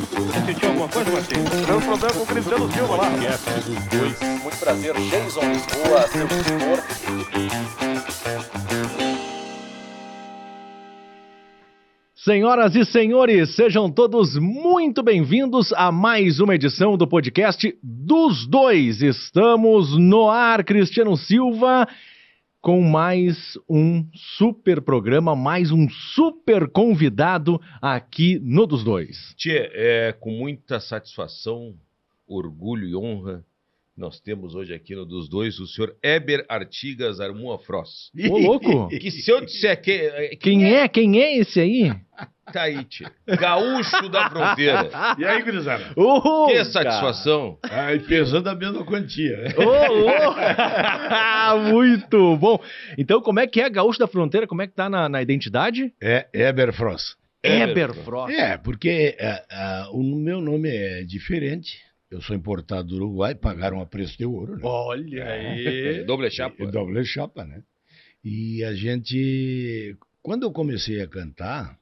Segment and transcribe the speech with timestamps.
[0.00, 1.50] Sentiu alguma coisa, Martins?
[1.66, 3.10] Deu problema com o Cristiano Silva lá.
[4.42, 6.82] Muito prazer, Jason Lisboa, seu tutor.
[12.14, 19.02] Senhoras e senhores, sejam todos muito bem-vindos a mais uma edição do podcast dos dois.
[19.02, 21.88] Estamos no ar, Cristiano Silva,
[22.60, 29.34] com mais um super programa, mais um super convidado aqui no dos dois.
[29.36, 31.74] Tchê, é com muita satisfação,
[32.26, 33.44] orgulho e honra,
[33.96, 38.10] nós temos hoje aqui no dos dois o senhor Eber Artigas Armua Frost.
[38.30, 38.88] Ô, louco!
[38.88, 40.36] Que se eu disser que.
[40.36, 40.88] Quem é?
[40.88, 41.92] Quem é esse aí?
[42.84, 43.04] Tchê.
[43.26, 44.90] Gaúcho da fronteira.
[45.18, 45.84] E aí, gurizada?
[45.96, 47.58] Ô, Que satisfação.
[47.62, 49.36] Ai, pesando a mesma quantia.
[49.38, 49.54] né?
[49.56, 51.70] Ô, louco!
[51.72, 52.62] muito bom.
[52.98, 54.46] Então, como é que é Gaúcho da Fronteira?
[54.46, 55.92] Como é que tá na, na identidade?
[56.00, 57.16] É Eberfrost.
[57.42, 58.32] Eberfrost.
[58.34, 61.78] É, porque é, é, o meu nome é diferente.
[62.10, 64.60] Eu sou importado do Uruguai, pagaram a preço de ouro, né?
[64.64, 66.04] Olha É, aí.
[66.04, 66.66] doble chapa.
[66.66, 67.62] Doble chapa, né?
[68.24, 71.76] E a gente, quando eu comecei a cantar,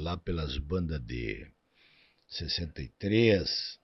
[0.00, 1.46] lá pelas bandas de
[2.28, 3.78] 63,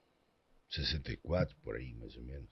[0.70, 2.50] 64, por aí mais ou menos,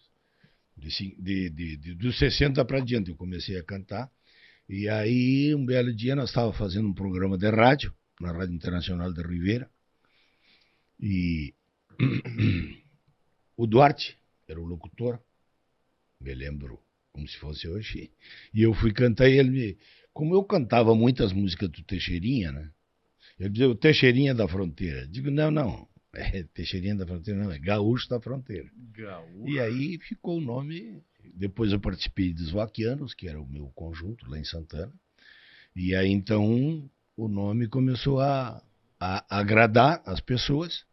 [0.77, 4.11] de, de, de, de- dos 60 para diante eu comecei a cantar.
[4.69, 9.13] E aí, um belo dia, nós estávamos fazendo um programa de rádio, na Rádio Internacional
[9.13, 9.71] de Ribeira,
[11.01, 11.55] e
[13.57, 14.19] o Duarte
[14.49, 15.21] era o locutor,
[16.21, 16.81] me lembro
[17.13, 18.11] como se fosse hoje.
[18.53, 19.79] E eu fui cantar e ele me.
[20.13, 22.71] Como eu cantava muitas músicas do Teixeirinha, né?
[23.39, 25.07] Ele dizia o Teixeirinha da Fronteira.
[25.07, 25.89] Digo, não, não.
[26.19, 28.71] É Teixeirinha da Fronteira, não, é Gaúcho da Fronteira.
[29.47, 31.03] E aí ficou o nome.
[31.35, 34.91] Depois eu participei dos Vaquianos, que era o meu conjunto lá em Santana.
[35.75, 38.63] E aí então o nome começou a,
[38.99, 40.87] a agradar as pessoas,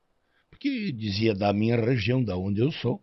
[0.49, 3.01] porque dizia da minha região, da onde eu sou.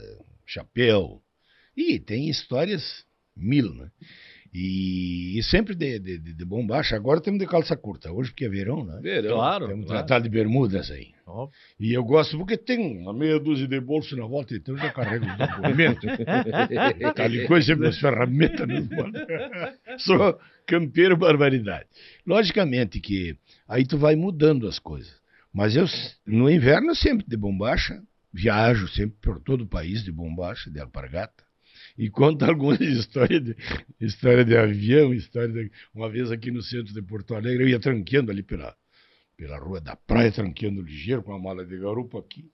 [0.47, 1.21] chapéu.
[1.77, 3.05] E tem histórias
[3.37, 3.91] mil, né?
[4.53, 6.97] E, e sempre de, de, de, de bombacha.
[6.97, 8.99] Agora temos de calça curta, hoje porque é verão, né?
[9.03, 9.37] Verão.
[9.37, 9.69] Claro.
[9.69, 10.07] Temos claro.
[10.07, 11.13] tratado de bermudas aí.
[11.27, 11.49] Ó,
[11.79, 14.91] E eu gosto porque tem uma meia dúzia de bolso na volta, então eu já
[14.91, 16.05] carrego os documentos.
[17.15, 18.67] Tal e coisa, sempre as ferramentas.
[19.99, 21.87] Sou campeiro barbaridade.
[22.27, 23.37] Logicamente que
[23.69, 25.19] aí tu vai mudando as coisas.
[25.53, 25.85] Mas eu,
[26.27, 31.48] no inverno, sempre de bombacha, viajo sempre por todo o país de bombacha, de alpargata.
[31.99, 33.57] E conto algumas histórias de,
[34.01, 37.81] história de avião, história de, uma vez aqui no centro de Porto Alegre, eu ia
[37.81, 38.75] tranqueando ali pela,
[39.37, 42.49] pela rua da praia, tranqueando ligeiro, com a mala de garupa aqui.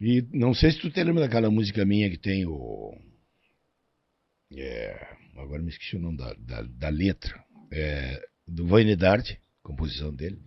[0.00, 2.98] E não sei se tu te lembra daquela música minha que tem o.
[4.54, 7.42] É, agora me esqueci o nome da, da, da letra.
[7.72, 10.38] É, do Vainidade, composição dele,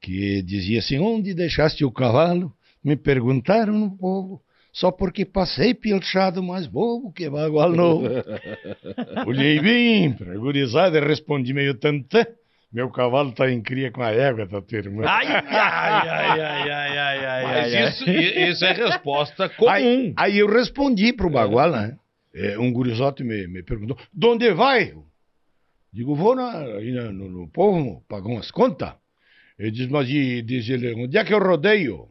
[0.00, 2.54] que dizia assim: Onde deixaste o cavalo?
[2.82, 4.42] Me perguntaram no povo.
[4.72, 8.06] Só porque passei pilchado mais bobo que bagual novo.
[9.26, 12.24] Olhei bem pra gurizada e respondi meio tantã.
[12.72, 15.04] Meu cavalo tá em cria com a égua da tua irmã.
[15.04, 19.70] Ai, ai, ai, ai, ai, ai, ai, Mas ai, isso, i- isso é resposta comum.
[19.70, 21.96] Aí, aí eu respondi pro Bagual, né?
[22.32, 24.94] É, um gurizote me, me perguntou, de onde vai?
[25.92, 26.60] Digo, vou na,
[27.12, 28.92] no, no povo pagar umas contas.
[29.58, 32.06] Ele diz, mas e, diz ele, onde é que eu rodeio?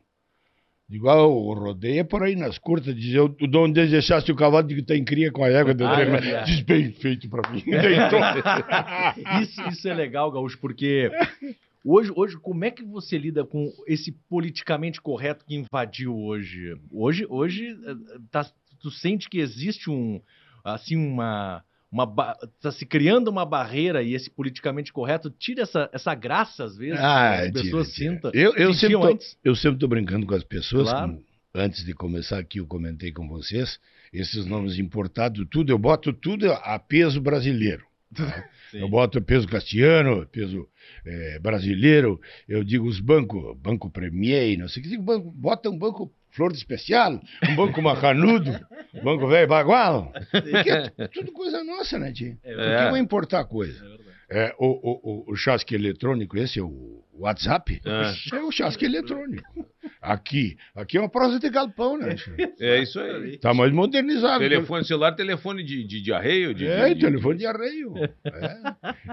[0.89, 2.95] Digo, ah, o rodeio é por aí nas curtas.
[2.95, 6.01] Diz, eu, de onde deixaste o cavalo de que tem cria com a égua Ah,
[6.01, 6.51] é verdade.
[6.51, 7.61] Diz, bem feito pra mim.
[7.63, 8.19] Deitou.
[9.43, 11.11] Isso, isso é legal, Gaúcho, porque
[11.85, 16.75] hoje, hoje, como é que você lida com esse politicamente correto que invadiu hoje?
[16.91, 17.95] Hoje, hoje eh,
[18.31, 18.49] tá-
[18.81, 20.19] tu sente que existe um,
[20.63, 21.63] assim, uma...
[21.91, 26.63] Uma ba- tá se criando uma barreira e esse politicamente correto tira essa, essa graça,
[26.65, 28.11] às vezes, Ah, que as tira, pessoas tira.
[28.13, 28.31] sintam.
[28.33, 29.37] Eu, eu, sempre tô, antes.
[29.43, 30.89] eu sempre tô brincando com as pessoas.
[30.89, 31.07] Claro.
[31.13, 31.23] como
[31.55, 33.79] antes de começar aqui, eu comentei com vocês.
[34.13, 37.83] Esses nomes importados, tudo, eu boto tudo a peso brasileiro.
[38.13, 38.23] tá?
[38.71, 40.67] Eu boto peso castiano, peso
[41.03, 42.21] eh, brasileiro.
[42.47, 44.89] Eu digo os bancos, Banco Premier, não sei o que.
[44.91, 48.51] digo, banco- Bota um banco flor de especial, um banco macanudo,
[48.93, 50.13] um banco velho bagual.
[50.97, 52.37] É tudo coisa nossa, né, Tia?
[52.43, 53.83] É Por que vai importar coisa?
[53.85, 53.99] É.
[54.31, 58.13] É, o, o, o, o chasque eletrônico, esse é o WhatsApp, Ah.
[58.33, 59.67] é o chasque eletrônico.
[60.01, 62.15] Aqui, aqui é uma prosa de galpão, né?
[62.59, 63.37] É isso aí.
[63.37, 64.39] Tá mais modernizado.
[64.39, 66.53] Telefone celular, telefone de, de, de arreio.
[66.53, 67.93] De, É, de- telefone de arreio.
[67.97, 68.13] É.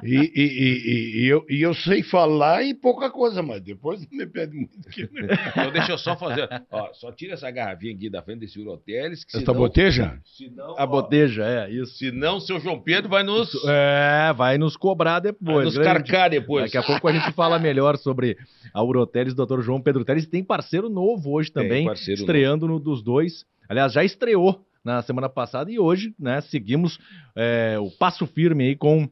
[0.05, 4.19] E, e, e, e, eu, e eu sei falar e pouca coisa, mas depois não
[4.19, 4.79] me pede muito.
[4.91, 5.03] Que...
[5.49, 6.49] Então deixa eu só fazer.
[6.71, 9.25] Ó, só tira essa garrafinha aqui da frente desse Uroteles.
[9.25, 10.19] Que senão, boteja?
[10.25, 11.97] senão, A ó, boteja, é, isso.
[11.99, 15.65] Senão, seu João Pedro vai nos, É, vai nos cobrar vai depois.
[15.65, 16.05] nos grande.
[16.11, 16.65] carcar depois.
[16.67, 18.37] Daqui a pouco a gente fala melhor sobre
[18.73, 19.61] a Uroteles do Dr.
[19.63, 20.27] João Pedro Teles.
[20.27, 23.45] Tem parceiro novo hoje também, parceiro estreando no dos dois.
[23.69, 26.99] Aliás, já estreou na semana passada e hoje, né, seguimos
[27.35, 29.09] é, o passo firme aí com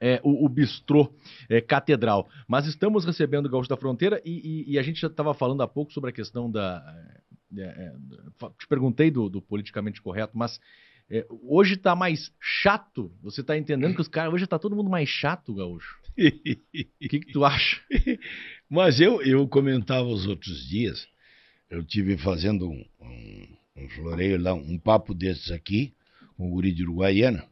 [0.00, 1.12] é, o, o Bistrô
[1.48, 2.28] é, Catedral.
[2.48, 5.62] Mas estamos recebendo o Gaúcho da Fronteira e, e- e a gente já estava falando
[5.62, 6.82] há pouco sobre a questão da.
[7.56, 10.58] é, é, da- te perguntei do, do politicamente correto, mas
[11.10, 13.12] é, hoje está mais chato.
[13.22, 14.32] Você está entendendo que os caras.
[14.32, 15.98] Hoje está todo mundo mais chato, Gaúcho.
[16.12, 17.80] O que, que tu acha?
[18.68, 21.06] Mas eu, eu comentava os outros dias,
[21.70, 25.94] eu tive fazendo um, um, um floreio lá, um papo desses aqui,
[26.36, 27.46] com o guri de Uruguaiana,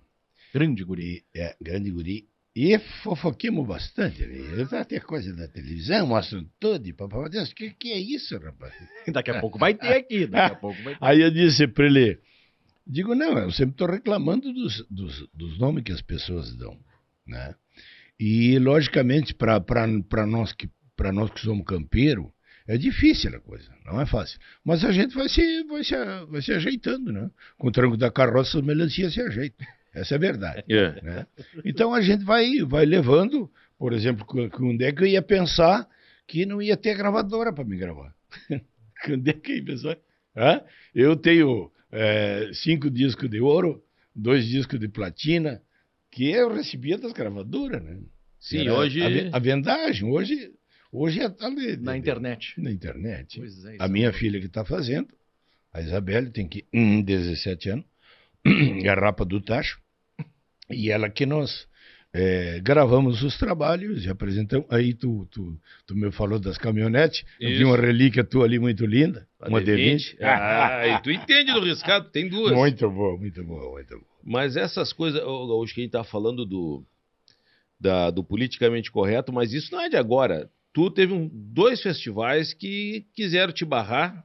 [0.52, 1.24] Grande guri.
[1.34, 4.24] e, é, grande guri, e fofoquemos bastante.
[4.72, 7.28] Até coisa da televisão, mostram tudo, e papapá.
[7.28, 8.74] Deus, que, que é isso, rapaz?
[9.12, 10.26] Daqui a pouco vai ter aqui.
[10.26, 11.04] Daqui a pouco vai ter.
[11.04, 12.18] Aí eu disse para ele,
[12.84, 16.76] digo, não, eu sempre estou reclamando dos, dos, dos nomes que as pessoas dão,
[17.24, 17.54] né?
[18.20, 20.68] E, logicamente, para nós, que-
[21.12, 22.30] nós que somos campeiro,
[22.68, 24.38] é difícil a coisa, não é fácil.
[24.62, 25.94] Mas a gente vai se, vai se,
[26.28, 27.30] vai se ajeitando, né?
[27.56, 29.66] Com o tranco da carroça, as melancias se ajeitam.
[29.94, 30.64] Essa é a verdade.
[30.68, 31.02] É.
[31.02, 31.26] né?
[31.64, 35.88] Então a gente vai, vai levando, por exemplo, qu- quando é que eu ia pensar
[36.28, 38.14] que não ia ter gravadora para me gravar?
[39.04, 39.96] quando é que eu ia pensar?
[40.36, 40.60] Hã?
[40.94, 43.82] Eu tenho eh, cinco discos de ouro,
[44.14, 45.60] dois discos de platina,
[46.10, 47.98] que eu recebia das gravadoras, né?
[48.38, 49.00] Sim, Era hoje.
[49.32, 50.50] A, a vendagem, hoje,
[50.90, 52.54] hoje é ali, Na de- internet.
[52.58, 53.38] Na internet.
[53.38, 55.08] Pois é, isso A é minha filha que está fazendo,
[55.72, 57.84] a Isabelle, tem que hum, 17 anos,
[58.84, 59.78] é a rapa do tacho,
[60.70, 61.68] e ela que nós
[62.12, 64.66] eh, gravamos os trabalhos e apresentamos.
[64.70, 68.84] Aí tu, tu, tu me falou das caminhonetes, eu vi uma relíquia tua ali muito
[68.86, 70.16] linda, uma D20.
[70.20, 72.52] Ah, e tu entende do riscado, tem duas.
[72.56, 74.09] Muito boa, muito boa, muito boa.
[74.22, 76.84] Mas essas coisas, Gaúcho, que a gente tá falando do,
[77.78, 80.50] da- do politicamente correto, mas isso não é de agora.
[80.72, 84.24] Tu teve um- dois festivais que quiseram te barrar.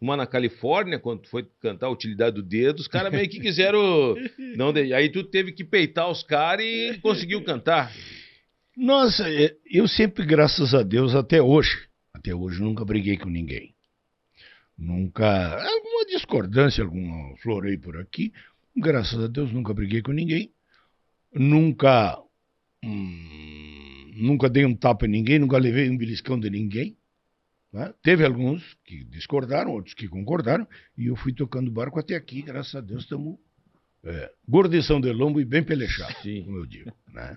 [0.00, 3.40] Uma na Califórnia, quando tu foi cantar a Utilidade do Dedo, os caras meio que
[3.40, 4.14] quiseram.
[4.56, 7.92] Não, de- aí tu teve que peitar os caras e conseguiu cantar.
[8.76, 9.24] Nossa,
[9.68, 13.74] eu sempre, graças a Deus, até hoje, até hoje nunca briguei com ninguém.
[14.78, 15.26] Nunca,
[15.56, 18.32] alguma discordância, algum floreio por aqui,
[18.80, 20.52] graças a Deus nunca briguei com ninguém.
[21.32, 22.18] Nunca,
[22.82, 26.96] hum, nunca dei um tapa em ninguém, nunca levei um beliscão de ninguém.
[27.72, 27.92] né?
[28.02, 30.66] Teve alguns que discordaram, outros que concordaram,
[30.96, 33.38] e eu fui tocando barco até aqui, graças a Deus estamos
[34.04, 36.44] é, gordição de lombo e bem pelechados, Sim.
[36.44, 37.36] como eu digo, né?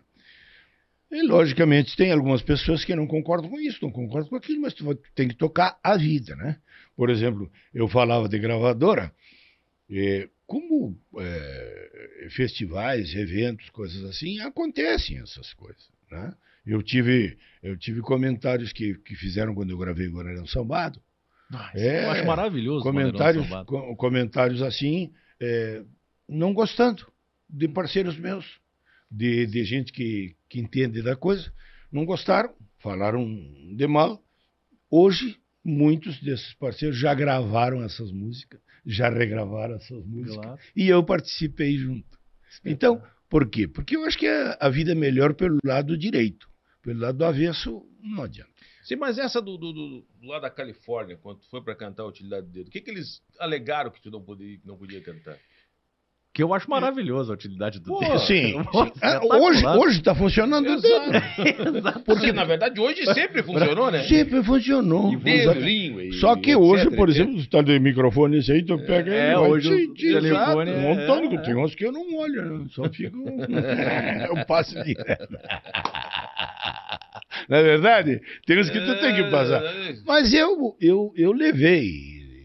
[1.12, 4.74] E, logicamente, tem algumas pessoas que não concordam com isso, não concordam com aquilo, mas
[4.74, 6.58] tu tem que tocar a vida, né?
[6.96, 9.14] Por exemplo, eu falava de gravadora,
[9.90, 16.34] eh, como eh, festivais, eventos, coisas assim, acontecem essas coisas, né?
[16.66, 21.02] Eu tive, eu tive comentários que, que fizeram quando eu gravei o Guararão Sambado,
[21.54, 22.84] Ah, É, eu acho maravilhoso.
[22.84, 23.66] comentários, Bandeirão Sambado.
[23.68, 25.84] co- comentários assim, é,
[26.28, 27.08] não gostando
[27.50, 28.46] de parceiros meus,
[29.10, 31.50] de, de gente que, que entende da coisa,
[31.90, 33.26] não gostaram, falaram
[33.76, 34.22] de mal.
[34.90, 40.60] Hoje, muitos desses parceiros já gravaram essas músicas, já regravaram essas músicas, Claro.
[40.76, 42.20] e eu participei junto.
[42.66, 43.68] Então, por quê?
[43.68, 46.50] Porque eu acho que a, a vida é melhor pelo lado direito,
[46.82, 48.52] pelo lado do avesso, não adianta.
[48.84, 52.08] Sim, mas essa do, do, do, do lado da Califórnia, quando foi pra cantar a
[52.08, 55.00] Utilidade do Dedo, o que, que eles alegaram que tu não podia, que não podia
[55.02, 55.38] cantar?
[56.34, 58.20] Que eu acho maravilhoso a utilidade do Pô, dedo.
[58.20, 58.54] Sim.
[58.54, 58.92] Sim.
[59.02, 62.04] Ah, hoje hoje está funcionando o dedo.
[62.06, 64.04] Porque, na verdade, hoje sempre funcionou, né?
[64.04, 65.18] Sempre funcionou.
[65.18, 68.64] Dedo, língua e Só que etc, hoje, por exemplo, tu tá de microfone esse aí,
[68.64, 71.42] tu pega É, ele, vai hoje o telefone exato, é- um montão, é.
[71.42, 72.66] tem uns que eu não olho, né?
[72.70, 73.18] só fico...
[74.30, 75.38] eu passo direto.
[77.50, 78.22] Não é verdade?
[78.46, 79.62] Tem uns que tu tem que passar.
[79.64, 81.90] É, Mas eu, eu, eu levei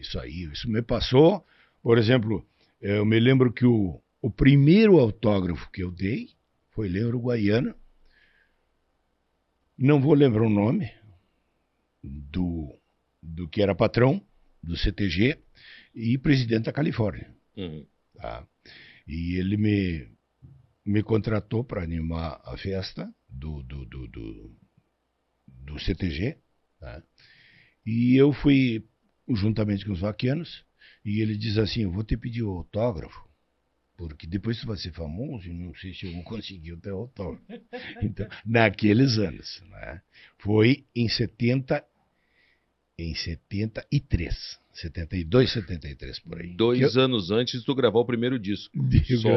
[0.01, 1.41] isso aí, isso me passou.
[1.81, 2.43] Por exemplo,
[2.79, 6.29] eu me lembro que o, o primeiro autógrafo que eu dei
[6.71, 7.75] foi lá em Uruguaiana.
[9.77, 10.91] Não vou lembrar o nome
[12.03, 12.79] do,
[13.21, 14.21] do que era patrão
[14.61, 15.39] do CTG
[15.93, 17.33] e presidente da Califórnia.
[17.55, 17.85] Uhum.
[18.15, 18.47] tá?
[19.07, 20.07] E ele me,
[20.85, 24.57] me contratou para animar a festa do, do, do, do,
[25.47, 26.37] do CTG.
[26.79, 27.01] tá?
[27.85, 28.85] E eu fui
[29.29, 30.66] juntamente com os vaquianos
[31.07, 33.25] e ele diz assim, eu vou te pedir o autógrafo,
[33.95, 36.97] porque depois tu vai ser famoso e não sei se eu vou conseguir o teu
[36.97, 37.45] autógrafo.
[38.03, 39.63] Então, naqueles anos.
[39.69, 40.01] Né?
[40.37, 41.81] Foi em 70,
[42.99, 46.55] em 73, 72, 73 por aí.
[46.55, 48.71] Dois anos antes de tu gravar o primeiro disco.
[48.75, 49.29] Digo,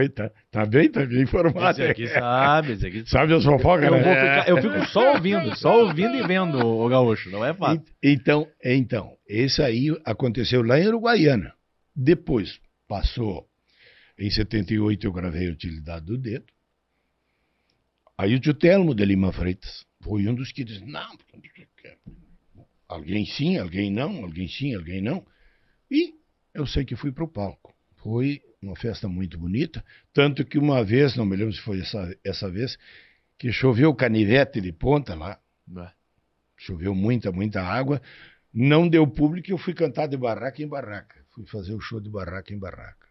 [0.00, 1.80] aí, tá, tá bem, tá bem informado.
[1.80, 3.10] Esse aqui sabe, esse aqui sabe.
[3.10, 3.98] Sabe as fofocas, Eu, né?
[4.02, 7.84] ficar- eu fico só ouvindo, só ouvindo e vendo o gaúcho, não é fácil.
[8.02, 11.54] E- Então, então, esse aí aconteceu lá em Uruguaiana.
[11.94, 13.48] Depois, passou,
[14.18, 16.46] em 78 eu gravei a Utilidade do Dedo.
[18.18, 21.16] Aí o tio Telmo de Lima Freitas foi um dos que disse, não,
[22.94, 25.24] alguém sim, alguém não, alguém sim, alguém não.
[25.90, 26.14] E
[26.54, 27.74] eu sei que fui para o palco.
[27.96, 32.16] Foi uma festa muito bonita, tanto que uma vez, não me lembro se foi essa,
[32.24, 32.78] essa vez,
[33.38, 35.38] que choveu canivete de ponta lá,
[36.56, 38.00] choveu muita, muita água,
[38.52, 41.24] não deu público e eu fui cantar de barraca em barraca.
[41.32, 43.08] Fui fazer o show de barraca em barraca.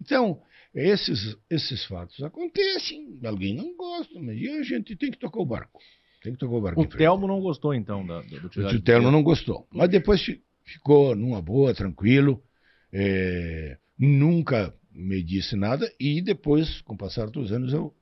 [0.00, 0.40] Então,
[0.74, 5.80] esses, esses fatos acontecem, alguém não gosta, mas a gente tem que tocar o barco.
[6.24, 6.86] Tem que tocar o barco O.
[6.88, 9.68] Telmo não gostou, então, da, da, O utilidade tio Telmo não gostou.
[9.70, 12.42] Mas depois fi- ficou numa boa, tranquilo.
[12.90, 15.86] é, nunca me disse nada.
[16.00, 17.94] E depois, com o passar dos anos, eu,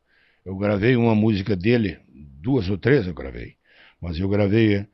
[0.44, 1.98] eu gravei uma música dele,
[2.40, 3.56] duas ou três eu gravei.
[4.00, 4.76] Mas eu gravei.
[4.76, 4.86] é,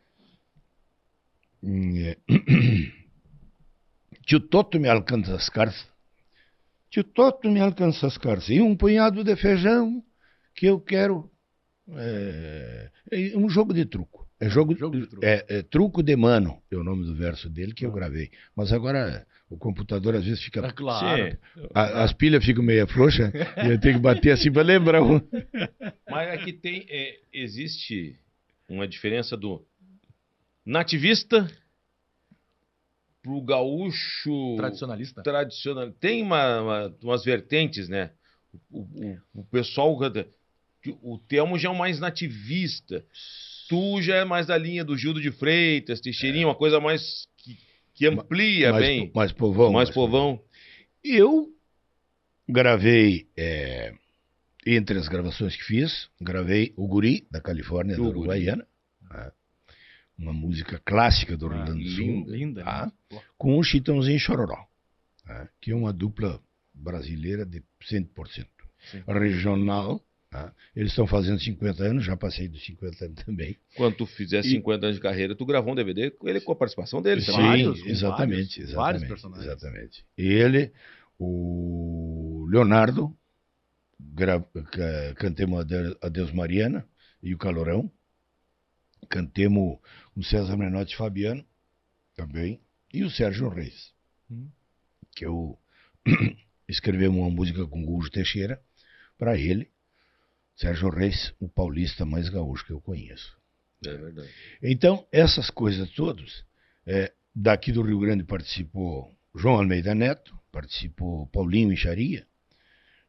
[1.62, 2.16] é,
[4.26, 5.86] Tio Toto me alcança as cartas.
[6.90, 8.48] Tio Toto me alcança as cartas.
[8.48, 10.02] E um punhado de feijão
[10.54, 11.30] que eu quero.
[11.96, 14.26] É, é um jogo de truco.
[14.40, 15.24] É jogo, Jogo de truco.
[15.24, 18.30] É, é truco de mano, é o nome do verso dele que eu gravei.
[18.54, 20.60] Mas agora o computador às vezes fica.
[20.64, 21.30] É claro.
[21.32, 21.66] Sim.
[21.74, 25.02] a- as pilhas ficam meio frouxas e eu tenho que bater assim para lembrar.
[25.02, 25.18] um.
[26.08, 26.86] Mas aqui tem.
[26.88, 28.16] é, existe
[28.68, 29.64] uma diferença do
[30.64, 31.50] nativista
[33.22, 35.22] pro gaúcho Tradicionalista.
[35.22, 35.90] tradicional.
[35.92, 38.12] Tem uma, uma- umas vertentes, né?
[38.70, 39.96] O, o- o pessoal.
[41.02, 43.04] O Telmo já é um mais nativista.
[43.68, 47.58] Tu já é mais da linha do Gildo de Freitas, Teixeirinha, uma coisa mais que,
[47.94, 49.12] que amplia mais, bem.
[49.14, 49.72] mais povão.
[49.72, 50.40] mais povão.
[51.04, 51.48] Eu
[52.48, 53.94] gravei, é,
[54.66, 58.18] entre as gravações que fiz, gravei O Guri, da Califórnia, da O Guri.
[58.18, 58.66] Uruguaiana.
[59.10, 59.32] né?
[60.18, 62.04] Uma música clássica do Rio Grande do Sul.
[62.04, 62.64] Linda, linda.
[62.64, 62.92] tá?
[63.36, 64.66] com o Chitãozinho Chororó,
[65.26, 65.48] né?
[65.60, 66.40] que é uma dupla
[66.74, 68.46] brasileira de 100%.
[68.90, 69.02] Sim.
[69.06, 70.02] Regional.
[70.30, 70.52] Tá?
[70.74, 73.56] Eles estão fazendo 50 anos, já passei dos 50 anos também.
[73.76, 76.56] Quando tu fizer 50 anos de carreira, tu gravou um DVD com ele com a
[76.56, 77.20] participação dele.
[77.22, 78.74] Sim, vários, com exatamente, vários- exatamente.
[78.76, 79.46] vários personagens.
[79.46, 80.04] Exatamente.
[80.16, 80.72] Ele,
[81.18, 83.16] o Leonardo,
[83.98, 84.40] gra...
[84.40, 86.86] ca- cantemos Ade- Adeus Mariana
[87.22, 87.90] e o Calorão.
[89.08, 89.78] Cantemos
[90.14, 91.44] o César Menotti Fabiano
[92.14, 92.60] também.
[92.92, 93.92] E o Sérgio Reis.
[94.30, 94.48] Hum.
[95.14, 95.58] Que eu
[96.68, 98.60] escrevemos uma música com o Gujo Teixeira
[99.18, 99.70] para ele.
[100.58, 103.38] Sérgio Reis, o paulista mais gaúcho que eu conheço.
[103.86, 104.28] É verdade.
[104.60, 106.44] Então, essas coisas todas,
[106.84, 112.26] é, daqui do Rio Grande participou João Almeida Neto, participou Paulinho Enxaria,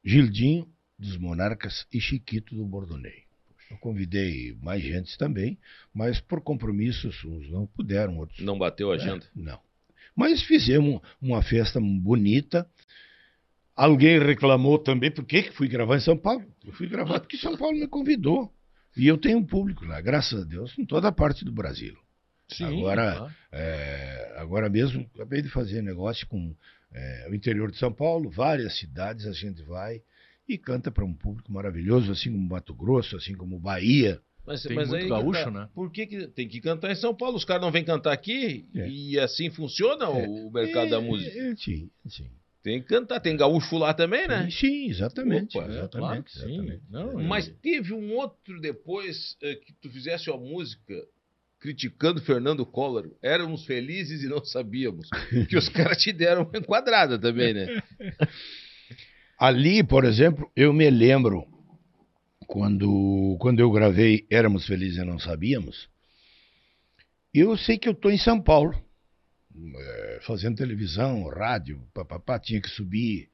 [0.05, 3.23] Gildinho dos Monarcas e Chiquito do Bordonei.
[3.71, 5.57] Eu convidei mais gente também,
[5.91, 9.25] mas por compromissos uns não puderam, outros Não bateu a agenda.
[9.25, 9.59] é, não.
[10.15, 12.69] Mas fizemos uma festa bonita.
[13.81, 16.43] Alguém reclamou também, por que que fui gravar em São Paulo?
[16.65, 18.51] Eu fui gravar porque São Paulo me convidou.
[18.97, 21.95] E eu tenho um público lá, graças a Deus, em toda parte do Brasil.
[22.49, 23.35] Sim, Agora- tá.
[23.53, 26.53] É, agora mesmo, acabei de fazer negócio com
[26.93, 30.01] é, o interior de São Paulo, várias cidades a gente vai
[30.47, 34.19] e canta para um público maravilhoso, assim como Mato Grosso, assim como Bahia.
[34.45, 35.51] Mas, Tem mas muito aí gaúcho, tá.
[35.51, 35.69] né?
[35.73, 37.37] Por que, que tem que cantar em São Paulo?
[37.37, 38.89] Os caras não vêm cantar aqui É.
[38.89, 41.31] e assim funciona o mercado da música.
[41.37, 42.27] É, é, sim, sim.
[42.69, 44.47] Tem que cantar, tem gaúcho lá também, né?
[44.51, 45.57] Sim, exatamente.
[45.57, 46.53] Opa, é, exatamente, claro que sim.
[46.53, 46.83] exatamente.
[46.87, 50.93] Não, Mas teve um outro depois eh, que tu fizesse uma música
[51.59, 53.09] criticando Fernando Collor.
[53.23, 55.09] Éramos felizes e não sabíamos.
[55.49, 57.81] que os caras te deram uma enquadrada também, né?
[59.35, 61.47] Ali, por exemplo, eu me lembro
[62.45, 65.89] quando, quando eu gravei Éramos Felizes e Não Sabíamos.
[67.33, 68.79] Eu sei que eu estou em São Paulo,
[70.21, 73.29] fazendo televisão, rádio, papapá, tinha que subir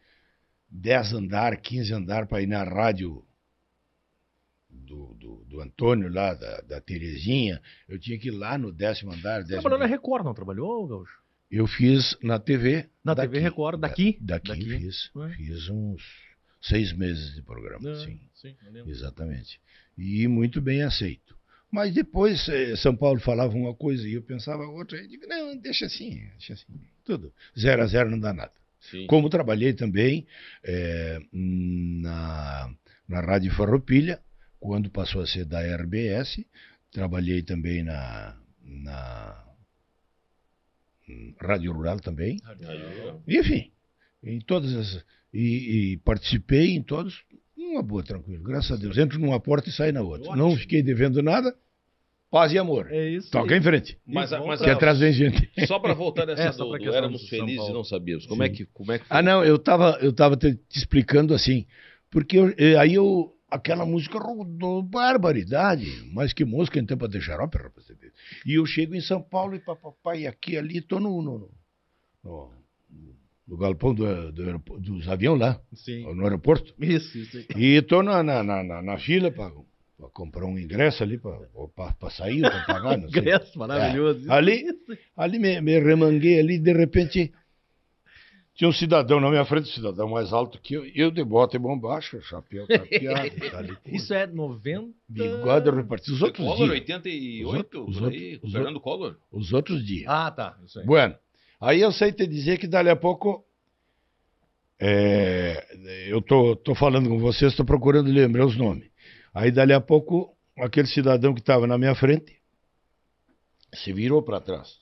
[0.69, 3.23] 10 andar, 15 andar para ir na rádio
[4.69, 7.61] do, do, do Antônio lá, da, da Terezinha.
[7.87, 9.41] Eu tinha que ir lá no décimo andar.
[9.41, 9.61] Você Décimo...
[9.61, 11.19] trabalhou na Record, não trabalhou, Gaúcho?
[11.49, 12.89] Eu fiz na TV.
[13.03, 13.33] Na daqui.
[13.33, 14.17] TV Record, daqui?
[14.19, 14.79] Da- Daqui, Daqui.
[14.79, 15.11] fiz.
[15.15, 15.29] É.
[15.35, 16.01] Fiz uns
[16.61, 18.19] seis meses de programa, Não, sim.
[18.33, 18.55] sim.
[18.87, 19.61] Exatamente.
[19.97, 21.35] E muito bem aceito.
[21.75, 24.97] Mas depois eh, São Paulo falava uma coisa e eu pensava outra.
[24.97, 26.65] Eu digo, não, deixa assim, deixa assim.
[27.03, 27.33] Tudo.
[27.59, 28.53] Zero a zero não dá nada.
[28.79, 29.05] Sim.
[29.07, 30.25] Como trabalhei também
[30.63, 32.73] eh, na,
[33.09, 34.21] na Rádio Farroupilha,
[34.57, 36.45] quando passou a ser da RBS,
[36.93, 39.43] trabalhei também na, na
[41.09, 42.39] hum, Rádio Rural também.
[43.27, 43.69] Enfim,
[44.23, 45.05] em todas as.
[45.33, 47.21] E, e participei em todos,
[47.57, 48.41] uma boa, tranquilo.
[48.45, 48.97] Graças a Deus.
[48.97, 50.33] Entro numa porta e saio na outra.
[50.37, 51.53] Não fiquei devendo nada.
[52.35, 52.91] Paz e amor.
[52.91, 53.31] É isso.
[53.31, 53.59] Toca aí.
[53.61, 53.97] em frente.
[54.05, 55.49] Mas, mas Que a- atrás vem gente.
[55.65, 58.25] só para voltar nessa É, só do, do Éramos Felizes e não sabíamos.
[58.25, 59.17] Como é que, como é que foi?
[59.17, 61.65] Ah, não, eu estava eu tava te, te explicando assim.
[62.11, 63.31] Porque eu- eh, aí eu.
[63.49, 65.85] Aquela música rodou barbaridade.
[66.11, 67.85] Mas que música em tempo de xarope, rapaz.
[68.45, 71.21] E eu chego em São Paulo e papai aqui ali, tô no.
[71.21, 71.49] no, no,
[72.21, 73.15] no,
[73.47, 76.03] no galpão do, do dos aviões lá, Sim.
[76.15, 76.73] no aeroporto.
[76.81, 77.45] Isso, isso aí.
[77.77, 79.53] E tô na, na, na, na, na fila para
[80.13, 83.21] comprar um ingresso ali, para sair, para pagar, não sei.
[83.21, 84.31] Ingresso maravilhoso.
[84.31, 84.65] Ali,
[85.15, 87.33] ali me, me remanguei ali, de repente
[88.55, 91.57] tinha um cidadão na minha frente, um cidadão mais alto que eu, eu de bota
[91.57, 94.93] e bombacha, chapéu tapeado, tá ali, com Isso é 90.
[95.09, 96.15] bigode repartido.
[96.15, 96.69] Os outros Collor, dias.
[96.71, 99.17] 88, Os os por aí, os Fernando Collor.
[99.31, 100.05] Os outros dias.
[100.07, 100.57] Ah, tá.
[100.65, 100.85] Isso aí.
[100.85, 101.15] Bueno,
[101.59, 103.45] aí eu sei te dizer que dali a pouco
[104.79, 105.65] é,
[106.07, 108.89] eu tô, tô falando com vocês, estou procurando lembrar os nomes.
[109.35, 112.37] Aí dali a pouco aquele cidadão que estava na minha frente
[113.73, 114.77] se virou para trás.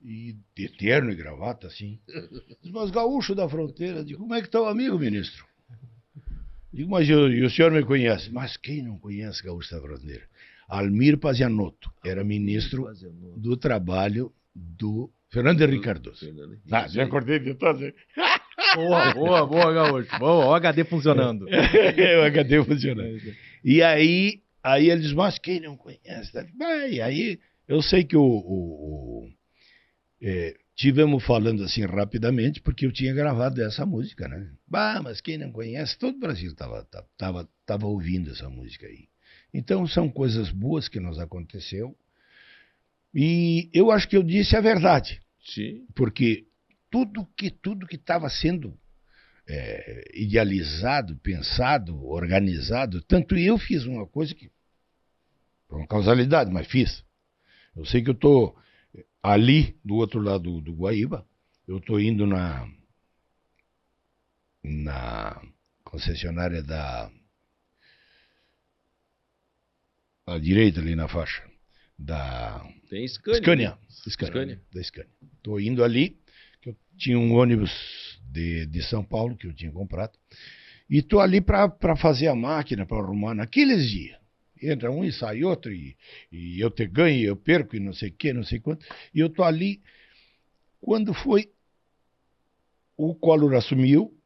[0.00, 1.98] E de terno e gravata, assim.
[2.62, 5.44] Diz, mas gaúcho da fronteira, digo, como é que está o amigo, ministro?
[6.72, 8.30] Digo, mas eu- e o senhor me conhece?
[8.30, 10.22] Mas quem não conhece gaúcho da fronteira?
[10.68, 12.84] Almir Pazianotto, era ministro
[13.36, 16.24] do trabalho do Fernando Henrique Cardoso.
[16.70, 17.92] Ah, já acordei de todos.
[18.74, 20.18] Boa, boa, boa, Gaúcho.
[20.18, 21.46] Boa, o HD funcionando.
[21.48, 23.34] o HD funcionando.
[23.64, 26.30] E aí, aí ele diz, mas quem não conhece?
[26.58, 29.32] Vai, aí eu sei que o, o- o-
[30.20, 34.50] é, tivemos falando assim rapidamente, porque eu tinha gravado essa música, né?
[34.68, 39.08] Bah, mas quem não conhece, todo o Brasil estava tava, tava ouvindo essa música aí.
[39.52, 41.96] Então são coisas boas que nos aconteceu.
[43.14, 45.86] E eu acho que eu disse a verdade Sim.
[45.94, 46.46] porque
[46.90, 48.76] tudo que tudo que estava sendo
[49.46, 54.50] é, idealizado, pensado, organizado, tanto eu fiz uma coisa que
[55.68, 57.04] por uma causalidade, mas fiz.
[57.76, 58.56] Eu sei que eu estou
[59.22, 61.26] ali do outro lado do Guaíba,
[61.66, 62.68] eu estou indo na
[64.62, 65.42] na
[65.82, 67.10] concessionária da
[70.26, 71.42] à direita ali na faixa
[71.98, 73.40] da Tem Scania.
[73.42, 73.78] Scania.
[73.90, 74.32] Scania.
[74.32, 74.60] Scania.
[74.72, 75.10] Da Scania.
[75.36, 76.18] Estou indo ali,
[76.60, 80.18] que eu tinha um ônibus de, de São Paulo que eu tinha comprado.
[80.88, 84.18] E estou ali para fazer a máquina, para arrumar naqueles dias.
[84.60, 85.96] Entra um e sai outro, e,
[86.30, 88.86] e eu te ganho, eu perco, e não sei o que, não sei quanto.
[89.14, 89.82] E eu estou ali.
[90.80, 91.50] Quando foi,
[92.96, 94.16] o Collor assumiu,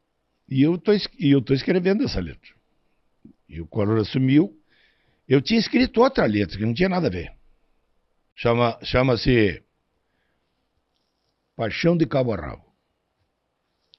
[0.47, 2.51] e eu estou escrevendo essa letra.
[3.47, 4.55] E o Collor assumiu.
[5.27, 7.31] Eu tinha escrito outra letra, que não tinha nada a ver.
[8.35, 9.63] Chama, chama-se
[11.55, 12.68] Paixão de Cabo a.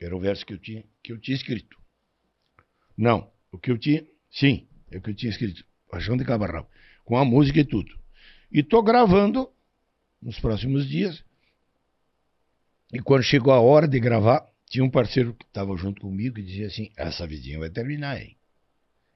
[0.01, 1.77] Era o verso que eu tinha, que eu tinha escrito.
[2.97, 5.65] Não, o que eu tinha, sim, é o que eu tinha escrito.
[5.91, 6.67] Paixão de Rabo.
[7.05, 7.99] Com a música e tudo.
[8.51, 9.51] E estou gravando
[10.23, 11.23] nos próximos dias.
[12.93, 16.43] E quando chegou a hora de gravar, tinha um parceiro que estava junto comigo que
[16.43, 18.37] dizia assim: essa vidinha vai terminar, hein?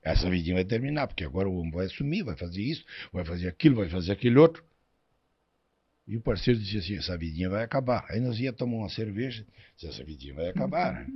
[0.03, 3.49] Essa vidinha vai terminar, porque agora o homem vai assumir, vai fazer isso, vai fazer
[3.49, 4.63] aquilo, vai fazer aquele outro.
[6.07, 8.05] E o parceiro disse assim: essa vidinha vai acabar.
[8.11, 11.07] Aí nós ia tomar uma cerveja, disse, essa vidinha vai acabar.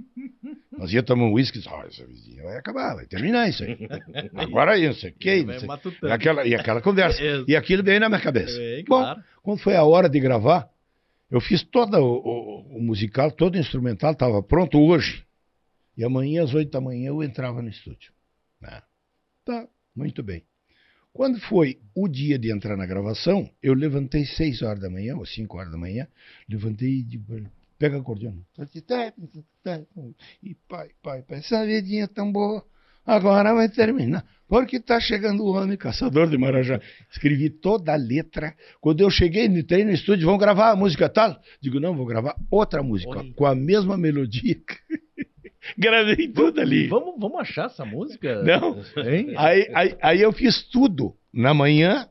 [0.79, 3.77] Nós ia tomar um uísque e ó, essa vizinha vai acabar, vai terminar isso aí.
[4.37, 5.39] Agora aí, não sei o que.
[5.41, 6.13] E matutando.
[6.13, 7.19] aquela, e aquela conversa.
[7.21, 7.45] É.
[7.49, 8.57] E aquilo veio na minha cabeça.
[8.63, 9.21] É, Bom, claro.
[9.43, 10.71] quando foi a hora de gravar,
[11.29, 15.25] eu fiz todo o, o- o musical, todo o instrumental, estava pronto hoje.
[15.97, 18.13] E amanhã, às oito da manhã, eu entrava no estúdio.
[18.63, 18.85] Ah,
[19.45, 20.45] tá, muito bem.
[21.19, 25.27] Quando foi o dia de entrar na gravação, eu levantei seis horas da manhã, ou
[25.27, 26.07] cinco horas da manhã,
[26.49, 27.43] levantei e digo,
[27.77, 28.35] pega a acordeon.
[30.41, 32.65] E pai, pai, pai, essa vidinha é tão boa,
[33.05, 34.25] agora vai terminar.
[34.47, 36.81] Porque tá chegando o homem caçador de Marajá.
[37.11, 38.55] Escrevi toda a letra.
[38.81, 41.37] Quando eu cheguei, entrei no estúdio, vão gravar a música tal?
[41.61, 43.33] Digo, não, vou gravar outra música, Olha.
[43.35, 44.57] com a mesma melodia.
[45.77, 46.87] Gravei tudo ali.
[46.89, 48.43] Vamos, vamos achar essa música?
[48.43, 48.83] Não.
[48.97, 49.35] Hein?
[49.37, 52.09] Aí, aí, aí eu fiz tudo na manhã,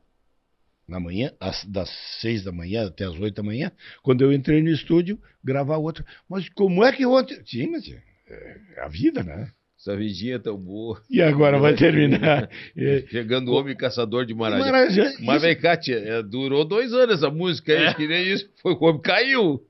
[0.88, 1.32] na manhã,
[1.67, 1.89] das
[2.22, 6.06] seis da manhã até as oito da manhã, quando eu entrei no estúdio, gravar outra.
[6.30, 7.41] Mas como é que ontem.
[7.46, 7.88] Sim, mas
[8.30, 9.52] é, é a vida, né?
[9.88, 11.02] Essa vidinha é tão boa.
[11.10, 12.50] E agora vai terminar.
[12.76, 14.65] É, Chegando o homem caçador de Marajá.
[14.65, 18.28] Marajá, Mas isso- vem cá, tia, é, durou dois anos essa música aí, que nem
[18.34, 18.50] isso.
[18.62, 19.62] Foi o homem caiu.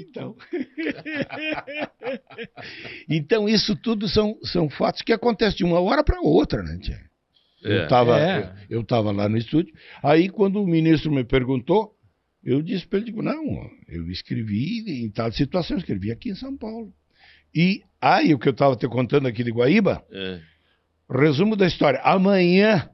[0.00, 0.34] Então.
[3.08, 7.00] então, isso tudo são, são fatos que acontecem de uma hora para outra, né, tia?
[7.62, 7.82] Eu É.
[7.84, 8.52] estava É.
[8.70, 9.74] eu, eu lá no estúdio.
[10.02, 11.94] Aí, quando o ministro me perguntou,
[12.44, 13.42] eu disse para ele: digo, não,
[13.88, 16.92] eu escrevi em tal situação, eu escrevi aqui em São Paulo.
[17.56, 20.40] E aí, o que eu estava te contando aqui de Guaíba, É.
[21.10, 22.90] resumo da história: amanhã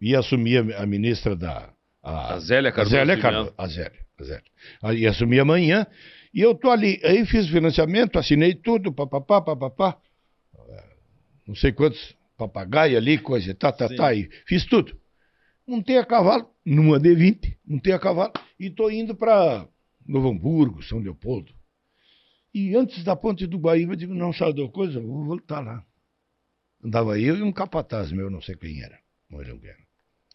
[0.00, 1.70] ia assumir a, ministra da.
[2.02, 2.96] A Zélia a Cardoso.
[2.96, 3.54] Zélia de Cardoso.
[3.58, 4.44] A Zélia, a Zélia.
[4.82, 5.86] Aí ia assumir amanhã.
[6.32, 6.98] E eu tô ali.
[7.04, 9.98] Aí fiz financiamento, assinei tudo, papapá, papapá.
[11.46, 13.96] Não sei quantos papagaio ali, coisa tá, tá, Sim.
[13.96, 14.14] tá.
[14.14, 14.98] E fiz tudo.
[15.66, 19.66] Montei a cavalo, numa D20, montei a cavalo e tô indo para
[20.06, 21.53] Novo Hamburgo, São Leopoldo.
[22.54, 25.60] E antes da ponte do Guaíba, eu digo, não sabe da coisa, eu vou voltar
[25.60, 25.84] lá.
[26.82, 28.98] Andava eu e um capataz meu, não sei quem era.
[29.28, 29.78] Quem era.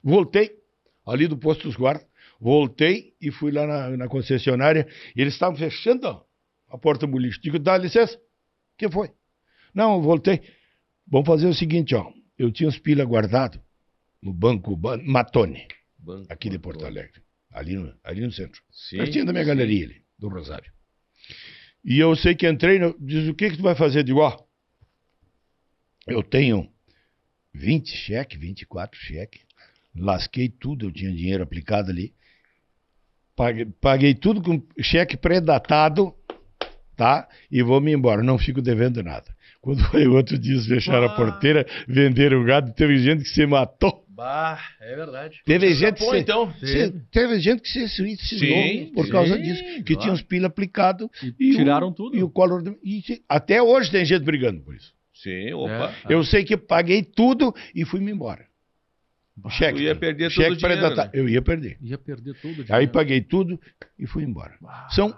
[0.04, 0.52] Voltei,
[1.06, 2.06] ali do posto dos guardas,
[2.40, 4.88] voltei e fui lá na, na concessionária.
[5.16, 6.08] E eles estavam fechando
[6.68, 7.40] a porta do boliche.
[7.40, 8.20] Digo, dá licença.
[8.78, 9.12] Que foi?
[9.74, 10.42] Não, eu voltei.
[11.08, 12.12] Vamos fazer o seguinte, ó.
[12.38, 13.60] Eu tinha os pilhas guardados
[14.22, 17.22] no banco Ban- Matone, Banco aqui de Porto Alegre.
[17.52, 18.62] Ali no, ali no centro.
[18.72, 18.98] Sim.
[18.98, 20.72] Pertinho da minha galeria ali, do Rosário.
[21.84, 24.04] E eu sei que entrei, diz, o que que tu vai fazer?
[24.04, 24.38] Digo, ó,
[26.08, 26.70] eu tenho
[27.54, 29.42] 20 cheques, 24 cheques,
[29.96, 32.14] lasquei tudo, eu tinha dinheiro aplicado ali,
[33.36, 36.14] paguei, paguei tudo com cheque pré-datado,
[36.96, 37.28] tá?
[37.50, 39.34] E vou me embora, não fico devendo nada.
[39.62, 41.16] Quando foi outro dia, fecharam a Ah.
[41.16, 44.06] porteira, venderam o gado, teve gente que se matou.
[44.20, 45.40] Bah, é verdade.
[45.46, 46.54] Teve gente que Pô, se, então.
[46.60, 50.02] se- teve gente que se suicidou Sim, por sim, causa disso, que claro.
[50.02, 52.18] tinha os pilha aplicados E e tiraram o, tudo.
[52.18, 52.62] E o Collor.
[52.62, 54.94] do- e até hoje tem gente brigando por isso.
[55.14, 55.94] Sim, opa.
[56.10, 56.14] É.
[56.14, 58.46] Eu sei que paguei tudo e fui-me embora.
[59.52, 59.78] Cheque.
[59.78, 61.10] tu ia perder todo cheque o dinheiro, né?
[61.14, 61.78] Eu ia perder.
[61.82, 62.66] Ia perder tudo.
[62.74, 63.58] Aí paguei tudo
[63.98, 64.54] e fui embora.
[64.90, 65.16] São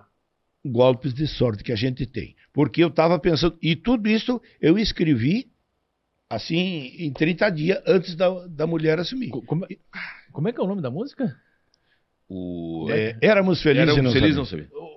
[0.64, 2.36] golpes de sorte que a gente tem.
[2.54, 3.58] Porque eu estava pensando.
[3.64, 5.51] E tudo isso eu escrevi
[6.36, 9.30] assim em 30 dias antes da, da mulher assumir.
[9.30, 9.66] Co- Como,
[10.32, 11.36] como é que é o nome da música?
[12.30, 12.88] O...
[12.90, 14.72] É, éramos felizes Era e não um feliz, não sabíamos.
[14.72, 14.92] sabia.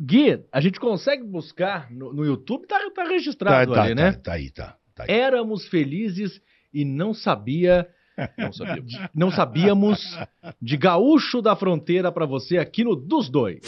[0.00, 4.02] Gui, a gente consegue buscar no, no YouTube, tá, tá Tá, registrado tá, ali, tá,
[4.02, 4.12] né?
[4.12, 4.76] tá aí, tá.
[4.94, 5.10] tá aí.
[5.10, 6.40] Éramos felizes
[6.72, 7.88] e não sabia,
[8.38, 8.92] Não sabíamos.
[9.14, 10.18] não sabíamos
[10.60, 13.60] de gaúcho da fronteira pra você aqui no Dos Dois.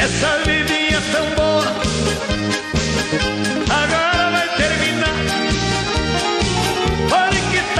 [0.00, 1.62] Essa vidinha tão boa
[3.70, 4.11] Agora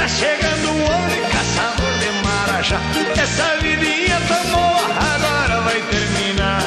[0.02, 2.80] tá chegando o homem caçador de Marajá
[3.12, 6.60] Essa vidinha tão boa Agora vai terminar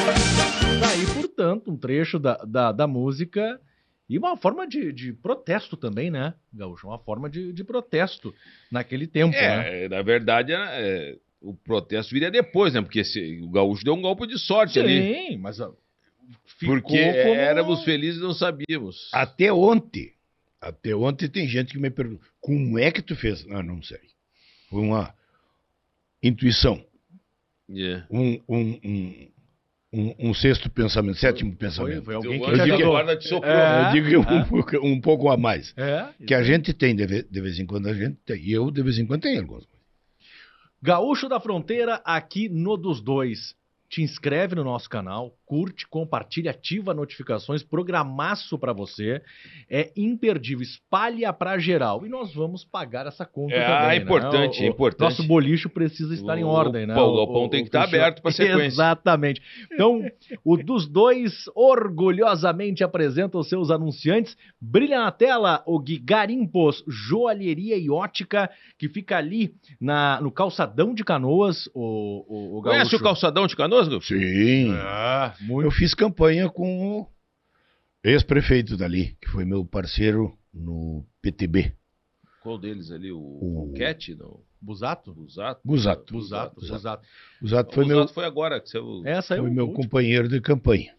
[0.80, 3.60] Daí, portanto, um trecho da, da, da música
[4.08, 6.86] e uma forma de, de protesto também, né, Gaúcho?
[6.86, 8.32] Uma forma de, de protesto
[8.72, 9.84] naquele tempo, né?
[9.84, 12.80] É, na verdade, é, o protesto viria depois, né?
[12.80, 15.12] Porque esse- o Gaúcho deu um golpe de sorte ali.
[15.12, 15.58] Sim, mas
[16.64, 19.10] Porque como- éramos felizes e não sabíamos.
[19.12, 20.12] Até ontem,
[20.68, 23.46] até ontem tem gente que me pergunta, como é que tu fez?
[23.50, 24.00] Ah, não sei.
[24.70, 25.14] Foi uma
[26.22, 26.82] intuição,
[27.70, 28.02] É.
[28.10, 29.28] um, um, um,
[29.92, 32.04] um, um sexto pensamento, sétimo Foi, pensamento.
[32.04, 32.90] foi alguém que te da ajudou.
[32.92, 33.28] guarda te.
[33.34, 33.88] É.
[33.88, 35.72] Eu digo que um, pouco, um pouco a mais.
[35.76, 38.40] É, Que a gente tem, de vez, de vez em quando a gente tem.
[38.42, 39.76] E eu, de vez em quando, tenho algumas coisas.
[40.82, 43.54] Gaúcho da Fronteira aqui no Dos Dois.
[43.88, 49.22] Te inscreve no nosso canal, curte, compartilha, ativa notificações, programaço pra você.
[49.70, 52.04] É imperdível, espalha pra geral.
[52.04, 53.90] E nós vamos pagar essa conta É, também.
[53.90, 54.66] é importante, né?
[54.66, 55.00] é importante.
[55.10, 56.94] Nosso bolicho precisa estar em O- ordem, né?
[56.94, 58.32] pô, o galpão tem que estar Cristiano- aberto pra
[58.66, 58.66] sequência.
[58.66, 59.40] Exatamente.
[59.72, 60.02] Então,
[60.44, 64.36] o dos dois orgulhosamente apresenta os seus anunciantes.
[64.60, 70.92] Brilha na tela o Gui Garimpos Joalheria e Ótica, que fica ali na, no calçadão
[70.94, 71.68] de Canoas.
[71.74, 73.86] O, o, o Conhece o calçadão de Canoas?
[74.04, 74.72] Sim.
[74.74, 75.70] Ah, Eu muito.
[75.72, 77.06] fiz campanha com o
[78.02, 81.72] ex-prefeito dali, que foi meu parceiro no PTB,
[82.42, 83.10] Qual deles ali?
[83.12, 84.14] O, O- Cat?
[84.14, 84.40] Não?
[84.60, 85.12] Busato?
[85.14, 85.60] Busato?
[85.64, 86.12] Busato.
[86.12, 87.06] Busato, Busato.
[87.40, 87.74] Busato.
[87.74, 89.02] Foi meu, Busato foi agora que saiu.
[89.04, 89.82] Essa aí foi é o meu último.
[89.82, 90.94] companheiro de campanha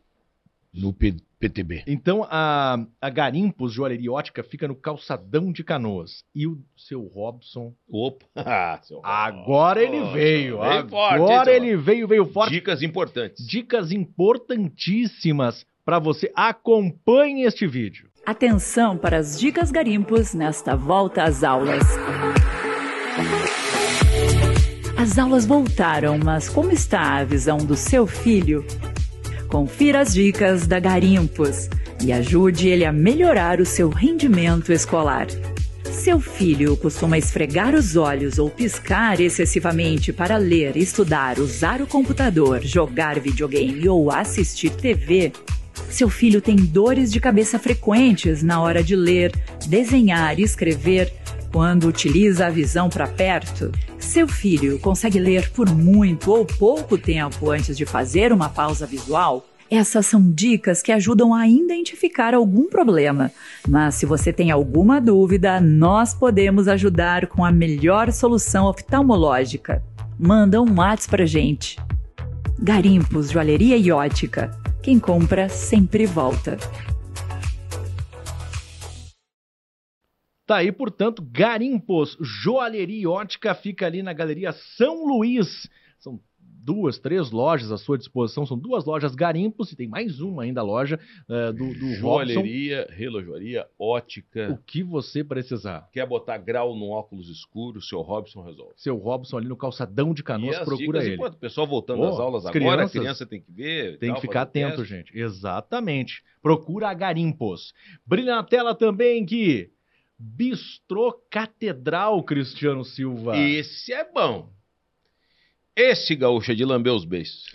[0.74, 1.84] no P- PTB.
[1.86, 6.24] Então, a, a Garimpos Joalheria Ótica fica no calçadão de Canoas.
[6.34, 8.26] E o seu Robson Opa!
[8.36, 10.58] Ah, seu- Agora ele Nossa, veio.
[10.58, 12.52] forte, Agora hein, ele veio, veio forte.
[12.54, 13.46] Dicas importantes.
[13.48, 16.32] Dicas importantíssimas para você.
[16.36, 18.08] Acompanhe este vídeo.
[18.26, 21.84] Atenção para as dicas garimpos nesta volta às aulas.
[25.00, 28.66] As aulas voltaram, mas como está a visão do seu filho?
[29.48, 31.70] Confira as dicas da Garimpos
[32.04, 35.28] e ajude ele a melhorar o seu rendimento escolar.
[35.86, 42.62] Seu filho costuma esfregar os olhos ou piscar excessivamente para ler, estudar, usar o computador,
[42.62, 45.32] jogar videogame ou assistir TV?
[45.90, 49.32] Seu filho tem dores de cabeça frequentes na hora de ler,
[49.66, 51.12] desenhar escrever
[51.52, 53.72] quando utiliza a visão para perto?
[54.00, 59.46] Seu filho consegue ler por muito ou pouco tempo antes de fazer uma pausa visual?
[59.70, 63.32] Essas são dicas que ajudam a identificar algum problema.
[63.68, 69.84] Mas se você tem alguma dúvida, nós podemos ajudar com a melhor solução oftalmológica.
[70.18, 71.78] Manda um WhatsApp pra gente.
[72.60, 74.52] Garimpos, Joalheria e Ótica.
[74.82, 76.58] Quem compra sempre volta.
[80.48, 85.70] Tá aí, portanto, Garimpos Joalheria e Ótica fica ali na Galeria São Luís.
[86.00, 88.46] São duas, três lojas à sua disposição.
[88.46, 90.98] São duas lojas Garimpos e tem mais uma ainda loja
[91.30, 91.98] eh, do, do Robson.
[91.98, 94.54] Joalheria, relojoaria, ótica.
[94.54, 95.90] O que você precisar.
[95.92, 98.72] Quer botar grau no óculos escuro, seu Robson resolve.
[98.78, 101.16] Seu Robson ali no calçadão de Canoas, as procura ele.
[101.16, 103.98] enquanto o pessoal voltando Pô, às aulas as agora, a criança tem que ver.
[103.98, 104.96] Tem tal, que ficar atento, teste.
[104.96, 105.18] gente.
[105.18, 106.24] Exatamente.
[106.42, 107.74] Procura a Garimpos.
[108.06, 109.76] Brilha na tela também que
[110.20, 113.38] Bistrô Catedral, Cristiano Silva.
[113.38, 114.50] Esse é bom.
[115.76, 117.46] Esse gaúcho é de lamber os beijos.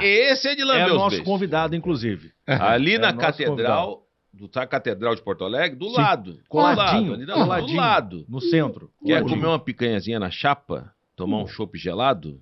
[0.00, 1.26] Esse Esse é de é, lamber é os nosso beijos.
[1.26, 2.30] convidado, inclusive.
[2.46, 5.96] Ali É na catedral, do, tá Catedral de Porto Alegre, do Sim.
[5.96, 6.40] lado.
[6.48, 7.70] Coladinho, Do lado, não, coladinho.
[7.72, 8.24] do lado.
[8.28, 8.90] No centro.
[9.04, 10.92] Quer comer uma picanhazinha na chapa?
[11.16, 12.40] Tomar um chopp gelado?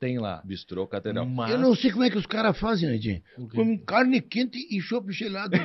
[0.00, 0.40] Tem lá.
[0.42, 1.26] Bistrô Catedral.
[1.26, 1.50] Mas...
[1.50, 3.20] Eu não sei como é que os caras fazem, Edinho.
[3.36, 3.54] O quê?
[3.54, 5.52] Com carne quente e chopp gelado.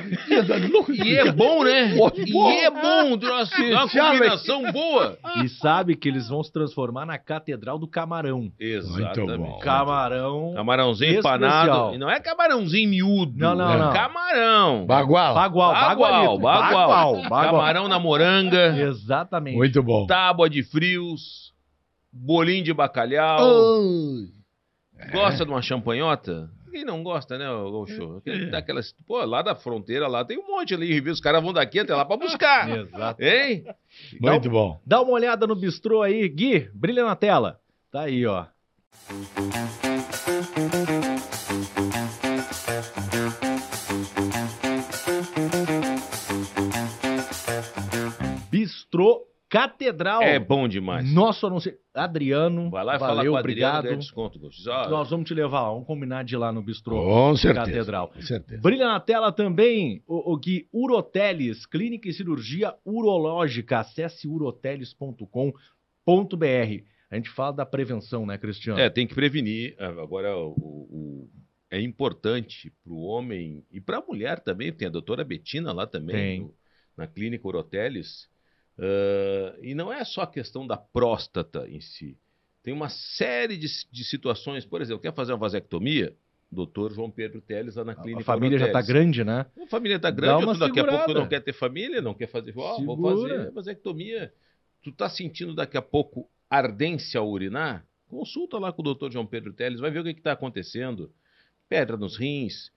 [1.06, 1.94] E é bom, né?
[1.96, 5.18] E é bom, nossa, é uma combinação boa.
[5.42, 8.52] E sabe que eles vão se transformar na Catedral do Camarão.
[8.60, 9.38] Exatamente.
[9.38, 9.58] bom.
[9.60, 10.52] Camarão.
[10.54, 11.36] Camarãozinho Especial.
[11.36, 11.94] empanado.
[11.94, 13.32] E não é camarãozinho miúdo.
[13.38, 13.92] Não, não, é não.
[13.92, 14.86] Camarão.
[14.86, 15.34] Bagual.
[15.34, 16.38] Bagual, Bagual, bagual.
[16.38, 17.44] Bagual, bagual.
[17.44, 18.76] Camarão na moranga.
[18.78, 19.56] Exatamente.
[19.56, 20.06] Muito bom.
[20.06, 21.55] Tábua de frios.
[22.24, 23.80] Bolinho de bacalhau.
[23.80, 24.28] Oi.
[25.12, 26.50] Gosta de uma champanhota?
[26.70, 28.22] Quem não gosta, né, Gaucho?
[28.50, 31.00] Daquelas, pô, lá da fronteira, lá tem um monte ali.
[31.08, 32.68] Os caras vão daqui até lá pra buscar.
[32.76, 33.22] Exato.
[33.22, 33.64] Hein?
[34.20, 34.80] Muito bom.
[34.84, 37.60] Dá uma olhada no bistrô aí, Gui, brilha na tela.
[37.90, 38.46] Tá aí, ó.
[48.50, 50.22] Bistrô Catedral.
[50.22, 51.10] É bom demais.
[51.12, 51.76] Nosso anúncio.
[51.94, 53.84] Adriano, Vai lá e valeu, fala Adriano, obrigado.
[53.84, 54.38] ganha desconto,
[54.90, 57.64] Nós vamos te levar lá, vamos combinar de ir lá no bistrô Com certeza.
[57.66, 58.08] Catedral.
[58.08, 58.60] Com certeza.
[58.60, 63.78] Brilha na tela também o, o Gui Uroteles, Clínica e Cirurgia Urológica.
[63.78, 66.84] Acesse uroteles.com.br.
[67.10, 68.80] A gente fala da prevenção, né, Cristiano?
[68.80, 69.74] É, tem que prevenir.
[69.78, 71.30] Agora, o, o-
[71.70, 74.72] é importante para o homem e para a mulher também.
[74.72, 76.40] Tem a doutora Betina lá também, Tem.
[76.40, 76.54] no-
[76.96, 78.28] na clínica Uroteles.
[78.78, 82.16] Ah, e não é só a questão da próstata em si.
[82.62, 84.64] Tem uma série de, de situações.
[84.64, 86.14] Por exemplo, quer fazer uma vasectomia?
[86.50, 88.86] Doutor João Pedro Teles lá na clínica A família já tá Uroteles.
[88.88, 89.46] grande, né?
[89.60, 92.28] A família tá Dá grande, tu daqui a pouco não quer ter família, não quer
[92.28, 92.52] fazer.
[92.56, 93.36] Ó, vou Segura.
[93.36, 94.32] fazer vasectomia.
[94.82, 97.84] Tu tá sentindo daqui a pouco ardência ao urinar?
[98.08, 101.10] Consulta lá com o doutor João Pedro Teles, vai ver o que está acontecendo.
[101.68, 102.70] Pedra nos rins.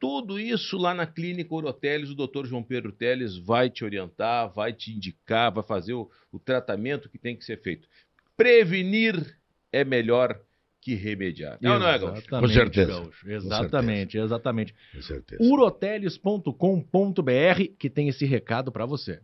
[0.00, 4.72] Tudo isso lá na clínica Oroteles, o doutor João Pedro Teles vai te orientar, vai
[4.72, 7.86] te indicar, vai fazer o, o tratamento que tem que ser feito.
[8.34, 9.38] Prevenir
[9.70, 10.40] é melhor
[10.80, 11.58] que remediar.
[11.60, 12.16] Não, não é, Gaúcho?
[12.16, 12.92] Exatamente, Com certeza.
[12.92, 13.30] Gaúcho.
[13.30, 14.74] Exatamente, exatamente.
[14.94, 15.42] Com certeza.
[15.42, 19.20] uroteles.com.br que tem esse recado pra você.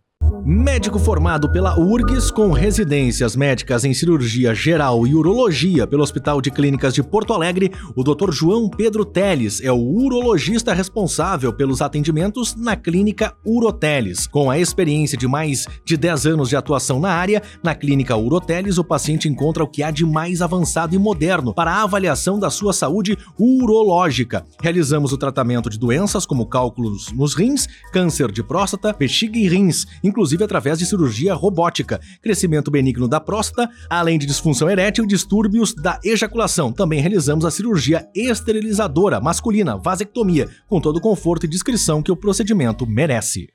[0.48, 6.52] Médico formado pela URGS com residências médicas em cirurgia geral e urologia pelo Hospital de
[6.52, 8.30] Clínicas de Porto Alegre, o Dr.
[8.30, 14.28] João Pedro Teles é o urologista responsável pelos atendimentos na clínica Uroteles.
[14.28, 18.78] Com a experiência de mais de 10 anos de atuação na área, na clínica Uroteles
[18.78, 22.50] o paciente encontra o que há de mais avançado e moderno para a avaliação da
[22.50, 24.44] sua saúde urológica.
[24.62, 29.86] Realizamos o tratamento de doenças como cálculos nos rins, câncer de próstata, bexiga e rins,
[30.16, 35.74] inclusive através de cirurgia robótica, crescimento benigno da próstata, além de disfunção erétil e distúrbios
[35.74, 36.72] da ejaculação.
[36.72, 42.16] Também realizamos a cirurgia esterilizadora masculina, vasectomia, com todo o conforto e discrição que o
[42.16, 43.50] procedimento merece.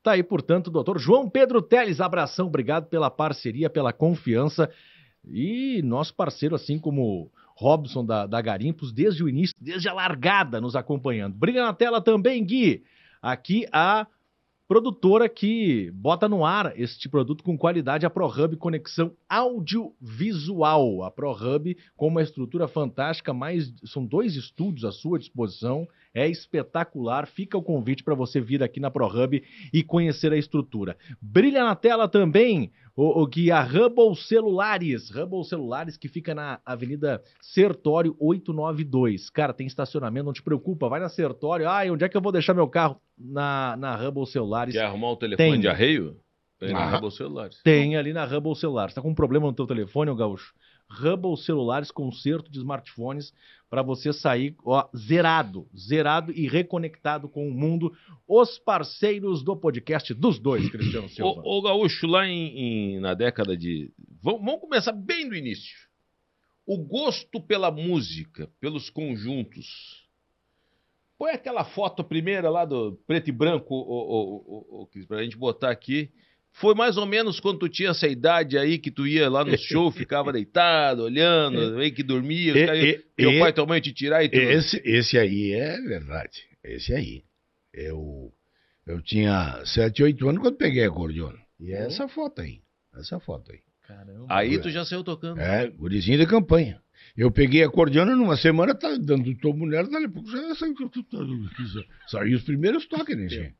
[0.00, 2.00] Tá aí, portanto, doutor João Pedro Teles.
[2.00, 4.70] Abração, obrigado pela parceria, pela confiança.
[5.28, 10.60] E nosso parceiro, assim como Robson da, da Garimpos, desde o início, desde a largada,
[10.60, 11.34] nos acompanhando.
[11.34, 12.84] Brilha na tela também, Gui.
[13.20, 14.06] Aqui a
[14.68, 21.04] produtora que bota no ar este produto com qualidade, a ProHub Conexão Audiovisual.
[21.04, 27.26] A ProHub com uma estrutura fantástica, mais são dois estúdios à sua disposição, é espetacular.
[27.26, 30.96] Fica o convite para você vir aqui na ProHub e conhecer a estrutura.
[31.20, 35.10] Brilha na tela também o, o Gui, a Hubble Celulares.
[35.10, 39.30] Hubble Celulares que fica na Avenida Sertório 892.
[39.30, 41.66] Cara, tem estacionamento, não te preocupa, vai na Sertório.
[41.68, 43.00] E onde é que eu vou deixar meu carro?
[43.18, 44.74] Na, na Hubble Celulares.
[44.74, 45.60] Quer arrumar um telefone Tem.
[45.60, 46.16] de arreio?
[46.58, 46.90] Tem na Ah.
[46.92, 47.60] Rebel Celulares.
[47.62, 48.94] Tem ali na Hubble Celulares.
[48.94, 50.54] Tá com um problema no teu telefone, ô Gaúcho?
[50.88, 53.32] Hubble Celulares, conserto de smartphones
[53.68, 57.92] para você sair ó, zerado, zerado e reconectado com o mundo.
[58.28, 61.42] Os parceiros do podcast dos dois, Cristiano Silva.
[61.44, 62.56] Ô, ô Gaúcho, lá em,
[62.96, 63.90] em- na década de.
[64.22, 65.76] Vamos, vamos começar bem do início.
[66.64, 70.04] O gosto pela música, pelos conjuntos.
[71.18, 75.70] Põe aquela foto primeira lá do preto e branco, ô, ô, Cris, pra gente botar
[75.70, 76.10] aqui.
[76.58, 79.58] Foi mais ou menos quando tu tinha essa idade aí que tu ia lá no
[79.58, 83.66] show, ficava deitado, olhando, meio que dormia, E- caras- e- teu e- pai e tua
[83.66, 84.36] mãe te tirar e tu.
[84.36, 86.44] Esse, esse aí é verdade.
[86.64, 87.24] Esse aí.
[87.74, 88.32] Eu,
[88.86, 91.38] eu tinha 7, 8 anos quando peguei a acordeona.
[91.60, 92.60] E é essa foto aí.
[92.98, 93.58] Essa foto aí.
[93.86, 94.24] Caramba.
[94.30, 95.38] Aí tu já saiu tocando.
[95.38, 96.80] É, gurizinho de campanha.
[97.14, 100.74] Eu peguei a acordeona numa semana, tá dando tomo nela, dali a pouco já saiu,
[102.08, 103.54] saiu os primeiros toques, né, gente?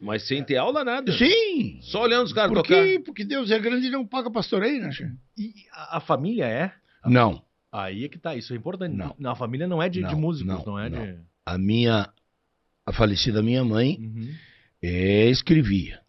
[0.00, 1.10] Mas sem ter aula, nada.
[1.16, 1.80] Sim!
[1.82, 2.84] Só olhando os caras Por tocar.
[3.04, 4.90] Porque Deus é grande e não paga pastoreio, né?
[5.36, 6.72] E a, a família é?
[7.06, 7.42] Não.
[7.70, 8.94] Aí é que tá, isso é importante.
[8.94, 9.30] Não.
[9.30, 11.04] A família não é de, de Não, músicos, não, não, é não.
[11.04, 11.18] de.
[11.46, 12.12] A minha,
[12.84, 14.34] a falecida minha mãe, Uhum.
[14.82, 16.00] é, escrevia.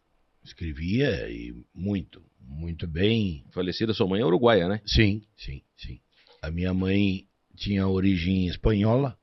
[0.43, 3.45] Escrevia e muito, muito bem.
[3.51, 4.81] Falecida sua mãe é uruguaia, né?
[4.85, 6.01] Sim, sim, sim.
[6.41, 9.17] A minha mãe tinha origem espanhola,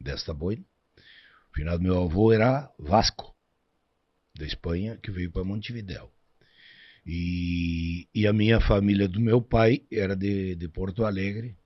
[0.00, 0.62] desta boina.
[1.50, 3.29] O final do meu avô era Vasco,
[4.40, 6.10] da Espanha, que veio para Montevidéu.
[7.06, 11.56] E, e a minha família do meu pai era de, de Porto Alegre,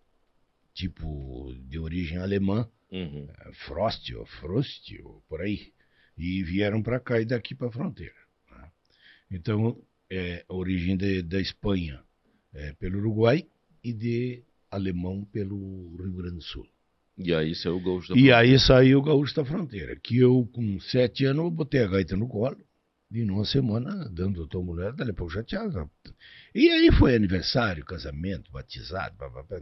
[0.73, 3.27] tipo de origem alemã, Uhum.
[3.67, 5.73] Frost ou Frost, ou por aí.
[6.17, 8.15] E vieram para cá e daqui para a fronteira.
[8.53, 8.71] né?
[9.29, 12.01] Então, é, origem de- da Espanha
[12.53, 13.45] é pelo Uruguai
[13.83, 16.69] e de alemão pelo Rio Grande do Sul.
[17.17, 20.49] E aí saiu o Gaúcho da E aí saiu o Gaúcho da Fronteira, que eu,
[20.53, 22.57] com sete anos, eu botei a gaita no colo,
[23.11, 25.63] e numa semana, dando a tua mulher, dali a pouco já tinha...
[26.55, 29.17] E aí foi aniversário, casamento, batizado,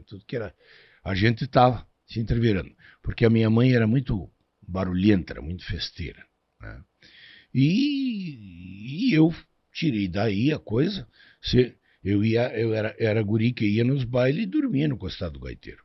[0.07, 0.55] tudo que era...
[1.05, 4.31] A gente tava se entrevirando, porque a minha mãe era muito
[4.67, 6.25] barulhenta, era muito festeira,
[6.61, 6.83] né?
[7.55, 9.35] E, e eu
[9.73, 11.07] tirei daí a coisa,
[11.43, 15.35] se, eu, ia, eu era, era guri que ia nos bailes e dormia no costado
[15.35, 15.83] do gaiteiro.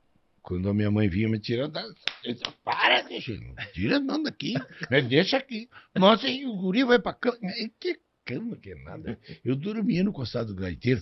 [0.48, 1.84] Quando a minha mãe vinha me tirar, da-
[2.24, 4.54] eu disse, para, deixa, não tira não daqui,
[4.90, 5.68] me deixa aqui.
[5.94, 7.38] Nossa, e o guri vai pra cama.
[7.44, 9.20] E Que cama que é nada.
[9.44, 11.02] Eu dormia no costado do gaiteiro,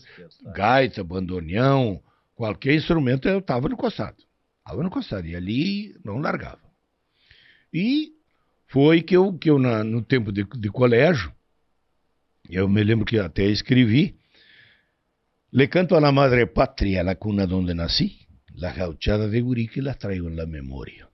[0.56, 2.02] gaita, bandoneão,
[2.34, 4.18] qualquer instrumento eu tava no costado.
[4.66, 6.62] Tava no costado, e ali não largava.
[7.72, 8.14] E
[8.68, 11.32] foi que eu, que eu na- no tempo de, de colégio,
[12.50, 14.16] eu me lembro que até escrevi,
[15.52, 18.25] Le canto a la madre patria, la cuna donde nací,
[18.58, 21.10] las gauchadas de gurí las traigo en la memoria.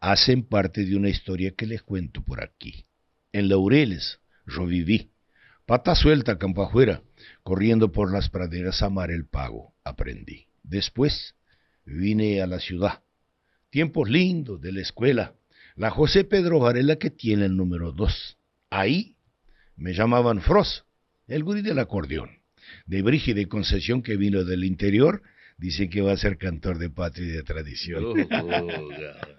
[0.00, 2.86] Hacen parte de una historia que les cuento por aquí.
[3.32, 5.10] En Laureles yo viví,
[5.66, 7.02] pata suelta campo afuera,
[7.42, 10.46] corriendo por las praderas a amar el pago, aprendí.
[10.62, 11.34] Después
[11.84, 13.02] vine a la ciudad.
[13.70, 15.34] Tiempos lindos de la escuela.
[15.74, 18.38] La José Pedro Varela que tiene el número dos.
[18.70, 19.16] Ahí
[19.76, 20.86] me llamaban Frost,
[21.26, 22.44] el gurí del acordeón
[22.86, 25.22] de Brígida y Concesión que vino del interior
[25.58, 28.14] dizem que eu vou ser cantor de pátria e de espetáculo.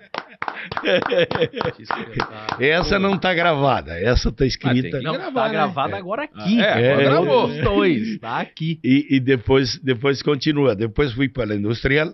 [2.60, 5.02] Essa não tá gravada, essa tá Ah, escrita.
[5.02, 5.54] Não, gravar, tá né?
[5.54, 6.60] gravado agora aqui.
[6.62, 7.46] Ah, é, agora gravou.
[7.48, 8.80] Os dois, tá aqui.
[8.84, 10.76] E, e depois, depois continua.
[10.76, 12.14] Depois fui para a industrial,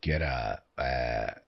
[0.00, 1.40] que era eh,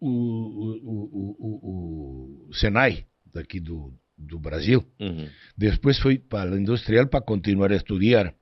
[0.00, 4.84] o, o, o, o, o Senai, daqui do, do Brasil.
[5.00, 5.28] Uhum.
[5.56, 8.34] Depois fui para a industrial para continuar a estudar.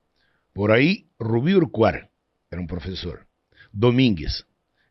[0.53, 2.09] Por aí, Rubí Urquar
[2.51, 3.25] era um professor.
[3.73, 4.45] Domingues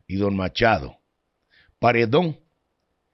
[0.09, 0.91] e Dom Machado.
[1.79, 2.35] Paredão,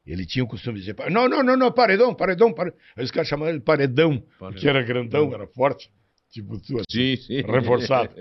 [0.06, 2.80] ele tinha o costume de dizer: não, não, não, não, paredão, paredão, paredão.
[2.98, 5.90] Os caras chamavam ele paredão, porque era grandão, era forte.
[6.30, 7.42] Tipo, tu, assim, Sim, sim.
[7.42, 8.14] reforçado,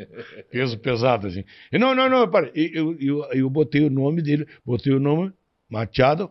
[0.51, 1.45] peso pesado, assim.
[1.73, 2.51] E não, não, não, para.
[2.55, 5.33] E eu, eu, eu botei o nome dele, botei o nome
[5.69, 6.31] Machado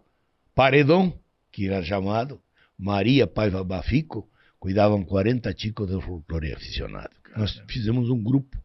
[0.53, 1.13] Paredão,
[1.51, 2.39] que era chamado
[2.77, 7.13] Maria Paiva Bafico, cuidavam 40 chicos do folclore aficionado.
[7.35, 8.57] Nós fizemos um grupo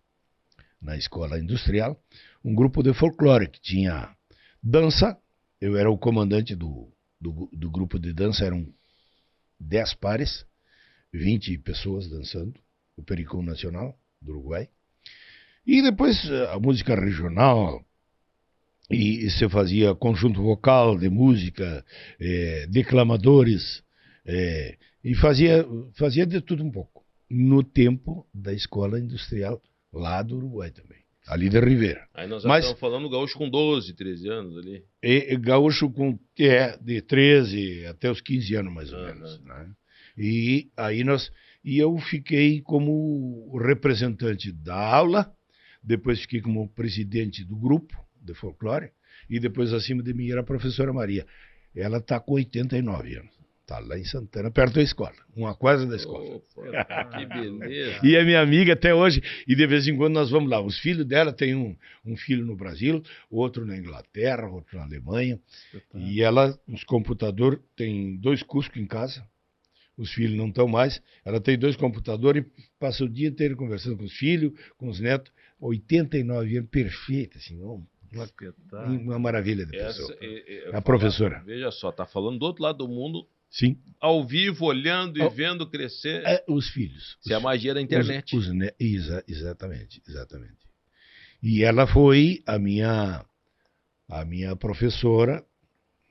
[0.81, 2.01] na escola industrial,
[2.45, 4.14] um grupo de folclore que tinha
[4.62, 5.16] dança,
[5.61, 6.89] eu era o comandante do,
[7.20, 8.66] do, do grupo de dança, eram
[9.59, 10.47] 10 pares,
[11.12, 12.59] 20 pessoas dançando,
[12.97, 14.68] o Pericão Nacional do Uruguai.
[15.66, 17.85] E depois eh, a música regional,
[18.91, 21.85] e, e você fazia conjunto vocal de música,
[22.18, 23.83] eh, declamadores,
[24.24, 27.05] eh, e fazia, fazia de tudo um pouco.
[27.28, 29.62] No tempo da escola industrial
[29.93, 32.07] lá do Uruguai também, ali de Ribeira.
[32.14, 34.84] Aí nós já Mas- estamos falando do gaúcho com 12, 13 anos ali.
[35.03, 39.41] E, gaúcho com é, de 13 até os 15 anos, mais ou menos.
[39.41, 39.70] Né?
[40.16, 41.30] E aí nós.
[41.64, 45.30] E eu fiquei como representante da aula,
[45.82, 48.91] depois fiquei como presidente do grupo de folclore,
[49.28, 51.26] e depois acima de mim era a professora Maria.
[51.74, 53.39] Ela está com 89 anos.
[53.71, 56.25] Está lá em Santana, perto da escola, uma quase da escola.
[56.57, 58.01] Opa, que beleza.
[58.05, 60.61] E é minha amiga até hoje, e de vez em quando nós vamos lá.
[60.61, 63.01] Os filhos dela têm um, um filho no Brasil,
[63.31, 65.39] outro na Inglaterra, outro na Alemanha.
[65.95, 69.25] E ela, os computadores, tem dois Cusco em casa.
[69.97, 71.01] Os filhos não estão mais.
[71.25, 74.99] Ela tem dois computadores e passa o dia inteiro conversando com os filhos, com os
[74.99, 75.33] netos.
[75.61, 77.87] 89 anos, perfeita, assim, uma,
[78.83, 80.18] uma maravilha de Essa, pessoa.
[80.21, 81.41] é, é- A professora.
[81.47, 85.69] Veja só, tá falando do outro lado do mundo, Sim, ao vivo, olhando e vendo
[85.69, 86.23] crescer.
[86.25, 87.19] é, os filhos.
[87.21, 88.35] Isso é a magia da internet.
[88.37, 90.59] Os, os ne- exa- exatamente, exatamente.
[91.43, 93.25] E ela foi a minha
[94.09, 95.45] a minha professora,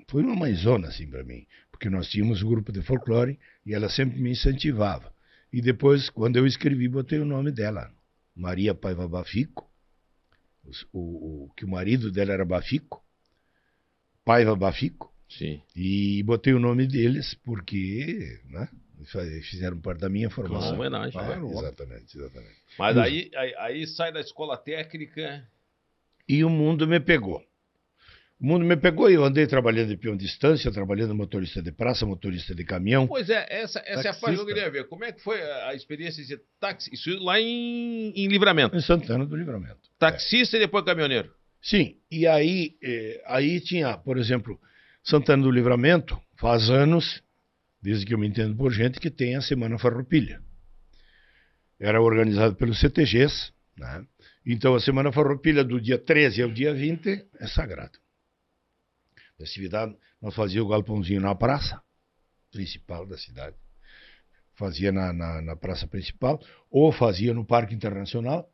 [0.07, 3.89] foi uma mãezona assim para mim, porque nós tínhamos um grupo de folclore e ela
[3.89, 5.13] sempre me incentivava.
[5.51, 7.91] E depois, quando eu escrevi, botei o nome dela,
[8.35, 9.69] Maria Paiva Bafico,
[10.93, 13.03] o, o- que o marido dela era Bafico,
[14.23, 15.61] Paiva Bafico, Sim.
[15.75, 18.67] e botei o nome deles porque né,
[19.43, 20.73] fizeram parte da minha Uma formação.
[20.73, 21.21] homenagem.
[21.21, 21.49] É, né?
[21.51, 22.55] exatamente, exatamente.
[22.77, 25.47] Mas aí, aí, aí sai da escola técnica.
[26.27, 27.43] E o mundo me pegou.
[28.39, 31.73] O mundo me pegou e eu andei trabalhando de peão de distância, trabalhando motorista de
[31.73, 33.05] praça, motorista de caminhão.
[33.05, 34.87] Pois é, essa, essa é a parte que eu queria ver.
[34.87, 36.89] Como é que foi a, experiência de táxi?
[36.93, 38.77] Isso lá em, em livramento.
[38.77, 39.79] Em Santana do Livramento.
[39.99, 41.33] Taxista e depois caminhoneiro.
[41.61, 44.57] Sim, e aí, eh, aí tinha, por exemplo,
[45.03, 47.23] Santana do Livramento, faz anos,
[47.81, 50.41] desde que eu me entendo por gente, que tem a Semana Farroupilha.
[51.79, 54.05] Era organizado pelos CTGs, né?
[54.45, 57.97] Então a Semana Farroupilha do dia 13 ao dia 20 é sagrado.
[59.37, 61.81] Festividade, nós fazíamos o galpãozinho na praça
[62.51, 63.55] principal da cidade.
[64.55, 68.51] Fazia na, na, na praça principal, ou fazia no Parque Internacional.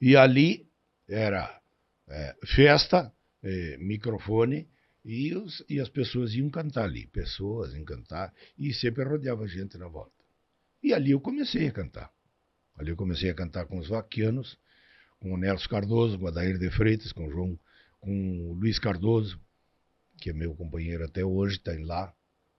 [0.00, 0.68] E ali
[1.08, 1.60] era
[2.08, 4.68] é, festa, é, microfone,
[5.04, 7.06] e, os- e as pessoas iam cantar ali.
[7.08, 10.12] Pessoas iam cantar, e sempre rodeava gente na volta.
[10.82, 12.10] E ali eu comecei a cantar.
[12.76, 14.58] Ali eu comecei a cantar com os vaquianos,
[15.20, 17.58] com o Nelson Cardoso, com o Adair de Freitas, com o João,
[18.00, 19.38] com o Luiz Cardoso,
[20.20, 22.12] que é meu companheiro até hoje, está lá,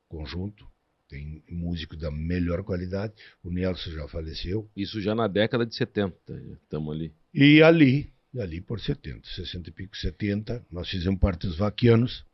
[0.08, 0.66] conjunto.
[1.10, 3.14] Tem músico da melhor qualidade.
[3.44, 4.70] O Nelson já faleceu.
[4.76, 6.18] Isso já na década de 70.
[6.64, 7.14] Estamos ali.
[7.34, 12.26] E ali, e ali por 70, 60 e pico, 70, nós fizemos parte dos vaquianos.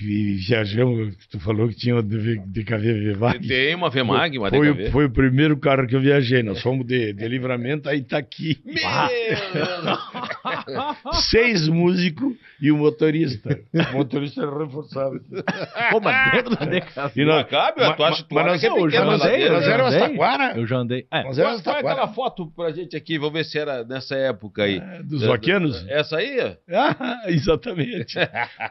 [0.00, 3.48] Vi- Viajamos, tu falou que tinha de, de KV Vivag.
[3.48, 4.88] Tem uma VMAG, uma Foi, DKV.
[4.88, 6.42] o- foi o primeiro carro que eu viajei.
[6.42, 8.60] Nós fomos de, de livramento a Itaqui.
[8.64, 8.74] Meu
[11.30, 13.58] Seis músicos e o motorista.
[13.92, 15.20] O motorista era reforçado.
[15.90, 17.20] Pô, mas dentro da DKV.
[17.20, 19.64] E Não cabe, mas- tu acha mas tu que é já a andei, ladeira, nós
[19.66, 20.08] éramos andei.
[20.10, 20.58] Taquara.
[20.58, 21.06] Eu já andei.
[21.10, 22.00] É, Nós Qual, éramos qual é Taquara.
[22.02, 23.18] aquela foto pra gente aqui?
[23.18, 24.78] Vamos ver se era nessa época aí.
[24.78, 25.84] É, Dos vaquianos?
[25.88, 26.38] Essa aí?
[26.70, 28.14] Ah, exatamente.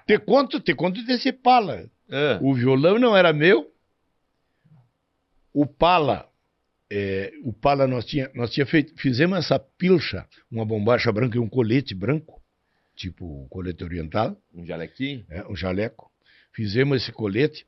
[0.06, 1.90] te conto, te conto desse pala.
[2.10, 2.40] É.
[2.42, 3.72] O violão não era meu.
[5.54, 6.30] O pala
[6.90, 11.40] é, o Pala nós tinha, nós tinha feito, fizemos essa pilcha, uma bombacha branca e
[11.40, 12.42] um colete branco,
[12.96, 15.26] tipo colete oriental, Um jalequinho.
[15.30, 16.10] é, um jaleco.
[16.54, 17.66] Fizemos esse colete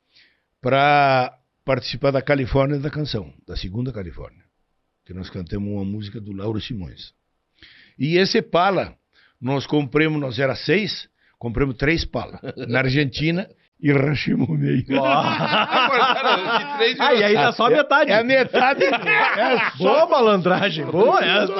[0.60, 4.44] para participar da Califórnia da canção, da segunda Califórnia,
[5.04, 7.12] que nós cantamos uma música do Lauro Simões.
[7.98, 8.96] E esse pala,
[9.40, 11.08] nós compramos, nós era seis,
[11.40, 12.38] compramos três pala
[12.68, 13.48] na Argentina
[13.82, 14.84] e rachamos o meio.
[14.84, 15.00] Três
[17.00, 18.10] Ah, e aí tá só a metade.
[18.12, 18.84] É a metade.
[18.84, 21.54] É Boa malandragem, boa essa.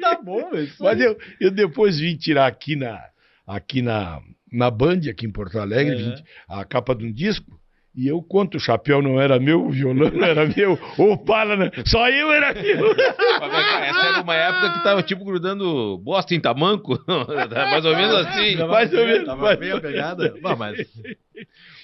[0.00, 0.82] tá bom, isso.
[0.82, 3.00] Mas eu, eu depois vim tirar aqui na,
[3.46, 4.20] aqui na,
[4.52, 6.22] na Band, aqui em Porto Alegre, É.
[6.48, 7.59] a capa de um disco.
[8.02, 11.54] E eu conto, o chapéu não era meu, o violão não era meu, o pala,
[11.54, 12.92] não- só eu era meu.
[12.92, 16.98] Essa era uma época que tava tipo grudando bosta em tamanco.
[17.70, 18.56] Mais ou menos assim.
[18.56, 19.92] mais ou menos, Tava mais bem a ou menos.
[19.96, 20.34] pegada.
[20.40, 20.78] Bom, mas,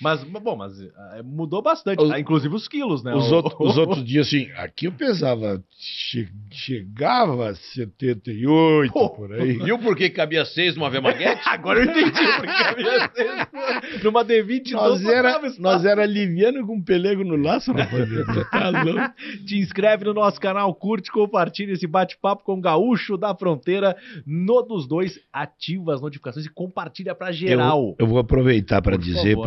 [0.01, 3.15] mas, bom, mas ah, mudou bastante, Os- ah, inclusive os quilos, né?
[3.15, 9.33] Os, O- outros, os outros dias, assim, aqui eu pesava, che- chegava a 78, por
[9.33, 9.55] aí.
[9.59, 11.43] Viu por que cabia seis numa Vemaguete?
[11.47, 17.25] Agora eu entendi porque havia seis numa D20 Nós era, nós era liviano com pelego
[17.25, 18.07] no laço, rapaz.
[18.51, 19.15] Tá louco?
[19.47, 23.97] Te inscreve no nosso canal, curte, compartilha esse bate-papo com o Gaúcho da Fronteira
[24.27, 27.95] no dos dois, ativa as notificações e compartilha pra geral.
[27.99, 29.05] Eu, eu vou aproveitar para Por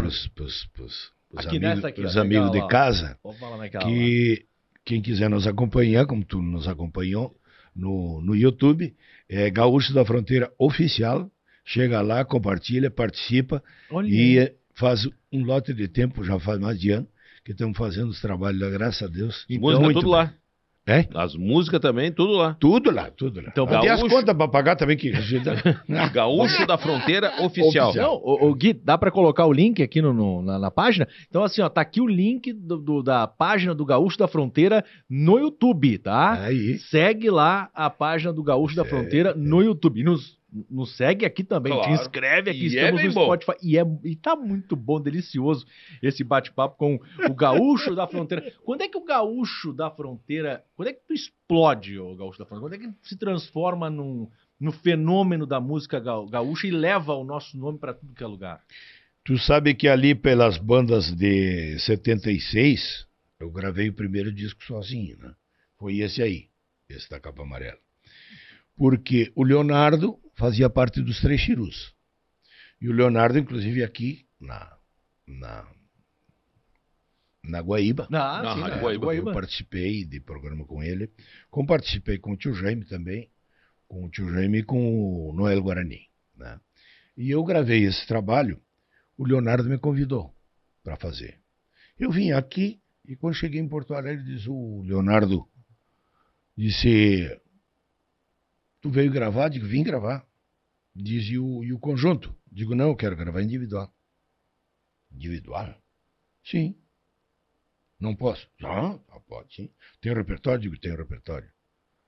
[0.07, 0.33] dizer favor.
[0.35, 2.67] para os Aqui amigos, aqui, pros ó, amigos de ó.
[2.67, 3.17] casa
[3.57, 3.89] naquela lá.
[3.91, 4.45] que
[4.85, 7.35] quem quiser nos acompanhar, como tu nos acompanhou
[7.75, 8.95] no, no YouTube,
[9.27, 11.29] é Gaúcho da Fronteira Oficial.
[11.63, 16.89] Chega lá, compartilha, participa Olha e faz um lote de tempo, já faz mais de
[16.89, 17.07] ano,
[17.45, 19.45] que estamos fazendo os trabalhos lá, graças a Deus.
[19.49, 20.11] Música Muito tudo bem.
[20.11, 20.33] lá.
[20.87, 21.05] É?
[21.13, 22.55] As músicas também, tudo lá.
[22.59, 23.49] Tudo lá, tudo lá.
[23.51, 25.11] Então, Tem as Gaúcho- contas para pagar também que.
[26.13, 27.89] Gaúcho da Fronteira Oficial.
[27.89, 28.11] Oficial.
[28.11, 31.07] Não, o, Gui, dá pra colocar o link aqui no, no- na, na página?
[31.29, 34.83] Então, assim, ó, tá aqui o link do- do- da página do Gaúcho da Fronteira
[35.09, 36.33] no YouTube, tá?
[36.43, 36.79] Aí.
[36.79, 39.99] Segue lá a página do Gaúcho da Fronteira no YouTube.
[39.99, 40.38] E nos,
[40.69, 41.73] nos segue aqui também.
[41.73, 41.93] Te Claro.
[41.93, 43.23] inscreve aqui, E é estamos bem no bom.
[43.25, 43.57] Spotify.
[43.61, 45.65] E, é, e tá muito bom, delicioso
[46.01, 48.51] esse bate-papo com o Gaúcho da Fronteira.
[48.65, 50.63] Quando é que o Gaúcho da Fronteira.
[50.75, 52.77] Quando é que tu explode, o Gaúcho da Fronteira?
[52.77, 54.27] Quando é que se transforma num,
[54.59, 58.27] no fenômeno da música ga- gaúcha e leva o nosso nome pra tudo que é
[58.27, 58.61] lugar?
[59.23, 63.05] Tu sabe que ali pelas bandas de 76,
[63.39, 65.33] eu gravei o primeiro disco sozinho, né?
[65.77, 66.47] Foi esse aí,
[66.89, 67.77] esse da capa amarela.
[68.75, 71.93] Porque o Leonardo fazia parte dos Três Chirus.
[72.81, 74.77] E o Leonardo, inclusive, aqui na,
[75.27, 75.67] na,
[77.43, 78.79] na Guaíba, Ah, Na sim, Rádio?
[78.81, 79.05] Guaíba.
[79.05, 79.29] Guaíba.
[79.31, 81.11] eu participei de programa com ele.
[81.51, 83.29] Como participei com o tio Jaime também,
[83.87, 86.07] com o tio Jaime e com o Noel Guarani.
[86.37, 86.59] Né?
[87.17, 88.61] E eu gravei esse trabalho,
[89.17, 90.33] o Leonardo me convidou
[90.83, 91.37] para fazer.
[91.99, 95.45] Eu vim aqui e quando cheguei em Porto Alegre, diz o Leonardo,
[96.55, 97.37] disse,
[98.79, 99.49] tu veio gravar?
[99.49, 100.25] Digo, vim gravar.
[100.95, 102.35] Diz, e o, e o conjunto?
[102.51, 103.93] Digo, não, eu quero gravar individual.
[105.11, 105.75] Individual?
[106.43, 106.75] Sim.
[107.99, 108.47] Não posso?
[108.59, 109.69] Não, ah, pode sim.
[110.01, 110.61] Tem repertório?
[110.61, 111.49] Digo, tem repertório.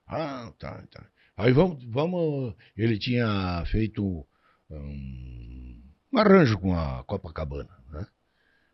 [0.07, 1.09] Ah, tá, tá.
[1.35, 2.55] Aí vamos, vamos.
[2.75, 4.25] Ele tinha feito
[4.69, 5.81] um,
[6.13, 8.07] um arranjo com a Copacabana, né?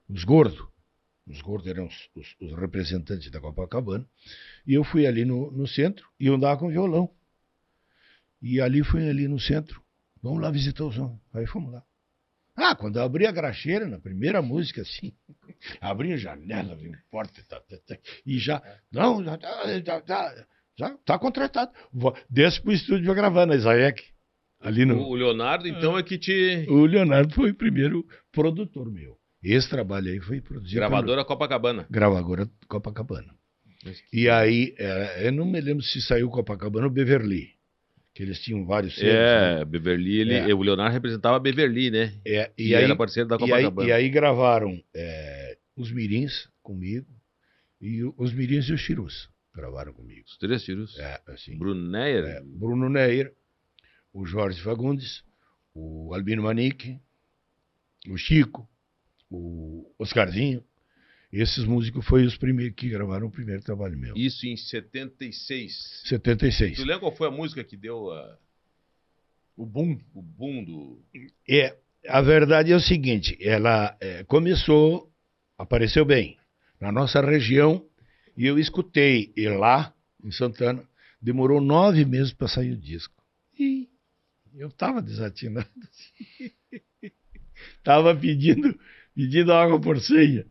[0.10, 0.68] Os gordos.
[1.26, 4.08] Os gordos eram os, os- os representantes da Copacabana.
[4.66, 7.10] E eu fui ali no, no centro e andava com violão.
[8.41, 9.82] E ali fui ali no centro.
[10.28, 11.17] Vamos lá visitar o som.
[11.34, 11.82] Aí fomos lá.
[12.53, 15.13] Ah, quando eu abri a graxeira, na primeira música, assim,
[15.80, 18.61] abri a janela, abri a porta, tá, tá, tá, e já,
[18.91, 20.01] não, já tá, já,
[20.75, 21.71] tá, tá contratado.
[22.30, 24.03] Desce pro estúdio pra gravar na Isaac,
[24.59, 24.99] ali no...
[24.99, 26.65] O Leonardo, então, é que te.
[26.67, 29.17] O Leonardo foi o primeiro produtor meu.
[29.41, 31.84] Esse trabalho aí foi produzido Gravadora Copacabana.
[31.84, 33.34] pelo gravadora Copacabana.
[34.11, 37.57] E aí, é, eu não me lembro se saiu Copacabana ou Beverly,
[38.18, 39.61] que eles tinham vários selos, né?
[39.61, 40.51] É, Beverly, ele, É.
[40.55, 42.20] o Leonardo representava a Beverly, né?
[42.26, 43.88] É, E, e, aí, era parceiro da e, aí, Copacabana.
[43.88, 47.05] e aí gravaram é, os Mirins comigo
[47.80, 50.24] e os Mirins e os Chirus gravaram comigo.
[50.26, 50.97] Os três tiros.
[50.97, 52.26] É, assim, Bruno Neyer.
[52.26, 53.32] é, Bruno Neyer,
[54.11, 55.24] o Jorge Fagundes,
[55.76, 56.99] o Albino Manique,
[58.09, 58.68] o Chico,
[59.30, 60.63] o Oscarzinho.
[61.32, 64.15] Esses músicos foram os primeiros que gravaram o primeiro trabalho meu.
[64.15, 66.03] Isso em 76.
[66.05, 66.78] 76.
[66.78, 68.38] Tu lembra qual foi a música que deu a-
[69.57, 69.99] O boom.
[70.13, 71.01] o boom do.
[71.47, 71.75] É,
[72.07, 75.11] a verdade é o seguinte, ela é, começou,
[75.57, 76.38] apareceu bem
[76.80, 77.86] na nossa região
[78.38, 80.88] e eu escutei e lá em Santana
[81.21, 83.13] demorou nove meses para sair o disco.
[83.59, 83.89] E
[84.55, 85.67] eu estava desatinado,
[87.78, 88.80] estava pedindo
[89.15, 90.45] pedindo água por senha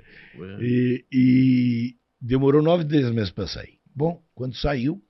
[0.60, 3.78] e, e demorou nove dez meses para sair.
[3.94, 5.02] Bom, quando saiu,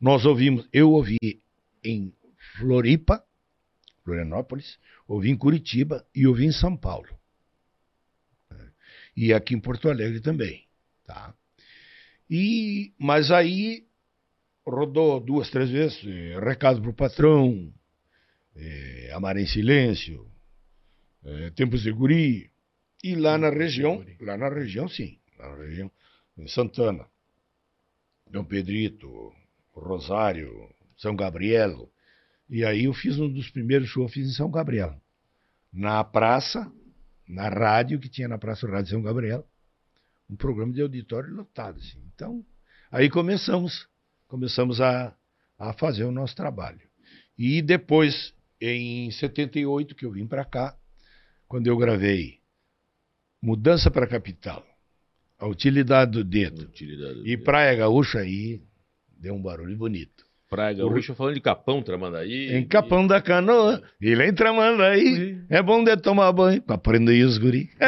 [0.00, 1.18] nós ouvimos, eu ouvi
[1.82, 2.12] em
[2.56, 3.24] Floripa,
[4.02, 4.78] Florianópolis,
[5.08, 7.08] ouvi em Curitiba e ouvi em São Paulo.
[9.16, 10.66] E aqui em Porto Alegre também,
[11.06, 11.34] tá?
[12.28, 13.86] E, mas aí
[14.66, 17.72] rodou duas, três vezes, eh, recado pro patrão,
[18.56, 20.26] eh, Amar em Silêncio,
[21.24, 22.50] eh, Tempos de Guri,
[23.04, 25.90] e lá na região, lá na região sim, lá na região,
[26.38, 27.06] em Santana,
[28.30, 29.30] Dom Pedrito,
[29.74, 31.92] Rosário, São Gabriel,
[32.48, 34.98] e aí eu fiz um dos primeiros shows, fiz em São Gabriel,
[35.70, 36.72] na praça,
[37.28, 39.46] na rádio, que tinha na Praça Rádio São Gabriel,
[40.30, 42.02] um programa de auditório lotado, assim.
[42.14, 42.42] Então,
[42.90, 43.86] aí começamos,
[44.26, 45.14] começamos a,
[45.58, 46.80] a fazer o nosso trabalho.
[47.36, 50.74] E depois, em 78, que eu vim para cá,
[51.46, 52.42] quando eu gravei
[53.44, 54.64] Mudança para a Capital,
[55.38, 57.44] A Utilidade do Dedo Utilidade do e dedo.
[57.44, 58.62] Praia Gaúcha, aí
[59.20, 60.24] deu um barulho bonito.
[60.48, 62.56] Praia Gaúcha falando de Capão, Tramandaí.
[62.56, 67.22] Em Capão da Canoa, e lá em Tramandaí, é bom de tomar banho, pra prender
[67.26, 67.68] os guri.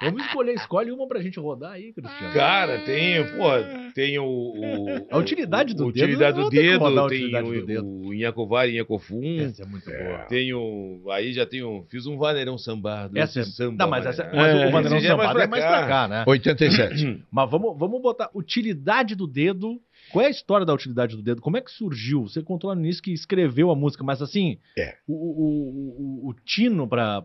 [0.00, 2.32] Vamos escolher, escolhe uma pra gente rodar aí, Cristiano.
[2.34, 7.24] Cara, tem, pô, tem o, o- A utilidade do o dedo, Utilidade do dedo, tem
[7.24, 7.86] utilidade o, do dedo.
[7.86, 9.40] o Inhacovar e Inhacofum.
[9.40, 10.18] Essa é muito boa.
[10.28, 11.02] Tem o.
[11.10, 11.84] Aí já tem um.
[11.90, 13.16] Fiz um vaneirão sambado.
[13.18, 13.76] Essa é, samba.
[13.84, 15.70] não, mas, essa, mas É, o já é mais Sambado é pra mais cá.
[15.78, 16.24] pra cá, né?
[16.26, 17.22] 87.
[17.30, 19.80] Mas vamos, vamos botar utilidade do dedo.
[20.14, 21.42] Qual é a história da utilidade do dedo?
[21.42, 22.22] Como é que surgiu?
[22.22, 24.96] Você contou lá no início que escreveu a música, mas assim, É.
[25.08, 27.20] o, o, o, o tino pra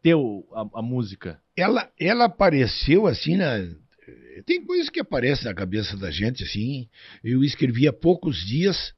[0.00, 1.40] ter a, a música.
[1.56, 3.56] ela, ela apareceu assim na.
[4.46, 6.88] Tem coisas que aparecem na cabeça da gente assim.
[7.24, 8.94] Eu escrevi há poucos dias,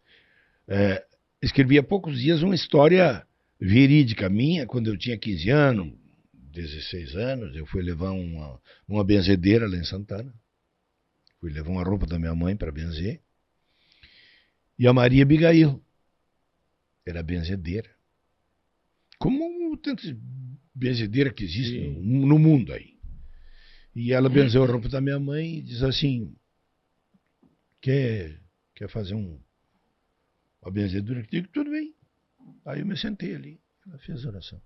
[0.68, 1.02] é,
[1.40, 3.26] escrevi há poucos dias uma história
[3.58, 5.92] verídica minha, quando eu tinha 15 anos,
[6.52, 10.30] 16 anos, eu fui levar uma, uma benzedeira lá em Santana.
[11.42, 13.20] Fui levar uma roupa da minha mãe para benzer.
[14.78, 15.84] E a Maria Abigail
[17.04, 17.92] era benzedeira.
[19.18, 20.14] Como tantas
[20.72, 22.96] benzedeiras que existem no, no mundo aí.
[23.92, 26.32] E ela benzeu a roupa da minha mãe e diz assim:
[27.80, 28.40] quer,
[28.72, 29.42] quer fazer um,
[30.62, 31.22] uma benzedura?
[31.22, 31.92] Eu digo, tudo bem.
[32.64, 33.60] Aí eu me sentei ali.
[33.84, 34.62] Ela fez oração.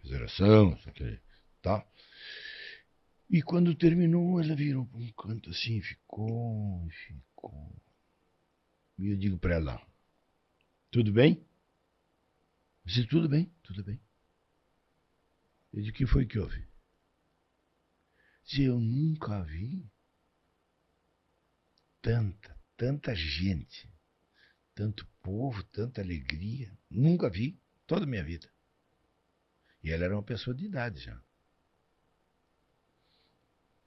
[0.00, 1.20] Fez oração, isso aqui,
[1.60, 1.86] tá?
[3.32, 7.74] E quando terminou, ela virou para um canto assim, ficou, ficou.
[8.98, 9.86] E eu digo para ela:
[10.90, 11.42] tudo bem?
[12.84, 13.98] Disse, tudo bem, tudo bem.
[15.72, 16.68] Eu disse, o que foi que houve?
[18.44, 19.90] Disse, eu nunca vi
[22.02, 23.90] tanta, tanta gente,
[24.74, 26.70] tanto povo, tanta alegria.
[26.90, 28.52] Nunca vi, toda a minha vida.
[29.82, 31.18] E ela era uma pessoa de idade já.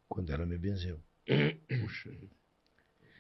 [0.08, 1.00] Quando ela me benzeu.
[1.68, 2.12] Puxa.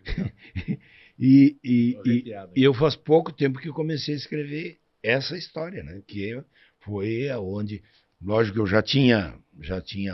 [1.19, 6.01] e, e, e, e eu faz pouco tempo que comecei a escrever essa história, né?
[6.07, 6.41] Que
[6.79, 7.83] foi aonde,
[8.21, 10.13] lógico eu já tinha, já tinha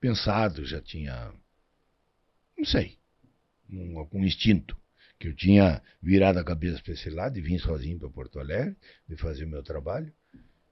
[0.00, 1.32] pensado, já tinha,
[2.56, 2.98] não sei,
[3.70, 4.76] um, algum instinto
[5.18, 8.76] que eu tinha virado a cabeça para esse lado e vim sozinho para Porto Alegre
[9.08, 10.12] de fazer o meu trabalho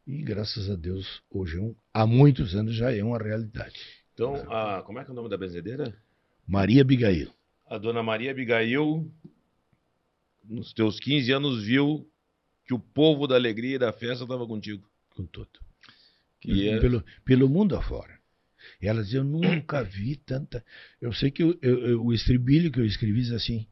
[0.06, 3.78] e graças a Deus hoje é um- há muitos anos já é uma realidade.
[4.20, 5.96] Então, a, como é que é o nome da benzedeira?
[6.46, 7.32] Maria Abigail.
[7.66, 9.10] A dona Maria Abigail,
[10.44, 12.06] nos teus 15 anos, viu
[12.66, 14.86] que o povo da alegria e da festa estava contigo.
[15.14, 15.48] com tudo.
[16.40, 18.18] Que é- pelo, pelo mundo afora.
[18.80, 20.62] E ela dizia, eu nunca vi tanta.
[21.00, 23.66] Eu sei que eu- eu- eu- o estribilho que eu escrevi diz assim: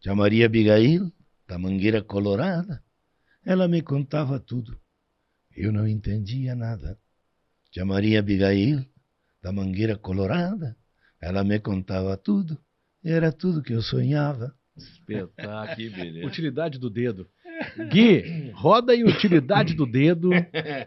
[0.00, 1.12] Tia Maria Abigail,
[1.46, 2.82] da Mangueira Colorada,
[3.44, 4.80] ela me contava tudo.
[5.56, 6.98] Eu não entendia nada.
[7.70, 8.84] Tia Maria Abigail,
[9.42, 10.76] da Mangueira Colorada,
[11.20, 12.58] ela me contava tudo.
[13.04, 14.54] Era tudo que eu sonhava.
[14.76, 15.76] Espetáculo.
[15.76, 16.26] Que beleza.
[16.26, 17.26] Utilidade do dedo.
[17.90, 20.30] Gui, roda aí utilidade do dedo.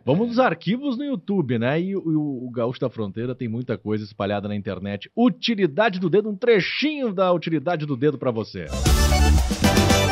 [0.06, 1.82] Vamos nos arquivos no YouTube, né?
[1.82, 5.12] E, o- o, o Gaúcho da Fronteira tem muita coisa espalhada na internet.
[5.16, 8.68] Utilidade do dedo, um trechinho da utilidade do dedo pra você.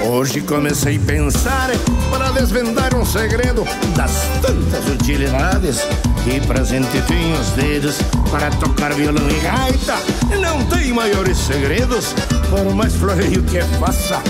[0.02, 1.70] Hoje comecei a pensar
[2.10, 5.80] para desvendar um segredo das tantas utilidades
[6.24, 7.97] que presente tem os dedos
[8.32, 9.97] para tocar violão e gaita.
[10.39, 12.14] Não tem maiores segredos,
[12.50, 14.22] por mais floreio que faça,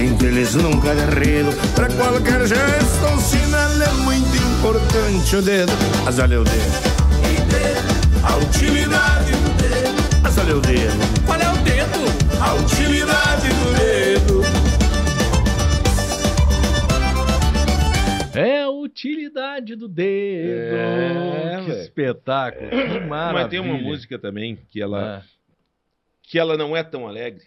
[0.00, 1.52] entre eles nunca derredo.
[1.74, 5.72] Para qualquer gesto, um sinal é muito importante o dedo.
[6.04, 6.98] Mas olha o dedo.
[8.22, 10.20] A utilidade do dedo.
[10.22, 11.24] Mas olha o dedo.
[11.26, 12.40] Qual é o dedo?
[12.40, 14.57] A utilidade do dedo.
[18.38, 20.76] É a utilidade do dedo.
[20.76, 21.80] É, que velho.
[21.82, 22.70] espetáculo.
[22.70, 23.32] Que maravilha.
[23.42, 25.24] Mas tem uma música também que ela, Ah,
[26.22, 27.44] que ela não é tão alegre.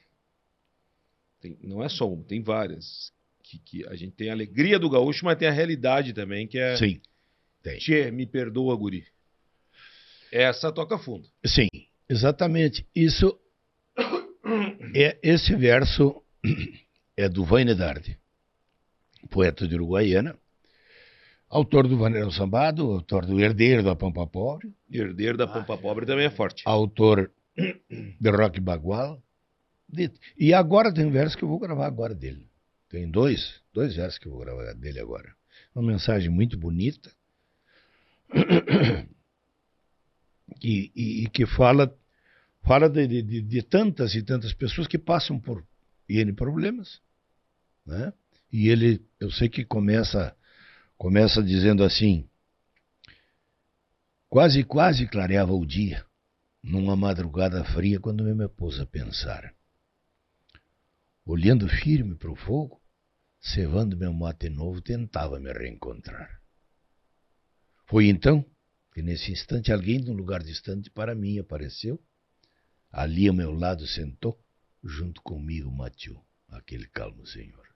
[1.39, 3.11] Tem- não é só uma, tem várias.
[3.43, 6.57] Que, que a gente tem a alegria do gaúcho, mas tem a realidade também, que
[6.57, 6.75] é.
[6.77, 7.01] Sim,
[7.63, 7.77] tem.
[7.79, 9.05] Tchê, me perdoa, guri.
[10.31, 11.27] Essa toca fundo.
[11.45, 11.67] Sim,
[12.07, 12.85] exatamente.
[12.95, 13.37] Isso
[14.95, 16.23] é esse verso
[17.17, 18.17] é do Vainedade,
[19.29, 20.37] poeta de Uruguaiana,
[21.51, 26.25] autor do Vaneirão Sambado, autor do Herdeiro da Pampa Pobre, Herdeiro da Pampa Pobre também
[26.25, 26.63] é forte.
[26.65, 29.21] autor de Rock Bagual.
[30.37, 32.47] E agora tem um verso que eu vou gravar agora dele.
[32.89, 35.35] Tem dois, dois versos que eu vou gravar dele agora.
[35.75, 37.11] Uma mensagem muito bonita
[40.61, 41.93] e, e- e que fala
[42.63, 45.65] fala de, de- de- de tantas e tantas pessoas que passam por
[46.07, 47.01] N problemas,
[47.85, 48.13] né?
[48.51, 50.35] E ele, eu sei que começa
[51.01, 52.29] começa dizendo assim:
[54.29, 56.05] quase quase clareava o dia
[56.61, 59.51] numa madrugada fria quando eu me pus a pensar.
[61.25, 62.79] Olhando firme para o fogo,
[63.39, 66.39] cevando meu mate novo, tentava me reencontrar.
[67.87, 68.45] Foi então
[68.93, 71.99] que nesse instante alguém de um lugar distante para mim apareceu.
[72.91, 74.39] Ali ao meu lado sentou,
[74.83, 77.67] junto comigo mateou aquele calmo senhor.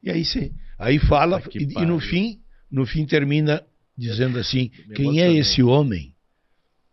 [0.00, 2.40] E aí sim, aí fala Ah, e, e no fim,
[2.70, 3.66] no fim termina
[3.96, 6.14] dizendo assim: quem é esse homem?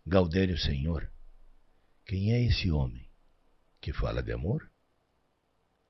[0.06, 1.10] Gaudério Senhor.
[2.06, 3.06] Quem é esse homem
[3.82, 4.70] que fala de amor?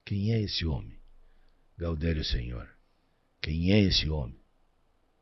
[0.05, 0.97] Quem é esse homem?
[1.77, 2.67] Gaudério Senhor.
[3.41, 4.39] Quem é esse homem?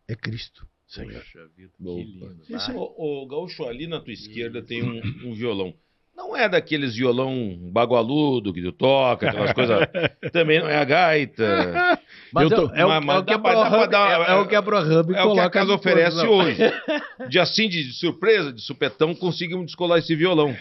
[0.07, 1.13] É Cristo, Senhor.
[1.21, 2.43] Poxa vida, que lindo.
[2.49, 2.93] Esse- Ô,
[3.23, 5.75] ô, Gaúcho, ali na tua esquerda tem um, um violão.
[6.15, 9.79] Não é daqueles violão bagualudo que tu toca, aquelas coisas.
[10.31, 11.99] Também não é a gaita.
[12.31, 13.95] Mas tô- é, o, mas- é mas o que dá a pra- dá pra ProHub-
[13.95, 16.61] é, é o que a ProHub É o que a coloca casa oferece hoje.
[17.29, 20.55] De assim, de surpresa, de supetão, conseguimos descolar esse violão.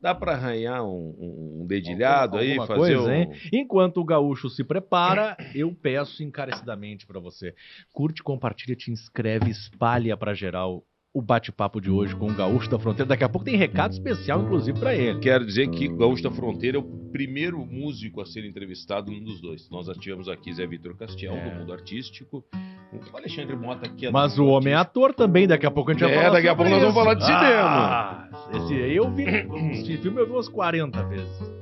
[0.00, 1.14] Dá pra arranhar um,
[1.62, 3.12] um- dedilhado aí, Alguma fazer coisa, um...
[3.12, 3.30] hein?
[3.52, 7.54] Enquanto o gaúcho se prepara, eu peço encarecidamente pra você.
[7.92, 10.84] Curte, compartilha, te inscreve, espalha pra geral
[11.16, 13.08] o bate-papo de hoje com o gaúcho da fronteira.
[13.08, 15.18] Daqui a pouco tem recado especial, inclusive, pra ele.
[15.18, 19.24] Quero dizer que o Gaúcho da Fronteira é o primeiro músico a ser entrevistado num
[19.24, 19.66] dos dois.
[19.70, 21.48] Nós já tivemos aqui Zé Vitor Castiel, É.
[21.48, 22.44] do mundo artístico.
[22.92, 25.94] O Alexandre Mota, que é Mas o homem é ator também, daqui a pouco a
[25.94, 27.40] gente vai É, falar daqui a pouco nós vamos falar de cinema.
[27.62, 29.24] Ah, esse aí eu vi,
[29.72, 31.56] esse filme eu vi umas 40 vezes.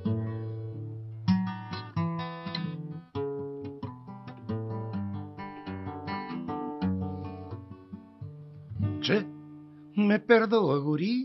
[9.03, 9.25] Che,
[9.97, 11.25] me perdoa, guri,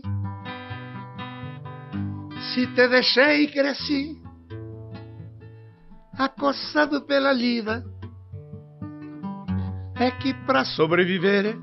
[2.54, 4.22] se te deixei cresci,
[6.16, 7.84] acossado pela lida.
[9.98, 11.58] É que para sobreviver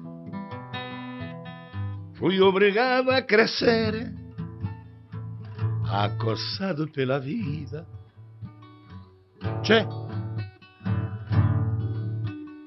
[2.19, 4.13] fui obrigado a crescer,
[5.89, 7.87] acossado pela vida.
[9.63, 9.87] Che,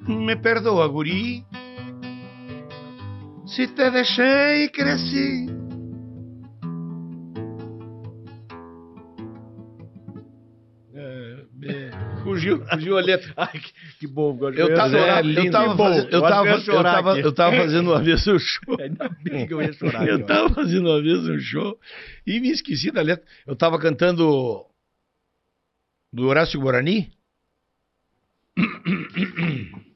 [0.09, 1.47] me perdoa, guri,
[3.51, 5.47] se te deixei cresci.
[10.95, 11.91] É, é,
[12.23, 13.33] fugiu, fugiu a letra.
[13.37, 14.39] Ai, que, que bom.
[14.51, 15.25] Eu tava, chorar.
[15.25, 18.77] eu tava, fazendo, eu, tava, eu, tava, eu tava fazendo uma vez um show.
[18.81, 20.07] Ainda bem que eu ia chorar.
[20.07, 21.77] Eu tava fazendo uma vez um show
[22.25, 23.27] e me esqueci da letra.
[23.47, 24.65] Eu tava cantando
[26.13, 27.11] do Horácio Guarani.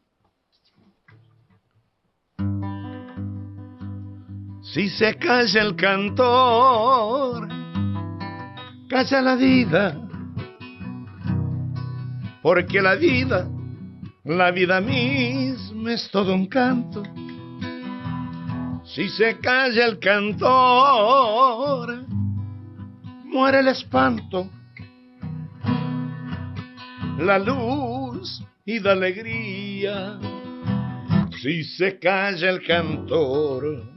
[4.75, 7.47] Si se calla el cantor,
[8.89, 9.97] calla la vida,
[12.43, 13.49] porque la vida,
[14.25, 17.05] la vida misma es todo un canto.
[18.85, 22.05] Si se calla el cantor,
[23.27, 24.51] muere el espanto,
[27.20, 30.18] la luz y la alegría.
[31.41, 33.94] Si se calla el cantor,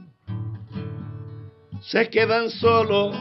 [1.88, 3.12] se quedan solo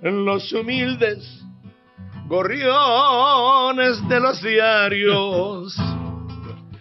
[0.00, 1.44] los humildes
[2.26, 5.76] gorriones de los diarios.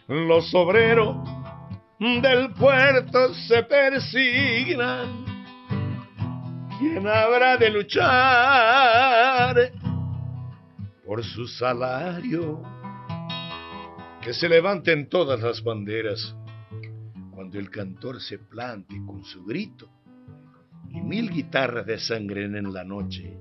[0.07, 1.17] Los obreros
[1.99, 5.25] del puerto se persignan.
[6.79, 9.55] ¿Quién habrá de luchar
[11.05, 12.63] por su salario?
[14.21, 16.35] Que se levanten todas las banderas
[17.51, 19.89] cuando el cantor se plante con su grito
[20.89, 23.37] y mil guitarras desangren en la noche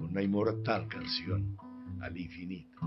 [0.00, 1.54] una inmortal canción
[2.00, 2.80] al infinito.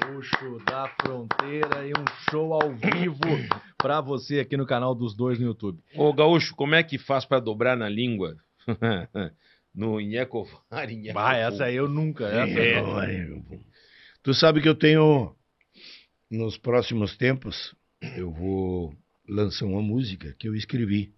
[0.00, 3.28] Gaúcho da Fronteira e um show ao vivo
[3.76, 5.78] pra você aqui no canal dos dois no YouTube.
[5.94, 8.36] Ô, Gaúcho, como é que faz pra dobrar na língua?
[9.74, 11.34] no Inhecovar, Inhecovar.
[11.34, 12.26] Ah, essa aí eu nunca.
[12.26, 12.80] Essa É,
[13.26, 13.44] não.
[14.22, 15.36] Tu sabe que eu tenho,
[16.30, 17.76] nos próximos tempos,
[18.16, 18.94] eu vou
[19.28, 21.12] lançar uma música que eu escrevi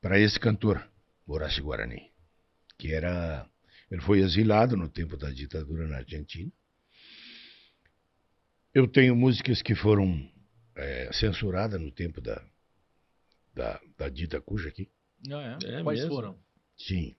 [0.00, 0.86] para esse cantor,
[1.26, 2.10] Horácio Guarani,
[2.78, 3.48] que era,
[3.90, 6.50] ele foi exilado no tempo da ditadura na Argentina.
[8.72, 10.28] Eu tenho músicas que foram
[10.74, 12.42] eh, censuradas no tempo da,
[13.54, 14.88] da, da dita cuja aqui.
[15.30, 15.78] Ah, é?
[15.78, 16.14] É Quais mesmo?
[16.14, 16.38] foram?
[16.76, 17.16] Sim.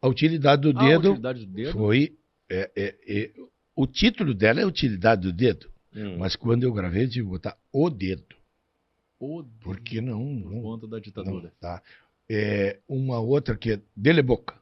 [0.00, 1.72] A utilidade do Ah, a dedo utilidade do dedo?
[1.72, 2.18] foi.
[2.50, 3.32] é, é, é,
[3.74, 6.16] o título dela é Utilidade do Dedo, Hum.
[6.18, 8.34] mas quando eu gravei, eu tive que botar o dedo.
[9.18, 10.18] O Porque não.
[10.42, 11.52] por não, conta da não ditadura.
[11.60, 11.82] tá.
[12.28, 14.54] É, uma outra que é Dele Boca.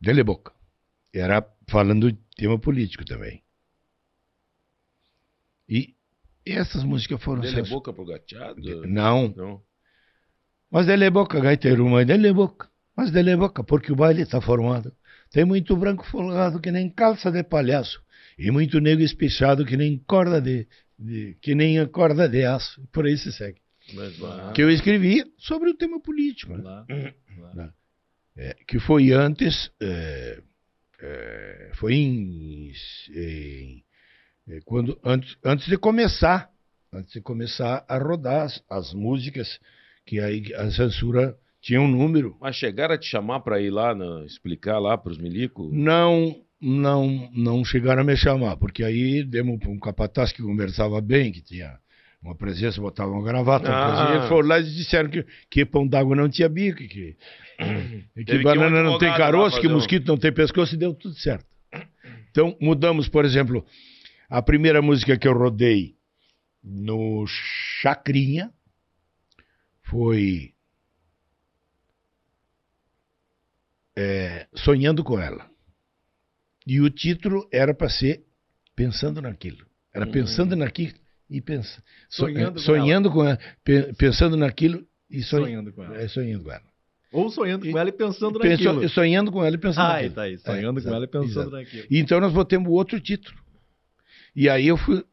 [0.00, 0.52] Dele Boca.
[1.12, 3.42] Era falando de tema político também.
[5.68, 5.94] E
[6.44, 7.40] essas músicas foram.
[7.42, 8.60] Dele censur- boca pro gateado?
[8.86, 9.62] Não, Não.
[10.70, 12.68] Mas dele boca, gaiteiro, mas dele boca.
[12.96, 14.94] Mas dele boca, porque o baile está formado.
[15.30, 18.02] Tem muito branco folgado que nem calça de palhaço.
[18.38, 20.66] E muito negro espichado que nem corda de,
[20.98, 22.80] de- que nem a corda de aço.
[22.92, 23.60] Por aí se segue.
[24.52, 26.56] Que eu escrevi sobre o tema político.
[26.56, 27.70] né?
[28.36, 29.70] É, que foi antes.
[29.80, 30.40] é,
[31.00, 32.72] é, foi em,
[33.14, 33.84] em-
[34.48, 36.50] é, quando antes, antes de começar,
[36.92, 39.58] antes de começar a rodar as, as músicas
[40.06, 42.36] que aí a censura tinha um número.
[42.40, 45.72] Mas chegaram a te chamar pra ir lá, na- explicar lá pros milicos?
[45.72, 51.00] Não, não, não chegaram a me chamar, porque aí demos para um capataz que conversava
[51.00, 51.76] bem, que tinha
[52.22, 54.18] uma presença, botava uma gravata, Ah.
[54.20, 57.16] uma foram lá e disseram que, que pão d'água não tinha bico, que, que,
[58.14, 60.94] que que banana um não tem caroço, que um- mosquito não tem pescoço, e deu
[60.94, 61.44] tudo certo.
[62.30, 63.66] Então, mudamos, por exemplo,
[64.30, 65.96] a primeira música que eu rodei
[66.62, 68.50] no Chacrinha
[69.82, 70.54] foi
[73.96, 75.50] é, Sonhando com Ela.
[76.66, 78.24] E o título era para ser
[78.74, 79.66] Pensando naquilo.
[79.94, 80.94] Era pensando naquilo
[81.28, 85.84] e pensa, so- Sonhando com sonhando com ela, pe- pensando naquilo e sonhando, Sonhando com
[85.84, 85.96] ela.
[86.00, 86.72] é, sonhando com ela.
[87.12, 88.88] Ou sonhando com ela e pensando Penso- naquilo.
[88.88, 90.14] sonhando com ela e pensando Ah, naquilo.
[90.14, 90.38] tá aí.
[90.38, 91.50] Sonhando É, com ela e pensando exato.
[91.50, 91.86] naquilo.
[91.90, 93.38] E Então nós botamos outro título.
[94.34, 95.04] E aí eu fui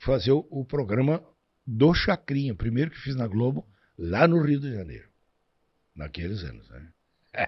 [0.00, 1.22] fazer o, o programa
[1.64, 3.64] do Chacrinha, primeiro que fiz na Globo,
[3.96, 5.06] lá no Rio de Janeiro.
[5.94, 6.88] Naqueles anos, né?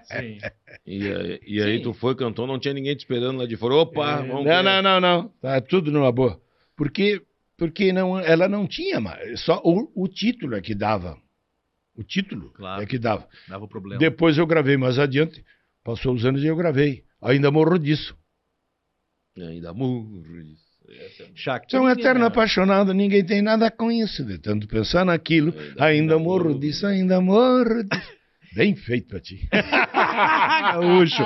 [0.04, 0.38] Sim.
[0.86, 3.74] E, aí- e aí tu foi, cantou, não tinha ninguém te esperando lá de fora.
[3.74, 4.62] Opa, vamos Não, ver.
[4.62, 5.28] não, não, não.
[5.40, 6.40] Tá tudo numa boa.
[6.76, 7.22] Porque,
[7.56, 9.40] porque não, ela não tinha mais.
[9.40, 11.18] Só o, o título é que dava.
[11.96, 12.82] O título Claro.
[12.82, 13.26] é que dava.
[13.48, 13.98] Dava problema.
[13.98, 15.44] Depois eu gravei mais adiante.
[15.82, 17.02] Passou os anos e eu gravei.
[17.20, 18.16] Ainda morro disso.
[19.36, 20.22] Ainda murro.
[20.42, 20.68] isso.
[20.88, 21.70] Essa é- Chacrinha.
[21.70, 24.24] Sou um eterno apaixonado, ninguém tem nada com isso.
[24.24, 26.58] De tanto pensar naquilo, Ainda- ainda, ainda morro morro.
[26.58, 28.17] disso, ainda morro disso.
[28.54, 29.48] Bem feito pra ti.
[29.52, 31.22] Gaúcho.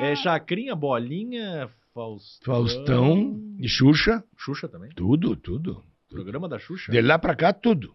[0.00, 2.54] É Chacrinha, Bolinha, Faustão.
[2.54, 4.90] Faustão e Xuxa, Xuxa também.
[4.94, 5.82] tudo, tudo.
[6.08, 6.90] Programa da Xuxa.
[6.92, 7.94] De lá pra cá, tudo.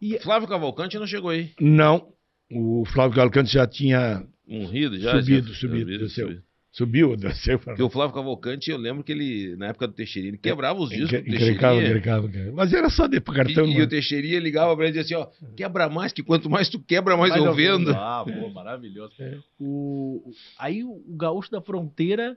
[0.00, 1.52] E Flávio Cavalcante não chegou aí.
[1.60, 2.12] Não,
[2.52, 5.12] o Flávio Galcante já tinha Morrido já?
[5.18, 6.42] Subido, já- subido, subido, subido.
[6.76, 7.58] Subiu, desceu.
[7.58, 10.90] Porque o Flávio Cavalcante, eu lembro que ele, na época do Teixeirinha, ele quebrava os
[10.90, 12.28] discos do Encrecava, encrecava.
[12.52, 13.86] Mas era só de cartão, E, e o mano.
[13.88, 17.16] Teixeirinha ligava pra ele e dizia assim, ó, quebra mais, que quanto mais tu quebra,
[17.16, 17.90] mais Mas eu vendo.
[17.92, 19.14] Ah, pô, maravilhoso.
[19.58, 22.36] O, o- aí o, o Gaúcho da Fronteira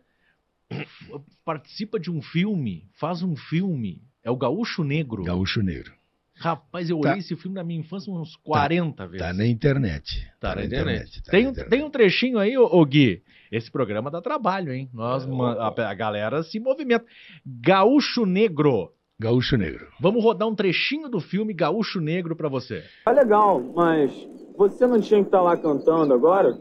[1.43, 4.01] participa de um filme, faz um filme.
[4.23, 5.23] É o Gaúcho Negro.
[5.23, 5.93] Gaúcho Negro.
[6.35, 7.09] Rapaz, eu Tá.
[7.09, 9.27] olhei esse filme na minha infância uns 40 vezes.
[9.27, 10.25] Tá na internet.
[10.39, 11.21] Tá na internet.
[11.23, 11.69] tá Tem, na um, internet.
[11.69, 13.21] tem um trechinho aí, ô, ô Gui.
[13.51, 14.89] Esse programa dá trabalho, hein?
[14.93, 17.05] Nós, ma- a, a galera se movimenta.
[17.45, 18.91] Gaúcho Negro.
[19.19, 19.87] Gaúcho Negro.
[19.99, 22.83] Vamos rodar um trechinho do filme Gaúcho Negro pra você.
[23.03, 26.57] Tá legal, mas você não tinha que estar lá cantando agora?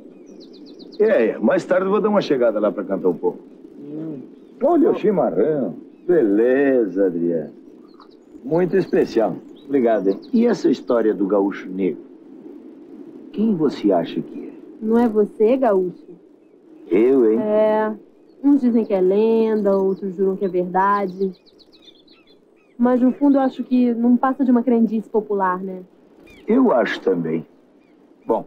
[0.98, 3.38] É, mais tarde eu vou dar uma chegada lá pra cantar um pouco.
[4.60, 5.76] Olha o chimarrão.
[6.06, 7.52] Beleza, Adriano.
[8.42, 9.36] Muito especial.
[9.64, 10.18] Obrigado, hein?
[10.32, 12.02] E essa história do gaúcho negro?
[13.32, 14.52] Quem você acha que é?
[14.80, 16.07] Não é você, Gaúcho?
[16.90, 17.38] Eu, hein?
[17.40, 17.94] É.
[18.42, 21.32] Uns dizem que é lenda, outros juram que é verdade.
[22.78, 25.82] Mas no fundo eu acho que não passa de uma crendice popular, né?
[26.46, 27.44] Eu acho também.
[28.24, 28.46] Bom,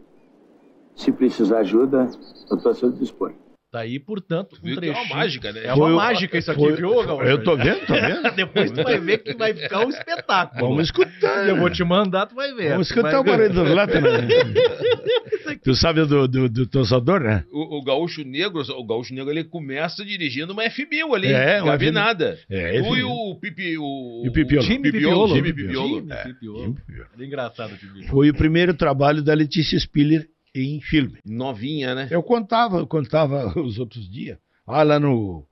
[0.95, 2.09] se precisar ajuda,
[2.49, 3.33] eu tô a seu dispor.
[3.71, 5.61] Tá aí, portanto, um que é uma mágica, né?
[5.63, 7.23] É Foi uma o- mágica isso aqui, foi- viu, Gaúcho?
[7.23, 8.31] Eu tô vendo, tô vendo.
[8.35, 10.67] Depois tu vai ver que vai ficar um espetáculo.
[10.67, 11.47] Vamos escutar.
[11.47, 12.71] Eu vou te mandar, tu vai ver.
[12.71, 14.09] Vamos escutar o barulho dos latas, né?
[15.63, 17.43] Tu sabe do, do, do tossador, né?
[17.51, 21.65] O, o gaúcho negro, o gaúcho negro ele começa dirigindo uma F1000 ali, É, não
[21.65, 21.91] uma cabe F1000.
[21.91, 22.39] nada.
[22.49, 23.05] É, tu e F1000.
[23.07, 24.65] o Pipi, o, E o Pipiolo.
[24.67, 26.07] Time Pipiolo, time Pipiolo.
[26.11, 26.77] É, Pipiolo.
[27.15, 28.07] Era engraçado o.
[28.07, 31.19] Foi o primeiro trabalho da Letícia Spiller em filme.
[31.25, 32.07] Novinha, né?
[32.11, 34.37] Eu contava, eu contava os outros dias.
[34.65, 35.45] Ah, lá no.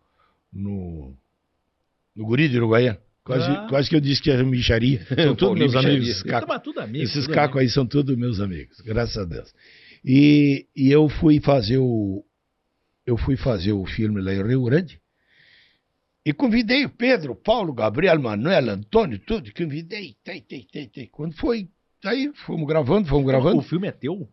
[0.51, 1.15] No.
[2.15, 2.99] No Guri de Uruguaiana.
[3.23, 3.67] Quase, Ah.
[3.69, 5.05] quase que eu disse que era micharia.
[5.15, 6.07] São todos meus amigos.
[6.07, 6.11] Micharia.
[6.11, 7.03] Esses cacos, tudo amigo.
[7.03, 9.53] esses tudo cacos aí são todos meus amigos, graças a Deus.
[10.03, 12.25] E, e eu fui fazer o.
[13.05, 14.99] Eu fui fazer o filme lá em Rio Grande.
[16.25, 19.51] E convidei o Pedro, Paulo, Gabriel, Manuel, Antônio, tudo.
[19.53, 20.15] Convidei.
[20.23, 21.07] Tem, tem, tem, tem.
[21.07, 21.67] Quando foi.
[22.05, 23.41] Aí fomos gravando, fomos amigo.
[23.43, 23.57] gravando.
[23.59, 24.27] O filme é teu?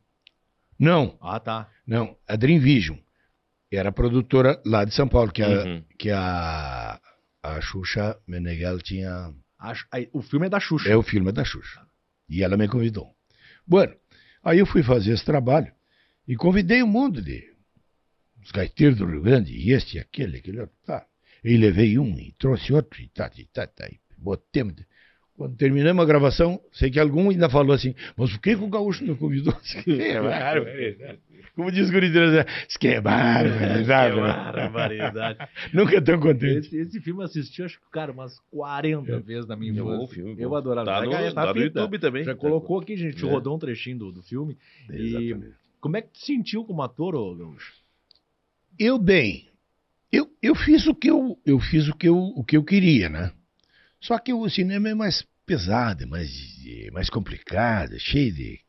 [0.79, 1.71] Não, Ah, tá.
[1.87, 2.99] não, a Dream Vision.
[3.71, 5.85] Era a produtora lá de São Paulo, que a, Uhum.
[5.99, 7.01] que a,
[7.43, 9.33] a Xuxa Meneghel tinha.
[9.91, 10.89] Aí, o filme é da Xuxa.
[10.89, 11.81] É o filme da Xuxa.
[12.29, 13.15] E ela me convidou.
[13.67, 13.95] Bueno,
[14.43, 15.73] aí eu fui fazer esse trabalho
[16.29, 17.55] e convidei um monte de
[18.43, 21.05] os gaiteiros do Rio Grande, e este, aquele, aquele outro, tá.
[21.43, 24.75] E levei um e trouxe outro, e tá, e tá, tá, e botemos.
[25.37, 28.69] Quando terminamos a gravação, sei que algum ainda falou assim, mas por que, que o
[28.69, 29.53] gaúcho não convidou?
[29.85, 31.19] Que barbaridade.
[31.55, 34.15] Como diz o guri de Deus, isso que é barbaridade.
[34.15, 34.53] Que né?
[34.53, 35.39] barbaridade.
[35.73, 36.67] Nunca tão contente.
[36.69, 40.15] Esse, esse filme eu assisti, acho que, cara, umas 40 vezes na minha Bom infância.
[40.15, 40.57] filme, Eu bom.
[40.57, 40.87] adorava.
[40.87, 41.61] Tá no, Vai, tá no.
[41.61, 42.25] YouTube também.
[42.25, 43.29] Já colocou aqui, gente, É.
[43.31, 44.57] rodou um trechinho do, do filme.
[44.91, 45.55] E Exatamente.
[45.81, 47.73] como é que tu sentiu como ator, ô Gaúcho?
[48.79, 49.49] Eu bem,
[50.13, 53.09] eu, eu fiz o que eu, eu fiz o que eu, o que eu queria,
[53.09, 53.33] né?
[54.01, 56.31] Só que o cinema é mais pesado, é mais,
[56.67, 58.61] é mais complicado, é cheio de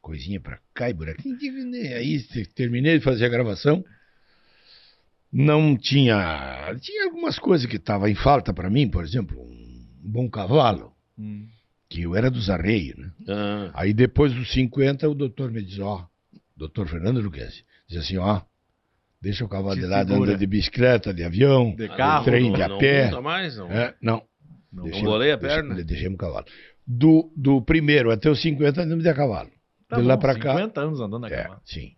[0.00, 1.36] coisinha pra cá e buraquinho.
[1.70, 1.94] né?
[1.94, 3.84] Aí te- terminei de fazer a gravação,
[5.32, 10.28] não tinha, tinha algumas coisas que estavam em falta pra mim, por exemplo, um bom
[10.30, 10.92] cavalo,
[11.88, 13.10] que eu era dos arreios, né?
[13.28, 16.06] Ah, Aí depois dos 50, o doutor me diz, ó,
[16.56, 18.42] doutor Fernando Luquezzi, diz assim, ó,
[19.20, 22.62] deixa o cavalo de lado, anda de bicicleta, de avião, De carro, trem, não, de
[22.62, 23.04] a não pé.
[23.06, 23.70] monta mais, não.
[23.72, 24.22] É, não.
[24.74, 25.82] Não, bolei a perna.
[25.82, 26.46] Deixei o cavalo.
[26.86, 29.50] Do, do primeiro até os 50, andamos de a cavalo.
[29.88, 30.54] Tá de lá bom, pra cá.
[30.56, 31.60] 50 anos andando a É, cavalo.
[31.64, 31.92] sim.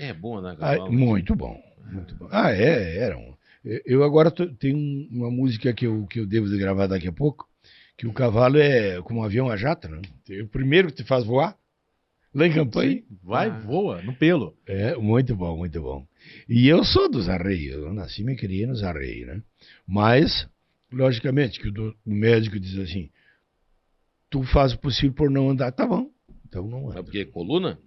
[0.00, 0.92] É bom, né, Ah, cavalo?
[0.92, 1.56] muito bom,
[1.92, 2.28] muito bom.
[2.30, 3.34] Ah, é, era um.
[3.64, 7.06] eu- agora tô- tenho um- uma música que eu, que eu devo de gravar daqui
[7.06, 7.46] a pouco,
[7.96, 10.00] que o cavalo é como um avião a jato, né?
[10.30, 11.56] É o primeiro que te faz voar,
[12.34, 12.92] lá em campanha.
[12.96, 14.56] Sim, vai, voa, no pelo.
[14.66, 16.04] É, muito bom, muito bom.
[16.48, 19.42] E eu sou dos arreios, eu nasci e me criei nos arreios, né?
[19.86, 20.48] Mas,
[20.92, 23.10] logicamente, que o, do- o médico diz assim,
[24.30, 26.10] tu faz o possível por não andar, tá bom,
[26.46, 27.02] então não anda.
[27.02, 27.78] porque coluna?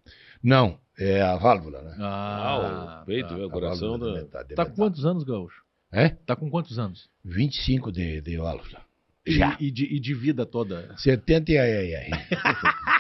[0.44, 1.96] Não, é a válvula, né?
[2.00, 3.36] Ah, o peito, tá.
[3.38, 4.06] o A coração da...
[4.08, 4.76] de metade, de Tá com metade.
[4.76, 5.64] quantos anos, Gaúcho?
[5.92, 6.10] É?
[6.10, 7.10] Tá com quantos anos?
[7.24, 8.82] 25 de, de válvula.
[9.26, 9.58] E- Já.
[9.60, 10.96] E, de, e de vida toda?
[10.98, 12.10] 70 e ai, ai, ai.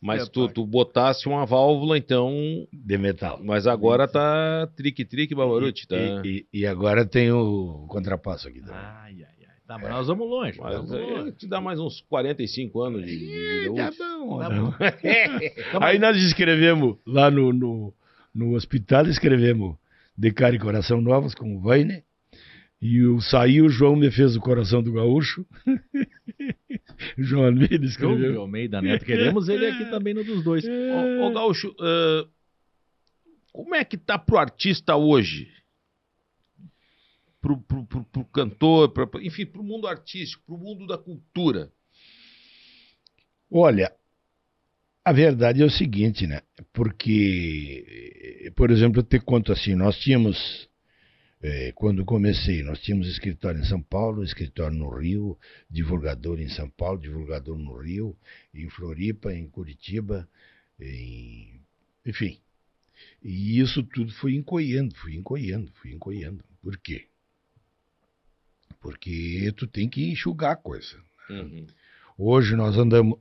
[0.00, 2.32] Mas tu, tu botasse uma válvula, então...
[2.72, 3.40] De metal.
[3.42, 5.96] Mas agora tá trique-trique, Babaruti, tá?
[6.24, 8.76] E, e- e agora tem o contrapasso aqui também.
[8.76, 9.48] Ai, ai, ai.
[9.66, 10.58] Tá, mas nós vamos longe.
[10.60, 11.32] Mas vamos é, longe.
[11.32, 14.70] te dá mais uns 45 anos de, de vida Tá bom, Tá não.
[14.72, 14.88] Tá
[15.86, 16.06] Aí bom.
[16.06, 17.92] nós escrevemos lá no, no,
[18.34, 19.76] no hospital, escrevemos
[20.16, 22.02] De Cara e Coração Novos com o Vaine.
[22.80, 25.44] E o saiu, o João me fez o coração do gaúcho.
[27.18, 28.40] João Almeida João escreveu.
[28.40, 29.04] Almeida Neto.
[29.04, 30.64] Queremos ele aqui também no dos dois.
[31.20, 32.26] Ô, ô Gaúcho, ah,
[33.52, 35.48] como é que tá pro artista hoje?
[37.40, 41.70] Pro, pro, pro, pro cantor, pra- enfim, pro mundo artístico, pro mundo da cultura.
[43.50, 43.92] Olha,
[45.04, 46.42] a verdade é o seguinte, né?
[46.72, 50.67] Porque, por exemplo, eu te conto assim, nós tínhamos,
[51.74, 55.38] quando comecei, nós tínhamos escritório em São Paulo, escritório no Rio,
[55.70, 58.16] divulgador em São Paulo, divulgador no Rio,
[58.52, 60.28] em Floripa, em Curitiba,
[60.80, 61.60] em...
[62.04, 62.40] enfim.
[63.22, 66.44] E isso tudo foi encoiando, fui encoiando, fui encoiando.
[66.60, 67.06] Por quê?
[68.80, 71.00] Porque tu tem que enxugar a coisa.
[71.30, 71.66] Uhum.
[72.16, 73.18] Hoje nós andamos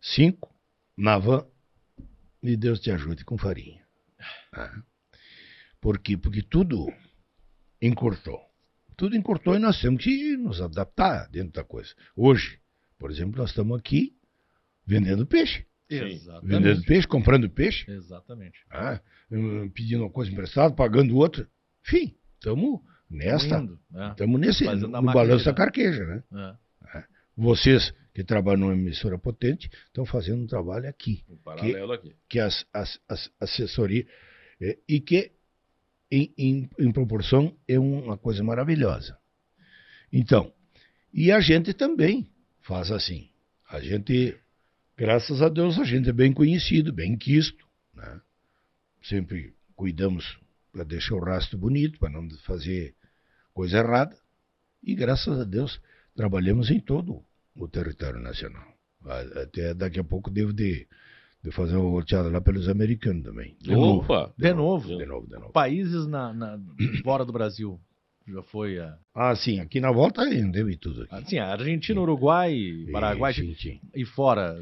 [0.00, 0.52] cinco
[0.96, 1.46] na van
[2.42, 3.84] e Deus te ajude com farinha.
[4.52, 4.82] Ah.
[5.80, 6.16] Por quê?
[6.16, 6.92] Porque tudo
[7.80, 8.40] encurtou.
[8.96, 11.94] Tudo encurtou e nós temos que nos adaptar dentro da coisa.
[12.14, 12.58] Hoje,
[12.98, 14.14] por exemplo, nós estamos aqui
[14.86, 15.64] vendendo peixe.
[15.88, 16.86] Vendendo Exatamente.
[16.86, 18.60] peixe, comprando peixe, Exatamente.
[18.70, 19.00] ah,
[19.30, 21.48] hum, pedindo uma coisa emprestada, pagando outra.
[21.84, 23.58] Enfim, estamos nesta.
[23.58, 24.10] Indo, né?
[24.10, 26.56] Estamos nesse, Fazendo no balanço da carqueja, né?
[26.94, 27.04] É.
[27.36, 32.14] Vocês que trabalham numa emissora potente estão fazendo um trabalho aqui, Em paralelo aqui.
[32.28, 34.06] que as, as, as assessoria
[34.60, 35.32] eh, e que
[36.10, 39.16] em, em, em proporção é uma coisa maravilhosa.
[40.12, 40.52] Então,
[41.12, 42.28] e a gente também
[42.60, 43.28] faz assim.
[43.68, 44.36] A gente,
[44.96, 48.20] graças a Deus, a gente é bem conhecido, bem quisto, né?
[49.02, 50.38] Sempre cuidamos
[50.72, 52.94] para deixar o rastro bonito, para não fazer
[53.52, 54.16] coisa errada.
[54.82, 55.80] E graças a Deus
[56.14, 58.66] trabalhamos em todo o território nacional.
[59.42, 60.86] Até daqui a pouco devo de,
[61.42, 63.56] de fazer uma volteada lá pelos americanos também.
[63.60, 64.96] De Opa, de, novo.
[64.96, 65.52] De novo, de novo.
[65.52, 66.58] Países na, na,
[67.02, 67.80] fora do Brasil.
[68.28, 68.96] Já foi a.
[69.14, 71.14] Ah, sim, aqui na volta ainda e tudo aqui.
[71.14, 73.80] Ah, sim, Argentina, Uruguai, Paraguai sim, sim.
[73.94, 74.60] e fora.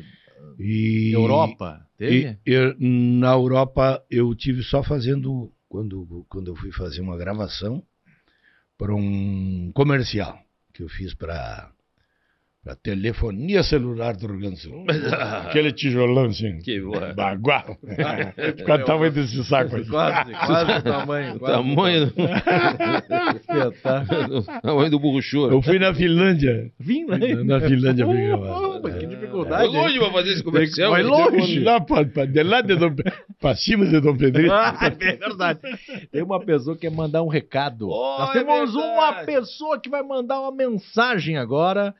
[0.59, 2.39] E, Europa, teve?
[2.47, 7.83] E, eu, na Europa eu tive só fazendo quando quando eu fui fazer uma gravação
[8.79, 10.39] para um comercial
[10.72, 11.72] que eu fiz para
[12.68, 14.84] a telefonia celular do Rio Grande do Sul.
[15.46, 16.58] Aquele tijolão assim.
[16.58, 17.14] Que boa.
[17.14, 17.78] Bagual.
[18.66, 19.86] Quanto tamanho desse saco aí?
[19.86, 21.36] Quase, quase o tamanho.
[21.36, 22.14] O tamanho do...
[23.36, 24.42] Espetáculo.
[24.60, 25.54] tamanho do burro choro.
[25.54, 26.70] Eu fui na Finlândia.
[26.78, 27.42] Finlândia?
[27.42, 28.06] Na Finlândia.
[28.06, 29.70] Oh, oh, que dificuldade.
[29.70, 30.92] Foi longe pra fazer esse comercial.
[30.92, 31.60] Foi longe.
[31.60, 32.94] Lá pra, pra, de lá de Dom,
[33.40, 34.52] pra cima de Dom Pedrito.
[34.52, 35.60] Ah, é verdade.
[36.12, 37.88] Tem uma pessoa que quer mandar um recado.
[37.88, 38.76] Oh, Nós é temos verdade.
[38.76, 41.94] uma pessoa que vai mandar uma mensagem agora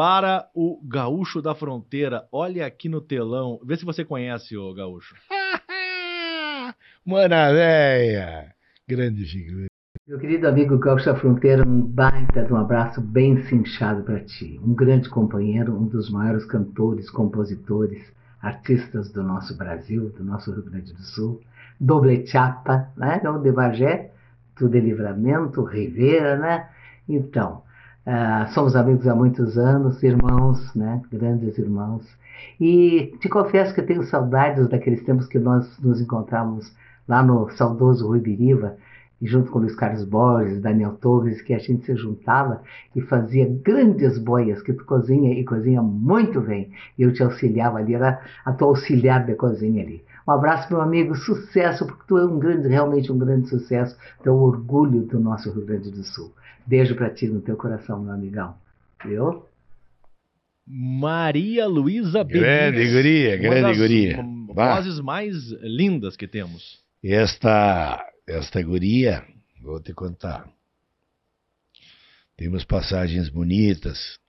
[0.00, 2.26] para o Gaúcho da Fronteira.
[2.32, 3.60] Olha aqui no telão.
[3.62, 5.14] Vê se você conhece o Gaúcho.
[7.04, 8.50] Mana véia.
[8.88, 9.66] Grande figura.
[10.08, 14.58] Meu querido amigo Gaúcho da Fronteira, um baita de um abraço bem cinchado para ti.
[14.64, 18.02] Um grande companheiro, um dos maiores cantores, compositores,
[18.40, 21.42] artistas do nosso Brasil, do nosso Rio Grande do Sul.
[21.78, 23.18] Doble chapa, né?
[23.18, 24.12] Então, de Bagé,
[24.58, 26.70] de Livramento, Rivera, né?
[27.06, 27.64] Então,
[28.10, 31.00] uh, somos amigos há muitos anos, irmãos, né?
[31.12, 32.04] Grandes irmãos.
[32.60, 36.74] E te confesso que eu tenho saudades daqueles tempos que nós nos encontrávamos
[37.06, 38.76] lá no saudoso Rui Biriva,
[39.22, 42.62] junto com Luiz Carlos Borges, Daniel Torres, que a gente se juntava
[42.96, 46.72] e fazia grandes boias, que tu cozinha e cozinha muito bem.
[46.98, 50.02] E eu te auxiliava ali, era a tua auxiliar de cozinha ali.
[50.26, 54.28] Um abraço, meu amigo, sucesso, porque tu é um grande, realmente um grande sucesso, tu
[54.28, 56.30] é o orgulho do nosso Rio Grande do Sul.
[56.70, 58.56] Beijo para ti no teu coração, meu amigão.
[59.04, 59.44] Viu?
[60.64, 64.22] Maria Luísa Grande Beniz, guria, uma grande das guria.
[64.54, 66.80] Vozes mais lindas que temos.
[67.02, 69.26] Esta, esta guria,
[69.60, 70.48] vou te contar.
[72.36, 74.20] Temos passagens bonitas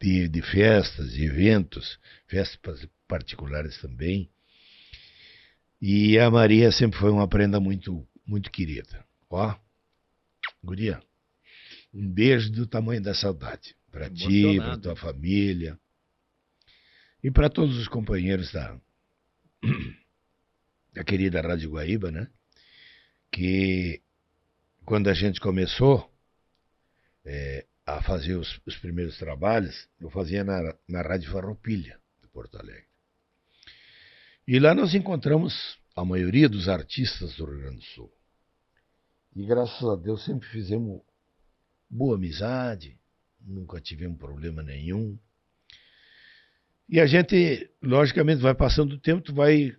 [0.00, 4.30] de, de festas, de eventos, festas particulares também.
[5.82, 9.04] E a Maria sempre foi uma prenda muito, muito querida.
[9.28, 9.54] Ó,
[10.64, 10.98] guria,
[11.96, 13.74] um beijo do tamanho da saudade.
[13.90, 15.78] Para ti, para tua família.
[17.24, 18.78] E para todos os companheiros da,
[20.92, 22.28] da querida Rádio Guaíba, né?
[23.32, 24.02] Que
[24.84, 26.12] quando a gente começou
[27.24, 32.58] é, a fazer os, os primeiros trabalhos, eu fazia na, na Rádio Farroupilha, de Porto
[32.58, 32.84] Alegre.
[34.46, 38.12] E lá nós encontramos a maioria dos artistas do Rio Grande do Sul.
[39.34, 41.00] E graças a Deus sempre fizemos
[41.88, 42.98] boa amizade,
[43.40, 45.18] nunca tivemos problema nenhum.
[46.88, 49.76] E a gente, logicamente, vai passando o tempo, tu vai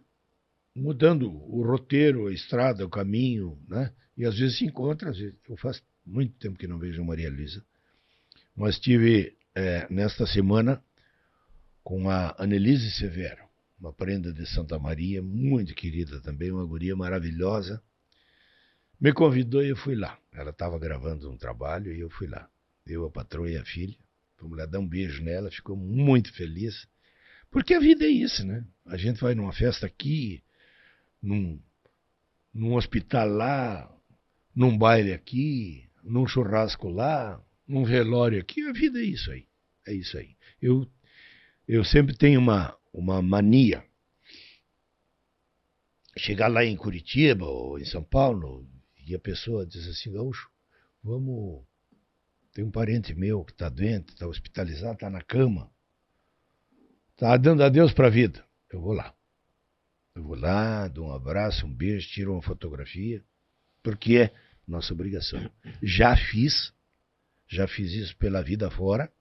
[0.75, 3.91] mudando o roteiro, a estrada, o caminho, né?
[4.15, 7.05] E às vezes se encontra, às vezes, eu faço muito tempo que não vejo a
[7.05, 7.63] Maria Luísa,
[8.55, 10.81] mas estive é, nesta semana
[11.83, 13.43] com a Annelise Severo,
[13.79, 17.81] uma prenda de Santa Maria, muito querida também, uma guria maravilhosa.
[18.99, 20.17] Me convidou e eu fui lá.
[20.33, 22.49] Ela estava gravando um trabalho e eu fui lá.
[22.85, 23.95] Eu, a patroa e a filha.
[24.37, 26.87] Fomos lá dar um beijo nela, ficou muito feliz.
[27.51, 28.65] Porque a vida é isso, né?
[28.85, 30.43] A gente vai numa festa aqui,
[31.21, 31.59] num,
[32.53, 33.95] num hospital lá,
[34.55, 38.61] num baile aqui, num churrasco lá, num velório aqui.
[38.63, 39.47] A vida é isso aí.
[39.85, 40.35] É isso aí.
[40.61, 40.87] Eu,
[41.67, 43.83] eu sempre tenho uma, uma mania.
[46.17, 48.67] Chegar lá em Curitiba ou em São Paulo
[49.07, 50.49] e a pessoa diz assim, Gaúcho,
[51.01, 51.65] vamos.
[52.53, 55.71] Tem um parente meu que está doente, está hospitalizado, está na cama.
[57.11, 58.43] Está dando adeus para a vida.
[58.69, 59.15] Eu vou lá.
[60.13, 63.23] Eu vou lá, dou um abraço, um beijo, tiro uma fotografia,
[63.81, 64.33] porque é
[64.67, 65.49] nossa obrigação.
[65.81, 66.73] Já fiz,
[67.47, 69.11] já fiz isso pela vida fora,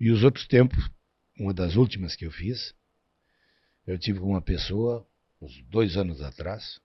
[0.00, 0.90] e os outros tempos,
[1.38, 2.74] uma das últimas que eu fiz,
[3.86, 5.06] eu tive com uma pessoa,
[5.40, 6.80] uns dois anos atrás,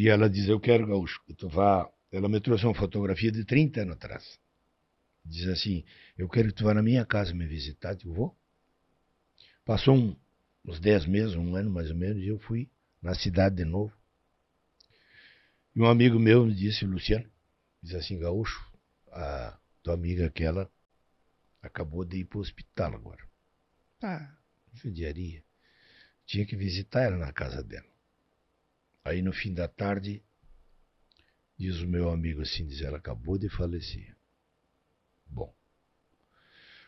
[0.00, 1.90] e ela diz, eu quero gaúcho, que tu vá...
[2.12, 4.38] Ela me trouxe uma fotografia de 30 anos atrás.
[5.24, 5.84] Diz assim,
[6.16, 7.96] eu quero que tu vá na minha casa me visitar.
[8.04, 8.38] Eu vou.
[9.64, 10.16] Passou um,
[10.64, 12.70] uns 10 meses, um ano mais ou menos, e eu fui
[13.02, 13.92] na cidade de novo.
[15.74, 17.28] E um amigo meu me disse, Luciano,
[17.82, 18.70] disse assim, Gaúcho,
[19.10, 20.70] a tua amiga aquela
[21.60, 23.28] acabou de ir para o hospital agora.
[24.00, 24.32] Ah,
[24.74, 25.42] judiaria.
[26.24, 27.97] Tinha que visitar ela na casa dela.
[29.08, 30.22] Aí no fim da tarde,
[31.58, 34.14] diz o meu amigo assim, diz, ela acabou de falecer.
[35.26, 35.54] Bom.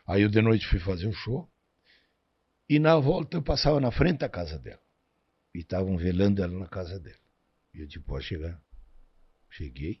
[0.05, 1.51] Aí eu de noite fui fazer um show.
[2.69, 4.81] E na volta eu passava na frente da casa dela.
[5.53, 7.19] E estavam velando ela na casa dela.
[7.73, 8.61] E eu disse, pode chegar.
[9.49, 9.99] Cheguei.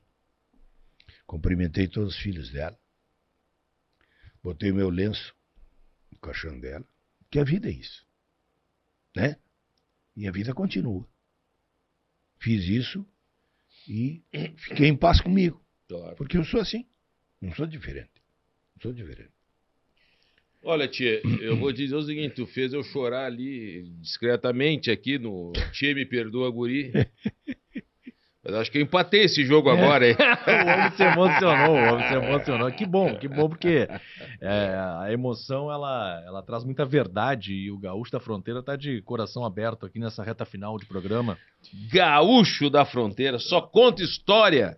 [1.25, 2.79] Cumprimentei todos os filhos dela.
[4.43, 5.35] Botei o meu lenço
[6.11, 6.85] no caixão dela.
[7.31, 8.05] Que a vida é isso.
[9.15, 9.39] Né?
[10.15, 11.09] E a vida continua.
[12.41, 13.05] Fiz isso
[13.87, 14.21] e
[14.57, 15.63] fiquei em paz comigo.
[15.87, 16.15] Claro.
[16.15, 16.85] Porque eu sou assim.
[17.39, 18.09] Não sou diferente.
[18.75, 19.31] Não sou diferente.
[20.63, 25.51] Olha, tia, eu vou dizer o seguinte: tu fez eu chorar ali discretamente aqui no
[25.71, 26.91] Tia Me Perdoa Guri.
[28.43, 30.15] Mas acho que eu empatei esse jogo agora, hein?
[30.19, 32.71] o homem se emocionou, o homem se emocionou.
[32.71, 33.87] Que bom, que bom, porque
[34.41, 38.99] é, a emoção ela, ela traz muita verdade e o Gaúcho da Fronteira tá de
[39.03, 41.37] coração aberto aqui nessa reta final de programa.
[41.93, 44.75] Gaúcho da Fronteira, só conta história.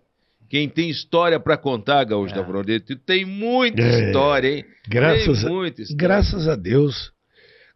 [0.50, 2.36] Quem tem história para contar, Gaúcho É.
[2.36, 4.06] da Fronteira, tu tem muita É.
[4.08, 4.64] história, hein?
[4.86, 5.98] Graças, tem a, muita história.
[6.06, 7.12] graças a Deus,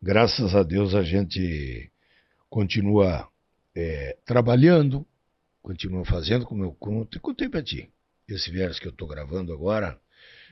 [0.03, 1.91] graças a Deus a gente
[2.51, 3.27] continua
[3.75, 5.05] é, trabalhando,
[5.69, 7.19] continua fazendo como eu conto.
[7.19, 7.93] E contei para ti.
[8.27, 10.01] Esse verso que eu estou gravando agora,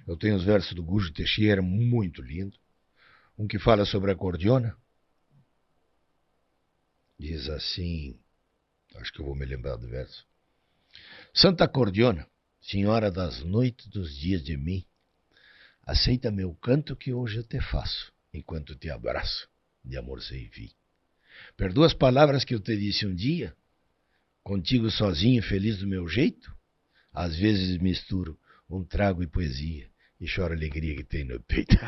[0.07, 2.59] eu tenho os versos do Gujo Teixeira, muito lindo.
[3.39, 4.77] Um que fala sobre a cordiona.
[7.19, 8.21] Diz assim,
[8.97, 10.27] acho que eu vou me lembrar do verso.
[11.33, 12.27] Santa Cordiona,
[12.61, 14.85] senhora das noites dos dias de mim,
[15.83, 19.49] aceita meu canto que hoje eu te faço, enquanto te abraço,
[19.83, 20.71] de amor sem fim.
[21.57, 23.57] Perdoa as palavras que eu te disse um dia,
[24.47, 26.55] contigo sozinho, feliz do meu jeito?
[27.13, 28.39] Às vezes misturo
[28.71, 29.87] um trago e poesia
[30.21, 31.77] e choro a alegria que tem no peito.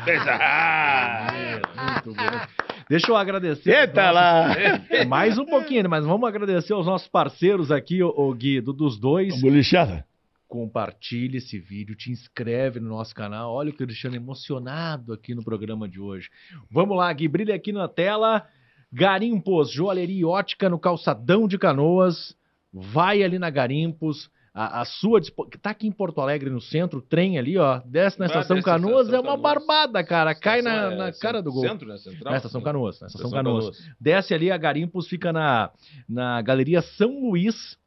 [1.93, 2.41] Muito bom.
[2.89, 3.71] Deixa eu agradecer.
[3.71, 4.49] Eita lá!
[5.07, 9.39] Mais um pouquinho, mas vamos agradecer aos nossos parceiros aqui, ô Guido, dos dois.
[9.39, 10.05] Bolichada.
[10.45, 13.53] Compartilhe esse vídeo, te inscreve no nosso canal.
[13.53, 16.29] Olha o Cristiano emocionado aqui no programa de hoje.
[16.69, 18.45] Vamos lá, Gui, brilha aqui na tela.
[18.91, 22.37] Garimpos, joalheria e ótica no calçadão de Canoas.
[22.73, 24.29] Vai ali na Garimpos.
[24.53, 25.21] A, a sua
[25.61, 27.79] tá aqui em Porto Alegre no centro, trem ali, ó.
[27.85, 29.41] Desce na Vai estação Canoas, Estação é uma Canoas.
[29.67, 30.33] barbada, cara.
[30.35, 31.61] Cai na, Estação, na é, cara do gol.
[31.67, 31.97] Centro, né?
[31.97, 32.31] Central?
[32.31, 33.77] Na estação Canoas, na estação, Estação Canoas.
[33.77, 33.95] Canoas.
[34.01, 35.69] Desce ali, a Garimpos fica na,
[36.09, 37.77] na Galeria São Luís.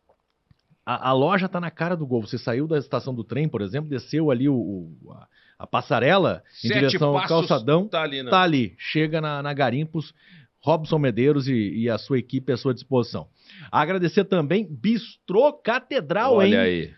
[0.86, 2.22] A, a loja tá na cara do gol.
[2.22, 5.26] Você saiu da estação do trem, por exemplo, desceu ali o, o- a,
[5.58, 7.86] a passarela em Sete direção ao calçadão.
[7.88, 8.30] tá ali, né?
[8.30, 8.74] Tá ali.
[8.78, 10.14] Chega na, na Garimpos.
[10.62, 13.26] Robson Medeiros e, e a sua equipe à sua disposição.
[13.70, 16.52] Agradecer também Bistrô Catedral, hein?
[16.52, 16.90] Olha aí.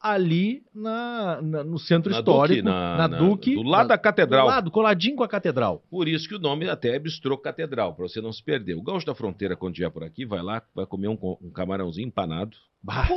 [0.00, 3.54] Ali na, na- no centro Na histórico, Duque, na- na, Duque.
[3.54, 4.46] do lado da catedral.
[4.46, 5.82] Do lado, coladinho com a catedral.
[5.90, 8.74] Por isso que o nome até é Bistrô Catedral, para você não se perder.
[8.74, 12.08] O Gaúcho da Fronteira, quando estiver por aqui, vai lá, vai comer um, um camarãozinho
[12.08, 12.54] empanado.
[12.82, 13.08] Bah,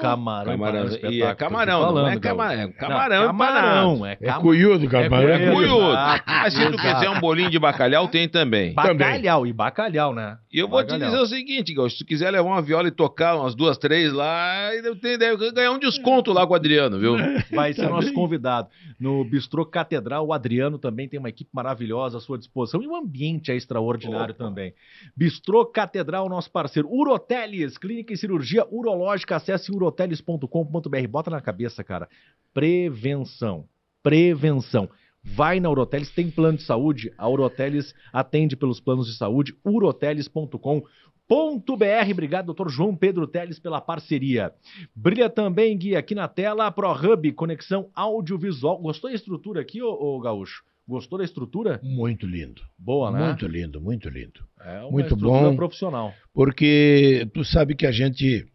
[0.00, 2.60] camarão, Camarão, e é camarão, tô não é falando, cama- Gaúcho.
[2.68, 5.28] é camarão Não, camarão, é É cam- cuiudo, camarão.
[5.28, 5.92] É cuiudo.
[6.26, 8.72] Mas se tu quiser um bolinho de bacalhau, tem também.
[8.74, 10.38] Bacalhau, e bacalhau, né?
[10.52, 11.10] E eu vou te Bacalhau.
[11.10, 14.70] dizer o seguinte, se tu quiser levar uma viola e tocar umas duas, três lá,
[15.02, 17.16] deve ganhar um desconto lá com o Adriano, viu?
[17.52, 18.68] Vai ser Tá nosso convidado.
[18.98, 22.94] No Bistrô Catedral, o Adriano também tem uma equipe maravilhosa à sua disposição e o
[22.94, 24.74] ambiente é extraordinário também.
[25.16, 26.88] Bistrô Catedral, nosso parceiro.
[26.92, 29.36] Uroteles, clínica e cirurgia urológica.
[29.36, 31.08] Acesse uroteles.com.br.
[31.08, 32.08] Bota na cabeça, cara.
[32.54, 33.64] Prevenção.
[34.02, 34.88] Prevenção.
[35.22, 37.12] Vai na Uroteles, tem plano de saúde.
[37.18, 39.54] A Uroteles atende pelos planos de saúde.
[39.64, 40.84] uroteles.com.br.
[42.10, 44.52] Obrigado, doutor João Pedro Teles, pela parceria.
[44.94, 48.78] Brilha também, Gui, aqui na tela, a ProHub, conexão audiovisual.
[48.78, 50.64] Gostou da estrutura aqui, ô, ô Gaúcho?
[50.88, 51.78] Gostou da estrutura?
[51.84, 52.62] Muito lindo.
[52.78, 53.26] Boa, né?
[53.26, 54.40] Muito lindo, muito lindo.
[54.58, 55.56] É uma muito estrutura bom.
[55.56, 56.14] profissional.
[56.32, 58.48] Porque tu sabe que a gente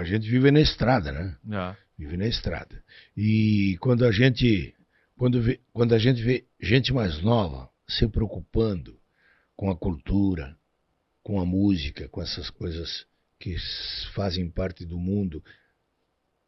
[0.00, 1.36] a gente vive na estrada, né?
[1.52, 1.76] É.
[1.98, 2.82] Vive na estrada.
[3.16, 4.74] E quando a gente
[5.16, 8.98] quando, vê, quando a gente vê gente mais nova se preocupando
[9.54, 10.56] com a cultura,
[11.22, 13.04] com a música, com essas coisas
[13.38, 13.54] que
[14.14, 15.44] fazem parte do mundo,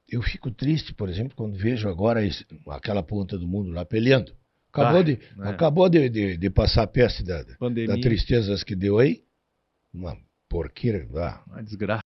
[0.08, 4.32] eu fico triste, por exemplo, quando vejo agora esse- aquela ponta do mundo lá peleando.
[4.72, 5.48] Acabou, Ah, de, é.
[5.48, 8.00] acabou de, de, de passar a peste da, da Pandemia.
[8.00, 9.22] tristezas que deu aí.
[9.92, 10.16] Uma
[10.48, 11.06] porqueira.
[11.16, 11.42] Ah.
[11.46, 12.02] Uma desgraça.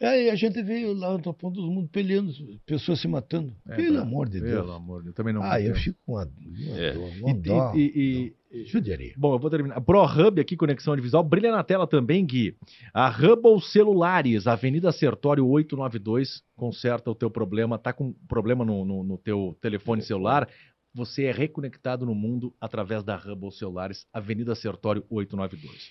[0.00, 2.32] Aí a gente veio lá na ponta do mundo peleando,
[2.64, 3.52] pessoas se matando.
[3.68, 4.02] É, Pelo tá.
[4.02, 4.70] amor de Pelo Deus.
[4.70, 5.16] amor de Deus.
[5.16, 6.92] Também não Ah, eu fico com uma, uma É.
[6.92, 7.72] dó, E, uma dó.
[7.74, 9.12] e- e- Judiaria.
[9.16, 9.78] Bom, eu vou terminar.
[9.80, 11.22] ProHub aqui, conexão visual.
[11.24, 12.56] Brilha na tela também, Gui.
[12.94, 17.76] A Hubble Celulares, Avenida Sertório 892, conserta o teu problema.
[17.78, 20.48] Tá com problema no, no, no teu telefone celular?
[20.94, 25.90] Você é reconectado no mundo através da Hubble Celulares, Avenida Sertório 892.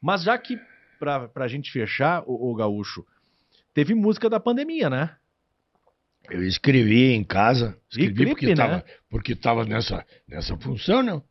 [0.00, 0.58] Mas já que,
[0.98, 3.04] pra, pra gente fechar, o, Gaúcho,
[3.74, 5.16] teve música da pandemia, né?
[6.30, 8.52] Eu escrevi em casa, escrevi clipe, porque né?
[8.52, 11.24] estava porque tava nessa, nessa função, não?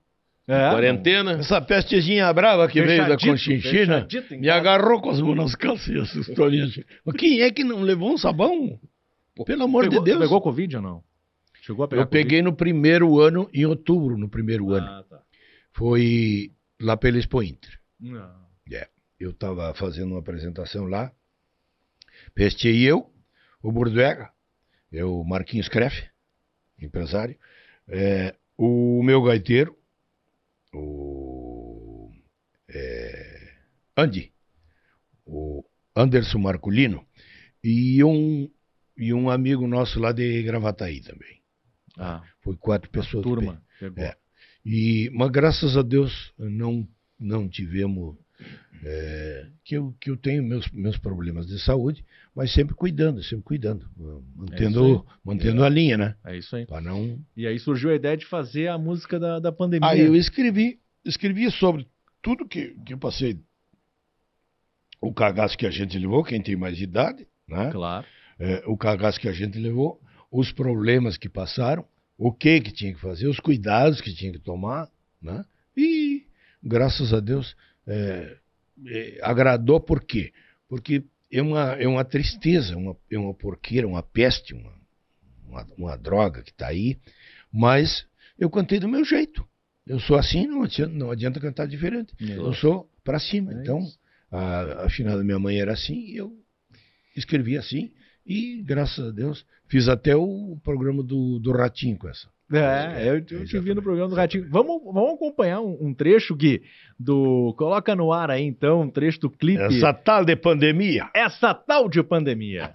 [0.47, 1.33] É, Quarentena.
[1.33, 6.85] Essa pestezinha brava que veio da Conchinchina me agarrou com as mãos nas calças e.
[7.05, 8.79] Mas quem é que não levou um sabão?
[9.45, 10.19] Pelo amor pegou, de Deus.
[10.19, 11.03] Pegou Covid ou não?
[11.61, 14.87] Chegou a pegar Eu peguei no primeiro ano, em outubro, no primeiro ano.
[14.87, 15.21] Ah, tá.
[15.73, 17.77] Foi lá pela Expo Inter.
[17.99, 18.47] Não.
[18.71, 18.87] É.
[19.19, 21.11] Eu estava fazendo uma apresentação lá.
[22.37, 23.11] Pestei eu,
[23.63, 24.29] o Burduega,
[24.91, 26.07] eu, Marquinhos Kreff,
[26.79, 27.35] empresário,
[27.87, 29.75] é, o meu gaiteiro,
[30.71, 32.11] o
[32.69, 33.53] é,
[33.97, 34.31] Andy,
[35.25, 35.65] o
[35.95, 37.03] Anderson Marculino,
[37.63, 38.47] e um,
[38.95, 41.41] e um amigo nosso lá de Gravataí também.
[41.97, 43.23] Ah, Foi quatro pessoas.
[43.23, 43.59] turma.
[43.95, 44.15] É.
[44.63, 46.87] E, mas graças a Deus não,
[47.19, 48.15] não tivemos.
[48.83, 52.03] É, que, eu, que eu tenho meus, meus problemas de saúde,
[52.35, 53.87] mas sempre cuidando, sempre cuidando.
[54.35, 56.15] Mantendo, É mantendo a linha, né?
[56.25, 56.67] É isso aí.
[56.81, 57.19] Não.
[57.35, 59.89] E aí surgiu a ideia de fazer a música da, da pandemia.
[59.89, 61.87] Aí eu escrevi, escrevi sobre
[62.21, 63.39] tudo que, que eu passei.
[65.01, 67.71] O cagaço que a gente levou, quem tem mais idade, né?
[67.71, 68.05] Claro.
[68.39, 69.99] É, o cagaço que a gente levou,
[70.31, 71.85] os problemas que passaram,
[72.17, 74.89] o que que tinha que fazer, os cuidados que tinha que tomar,
[75.21, 75.43] né?
[75.75, 76.25] E
[76.63, 77.55] graças a Deus
[77.85, 78.37] é,
[78.85, 80.31] é, agradou por quê?
[80.67, 84.73] Porque é uma, é uma tristeza, uma, é uma porqueira, uma peste, uma,
[85.47, 86.97] uma, uma droga que está aí,
[87.51, 88.05] mas
[88.37, 89.45] eu cantei do meu jeito.
[89.85, 92.13] Eu sou assim, não adianta, não adianta cantar diferente.
[92.19, 93.53] Eu sou para cima.
[93.53, 93.79] É então,
[94.29, 96.33] a, a finada da minha mãe era assim, eu
[97.15, 97.91] escrevi assim,
[98.25, 102.27] e graças a Deus fiz até o programa do, do Ratinho com essa.
[102.51, 104.47] É, eu, eu te vi no programa do Ratinho.
[104.49, 106.61] Vamos, vamos acompanhar um, um trecho, Gui,
[106.97, 107.53] do.
[107.57, 109.61] Coloca no ar aí então, um trecho do clipe.
[109.61, 111.09] Essa tal de pandemia.
[111.13, 112.71] Essa tal de pandemia.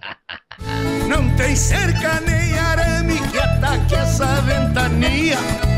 [1.09, 5.72] Não tem cerca nem arame que ataque essa ventania.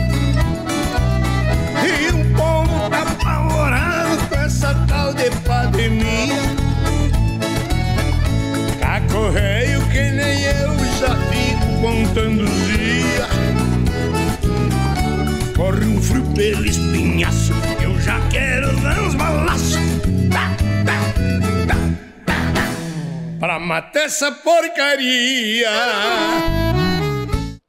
[23.45, 25.69] Pra matar essa porcaria.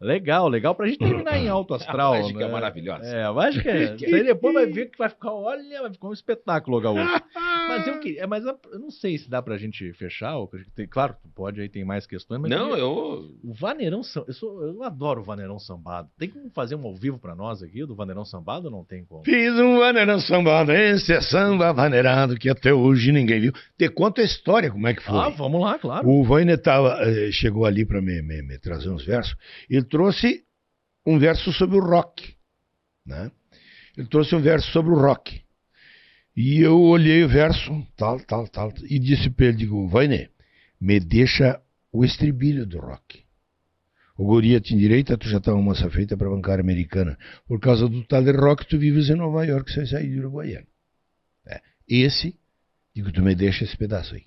[0.00, 2.14] Legal, legal pra gente terminar em alto astral.
[2.16, 2.48] A mágica né?
[2.48, 3.04] maravilhosa.
[3.14, 3.92] É, a mágica é.
[3.98, 7.22] Você depois vai ver que vai ficar, olha, vai ficar um espetáculo, Gaúcho.
[7.68, 10.36] Mas eu queria, mas eu eu não sei se dá pra gente fechar.
[10.36, 10.50] ou
[10.90, 12.50] claro, tu pode aí, tem mais questões, mas.
[12.50, 13.30] Não, eu.
[13.42, 16.08] O Vaneirão eu, sou- eu adoro o Vaneirão Sambado.
[16.18, 19.04] Tem como fazer um ao vivo pra nós aqui do Vaneirão Sambado ou não tem
[19.04, 19.24] como?
[19.24, 23.52] Fiz um vaneirão sambado, esse é samba vaneirado que até hoje ninguém viu.
[23.76, 25.18] Te conta a história, como é que foi.
[25.18, 26.08] Ah, vamos lá, claro.
[26.08, 29.36] O Vainer tava, eh, chegou ali para me, me- me trazer uns versos.
[29.68, 30.44] Ele trouxe
[31.06, 32.34] um verso sobre o rock.
[33.06, 33.30] Né?
[33.96, 35.40] Ele trouxe um verso sobre o rock.
[36.36, 40.30] E eu olhei o verso, tal, tal, tal, e disse para ele, digo, Vainer,
[40.78, 41.60] me deixa
[41.90, 43.24] o estribilho do rock.
[44.18, 47.18] O Goria tem direito, tu já uma moça feita para bancária americana.
[47.46, 50.66] Por causa do tal de rock, tu vives em Nova York, você sai de Uruguaiana.
[51.46, 51.60] É.
[51.88, 52.38] Esse,
[52.94, 54.24] digo, tu me deixa esse pedaço aí.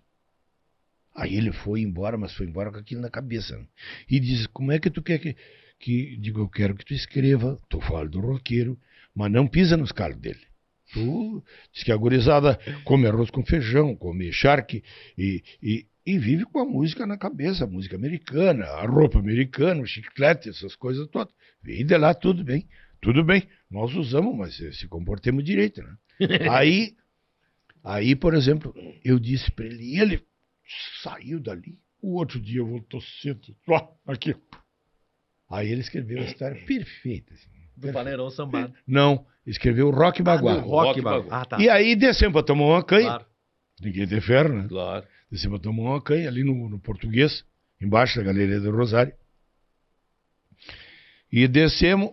[1.16, 3.58] Aí ele foi embora, mas foi embora com aquilo na cabeça.
[3.58, 3.66] né?
[4.10, 5.36] E diz: Como é que tu quer que.
[5.80, 7.60] que digo, eu quero que tu escreva.
[7.68, 8.80] Tu fala do roqueiro,
[9.14, 10.49] mas não pisa nos calos dele.
[10.94, 14.84] Tu diz que a gurizada come arroz com feijão, come charque
[15.18, 19.82] e, e, e vive com a música na cabeça, a música americana, a roupa americana,
[19.82, 21.34] o chiclete, essas coisas todas.
[21.62, 22.68] Vem de lá, tudo bem.
[23.02, 25.96] Tudo bem, nós usamos, mas se comportemos direito, né?
[26.52, 26.96] aí,
[27.84, 28.74] aí, por exemplo,
[29.06, 30.22] eu disse para ele, e ele
[31.02, 31.80] saiu dali.
[32.02, 33.56] O outro dia voltou cedo.
[33.68, 34.36] Ó, aqui.
[35.50, 37.34] Aí ele escreveu a história perfeita.
[37.34, 37.50] assim.
[37.76, 38.74] Do Vaneirão Sambado.
[38.86, 40.56] Não, escreveu Rock Baguá.
[40.58, 41.42] do Rock Baguá.
[41.42, 41.60] Ah, tá.
[41.60, 43.08] E aí descemos para tomar uma canha.
[43.08, 43.26] Claro.
[43.82, 44.68] Ninguém tem ferro, né?
[44.68, 45.06] Claro.
[45.32, 47.44] Descemos para tomar uma canha ali no, no português,
[47.82, 49.14] embaixo da Galeria do Rosário.
[51.32, 52.12] E descemos.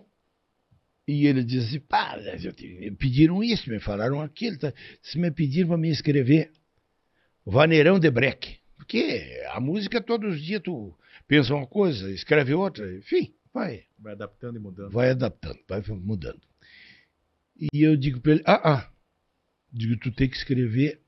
[1.07, 4.57] E ele disse assim, pá, eu te- me pediram isso, me falaram aquilo.
[4.57, 4.73] Tá?
[5.01, 6.51] Se me pediram para me escrever
[7.45, 8.57] Vaneirão de Breque.
[8.75, 10.93] Porque a música todos os dias tu
[11.27, 14.91] pensa uma coisa, escreve outra, enfim, vai, Vai adaptando e mudando.
[14.91, 16.39] vai adaptando, vai mudando.
[17.59, 18.91] E eu digo para ele, ah, ah,
[19.71, 21.01] digo, tu tem que escrever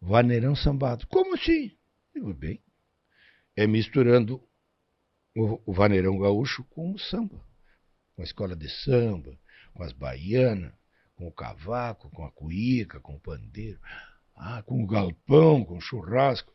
[0.00, 1.06] Vaneirão Sambado.
[1.06, 1.76] Como assim?
[2.14, 2.60] Digo, bem,
[3.56, 4.42] é misturando
[5.36, 7.42] o, o Vaneirão Gaúcho com o samba,
[8.14, 9.38] com a escola de samba,
[9.72, 10.72] com as baianas,
[11.14, 13.80] com o cavaco, com a cuíca, com o pandeiro,
[14.36, 16.52] ah, com o galpão, com o churrasco.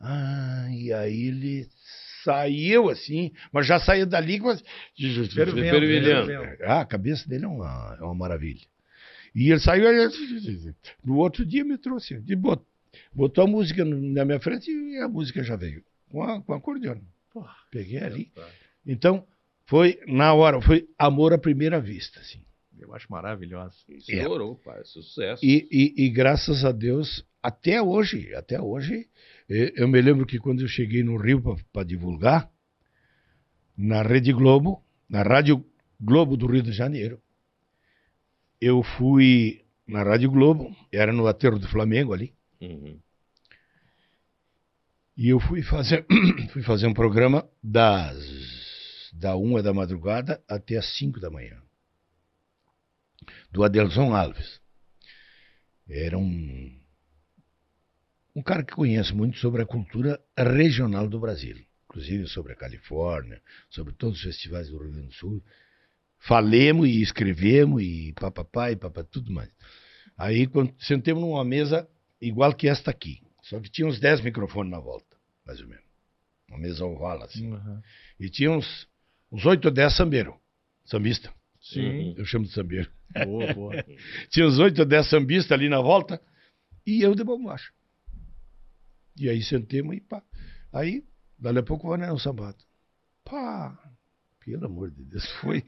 [0.00, 1.68] Ah, e aí ele
[2.24, 4.62] saiu assim, mas já saiu dali com as...
[5.70, 6.26] Fervilhando.
[6.64, 8.66] Ah, a cabeça dele é uma, é uma maravilha.
[9.34, 10.74] E ele saiu, ele-
[11.04, 12.64] no outro dia me trouxe, de bot-
[13.12, 16.56] botou a música na minha frente e a música já veio, com a, com a
[16.56, 17.00] acordeona.
[17.70, 18.32] Peguei ali.
[18.84, 19.24] Então,
[19.66, 22.40] foi na hora, foi amor à primeira vista, assim.
[22.78, 23.74] Eu acho maravilhosa.
[23.88, 24.80] Estourou, pai.
[24.84, 25.44] Sucesso.
[25.44, 29.06] E, e- e graças a Deus, até hoje, até hoje,
[29.50, 32.48] eu me lembro que quando eu cheguei no Rio para divulgar,
[33.76, 35.64] na Rede Globo, na Rádio
[36.00, 37.20] Globo do Rio de Janeiro,
[38.60, 43.00] eu fui na Rádio Globo, era no aterro do Flamengo ali, Uhum.
[45.16, 46.06] e eu fui fazer,
[46.52, 51.60] fui fazer um programa das da uma da madrugada até as cinco da manhã.
[53.50, 54.60] Do Adelson Alves.
[55.88, 56.79] Era um,
[58.34, 61.56] um cara que conhece muito sobre a cultura regional do Brasil.
[61.86, 65.42] Inclusive sobre a Califórnia, sobre todos os festivais do Rio Grande do Sul.
[66.18, 69.50] Falemos e escrevemos e papapá e papá, tudo mais.
[70.16, 71.88] Aí quando sentemos numa mesa
[72.20, 73.20] igual que esta aqui.
[73.42, 75.84] Só que tinha uns 10 microfones na volta, mais ou menos.
[76.48, 77.52] Uma mesa oval assim.
[78.18, 78.86] E tinha uns,
[79.32, 80.34] uns 8 ou 10 sambeiros,
[80.84, 81.32] sambista.
[81.60, 82.14] Sim.
[82.16, 82.90] Eu chamo de sambeiro.
[83.24, 83.84] Boa, boa.
[84.30, 86.20] tinha uns 8 ou 10 sambistas ali na volta
[86.86, 87.70] e eu de bombacha.
[89.20, 90.22] E aí sentemos e pá.
[90.72, 91.04] Aí,
[91.38, 92.58] dali a pouco, o Vaneirão Sambado.
[93.24, 93.78] Pá,
[94.44, 95.62] pelo amor de Deus, foi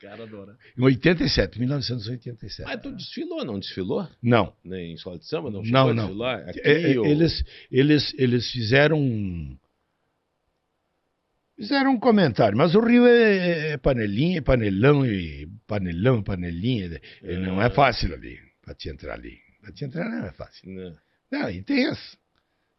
[0.00, 0.56] Cara adora.
[0.76, 2.62] em 87, 1987.
[2.68, 4.08] Mas tu desfilou, não desfilou?
[4.22, 4.54] Não.
[4.64, 5.50] Nem em escola de samba?
[5.50, 6.04] Não chegou Não, a não.
[6.06, 6.48] desfilar?
[6.48, 9.56] Aqui, É, é, ou- eles, eles, eles fizeram um.
[11.56, 17.00] Fizeram um comentário, mas o Rio é, é panelinha, é panelão e panelão, panelinha.
[17.22, 19.38] é, Não é fácil ali, para te entrar ali.
[19.60, 20.68] Para te entrar não é fácil.
[20.68, 20.96] Não.
[21.30, 22.18] Não, e tem as,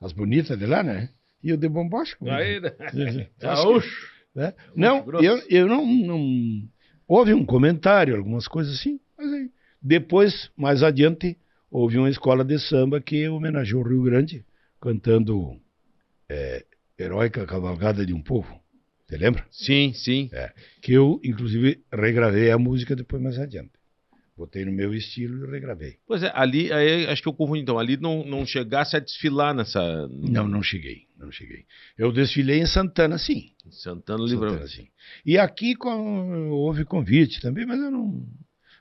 [0.01, 1.09] as bonitas de lá, né?
[1.43, 2.15] E o de bombocha.
[2.17, 2.71] como- Aí, né?
[3.39, 4.11] Gaúcho.
[4.33, 4.53] né?
[4.75, 6.67] Não, eu, eu não, não.
[7.07, 9.49] Houve um comentário, algumas coisas assim, mas aí,
[9.81, 11.37] depois, mais adiante,
[11.69, 14.43] houve uma escola de samba que homenageou o Rio Grande,
[14.81, 15.59] cantando
[16.29, 16.65] é,
[16.97, 18.59] Heróica Cavalgada de um Povo.
[19.05, 19.45] Você lembra?
[19.51, 20.29] Sim, sim.
[20.33, 20.51] É,
[20.81, 23.71] que eu, inclusive, regravei a música depois mais adiante.
[24.37, 25.95] Botei no meu estilo e regravei.
[26.05, 27.79] Pois é, ali, aí, acho que eu confundi então.
[27.79, 30.09] Ali não, não chegasse a desfilar nessa.
[30.09, 31.65] Não, não cheguei, não cheguei.
[31.97, 33.51] Eu desfilei em Santana, sim.
[33.71, 34.67] Santana Livramento.
[34.67, 34.89] Santana, sim.
[35.25, 38.27] E aqui com- houve convite também, mas eu não,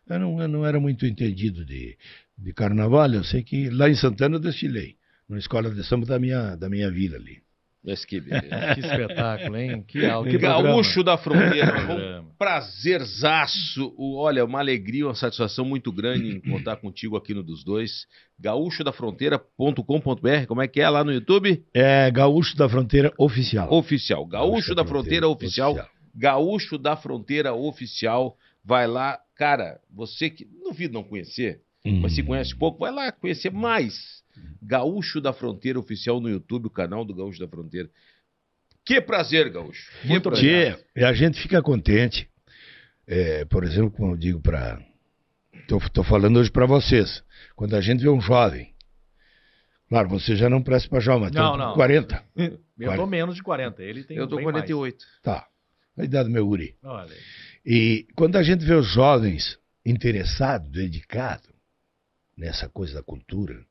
[0.09, 1.97] eu não, eu não era muito entendido de,
[2.37, 3.13] de carnaval.
[3.13, 4.97] Eu sei que lá em Santana eu desfilei,
[5.29, 7.44] na escola de samba da minha, da minha vila ali.
[7.87, 8.21] Mas que.
[8.21, 9.85] Que espetáculo, hein?
[9.87, 11.73] Que, al- que Gaúcho da Fronteira.
[11.73, 12.21] Programa.
[12.29, 13.95] Um prazerzaço.
[13.99, 18.07] Olha, uma alegria, uma satisfação muito grande em contar contigo aqui no dos dois.
[18.41, 21.63] Gaúchodafronteira.com.br, como é que é lá no YouTube?
[21.75, 23.71] É Gaúcho da Fronteira Oficial.
[23.73, 24.27] Oficial.
[24.27, 25.77] Gaúcho da Fronteira Oficial.
[26.15, 28.37] Gaúcho da Fronteira Oficial.
[28.65, 29.19] Vai lá.
[29.37, 30.47] Cara, você que.
[30.65, 31.61] Duvido não conhecer,
[32.01, 34.24] mas se conhece pouco, vai lá conhecer mais.
[34.63, 37.89] Gaúcho da Fronteira Oficial no YouTube, o canal do Gaúcho da Fronteira.
[38.85, 39.91] Que prazer, Gaúcho.
[40.03, 40.77] Que Muito prazer.
[40.77, 42.29] Tchê, e a gente fica contente.
[43.07, 44.81] É, por exemplo, como eu digo para.
[45.53, 47.23] Estou falando hoje para vocês.
[47.57, 48.75] Quando a gente vê um jovem.
[49.89, 51.75] Claro, você já não presta para jovem, mas Não, tem não.
[51.75, 52.25] 40.
[52.79, 53.83] Eu tô menos de 40.
[53.83, 55.05] Ele tem Eu tô bem 48.
[55.23, 55.47] Tá.
[55.97, 56.77] A idade do meu Uri.
[56.83, 57.11] mais.
[57.11, 57.17] Olha.
[57.65, 61.49] E quando a gente vê os jovens interessados, dedicados
[62.37, 63.65] nessa coisa da cultura,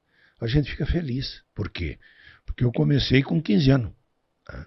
[0.44, 1.42] a gente fica feliz.
[1.56, 1.98] Por quê?
[2.46, 3.94] Porque eu comecei com 15 anos.
[4.50, 4.66] né?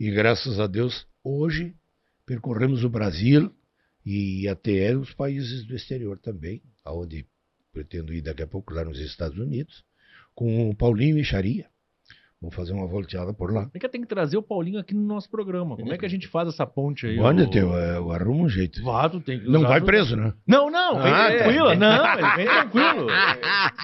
[0.00, 1.76] E graças a Deus, hoje
[2.24, 3.54] percorremos o Brasil
[4.06, 7.26] e até os países do exterior também, aonde
[7.70, 9.84] pretendo ir daqui a pouco lá nos Estados Unidos,
[10.34, 11.24] com o Paulinho e
[12.40, 13.68] Vamos fazer uma volteada por lá.
[13.74, 15.76] É que tem que trazer o Paulinho aqui no nosso programa.
[15.76, 17.18] Como é que a gente faz essa ponte aí?
[17.18, 18.80] Olha, eu, eu arrumo um jeito.
[18.84, 20.32] Vato tem que Não vai preso, né?
[20.46, 21.74] Não, não, vem Ah, tranquilo.
[21.74, 23.06] Não, ele vem tranquilo.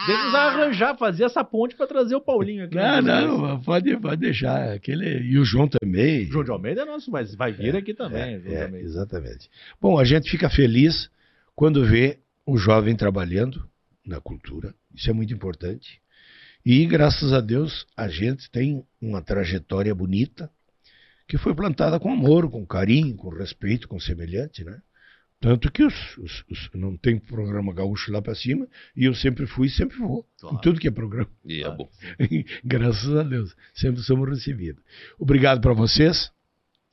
[0.07, 2.77] Deixa eu arranjar, fazer essa ponte pra trazer o Paulinho aqui.
[2.77, 4.73] Não, não, pode, pode deixar.
[4.73, 6.25] Aquele, e o João também.
[6.27, 8.41] João de Almeida é nosso, mas vai vir aqui também.
[8.47, 8.79] É, Almeida.
[8.79, 9.51] exatamente.
[9.81, 11.11] Bom, a gente fica feliz
[11.57, 13.69] quando vê o jovem trabalhando
[14.07, 14.73] na cultura.
[14.95, 16.01] Isso é muito importante.
[16.65, 20.51] E, graças a Deus, a gente tem uma trajetória bonita
[21.29, 24.81] que foi plantada com amor, com carinho, com respeito, com semelhante, né?
[25.41, 28.67] Tanto que os, os- os- não tem programa gaúcho lá pra cima,
[28.97, 30.27] e eu sempre fui e sempre vou.
[30.53, 31.29] Em tudo que é programa.
[31.45, 31.91] E é bom.
[32.65, 33.55] Graças a Deus.
[33.75, 34.83] Sempre somos recebidos.
[35.19, 36.31] Obrigado pra vocês.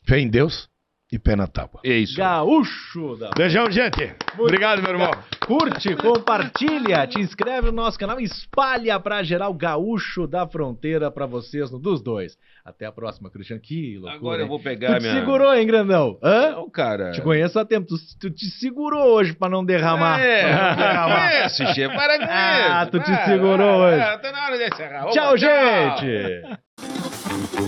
[0.05, 0.67] Fé em Deus
[1.11, 1.81] e pé na tábua.
[1.83, 2.17] É isso.
[2.17, 4.13] Gaúcho da Beijão, gente.
[4.39, 5.11] Obrigado, meu irmão.
[5.45, 11.69] Curte, compartilha, te inscreve no nosso canal, espalha pra geral Gaúcho da Fronteira pra vocês
[11.71, 12.37] no dos dois.
[12.63, 13.61] Até a próxima, Cristiano.
[13.61, 14.15] Que loucura.
[14.15, 16.17] Agora eu vou pegar tu te minha- segurou, hein, grandão?
[16.23, 16.51] Hã?
[16.51, 17.11] Não, cara.
[17.11, 17.87] Te conheço há tempo.
[17.87, 20.19] Tu, tu te segurou hoje pra não derramar.
[20.21, 21.29] É, Pra não derramar.
[21.31, 21.95] conhece, chefe.
[21.95, 24.21] Para com Ah, tu te segurou para, hoje.
[24.21, 25.05] Tá na hora de encerrar.
[25.09, 26.60] Tchau, gente!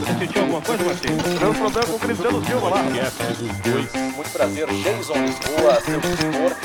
[0.03, 0.84] Sentiu alguma coisa,
[1.53, 2.84] problema com o Cristiano Silva lá.
[4.15, 6.55] Muito prazer, Jason Lisboa, seu tutor.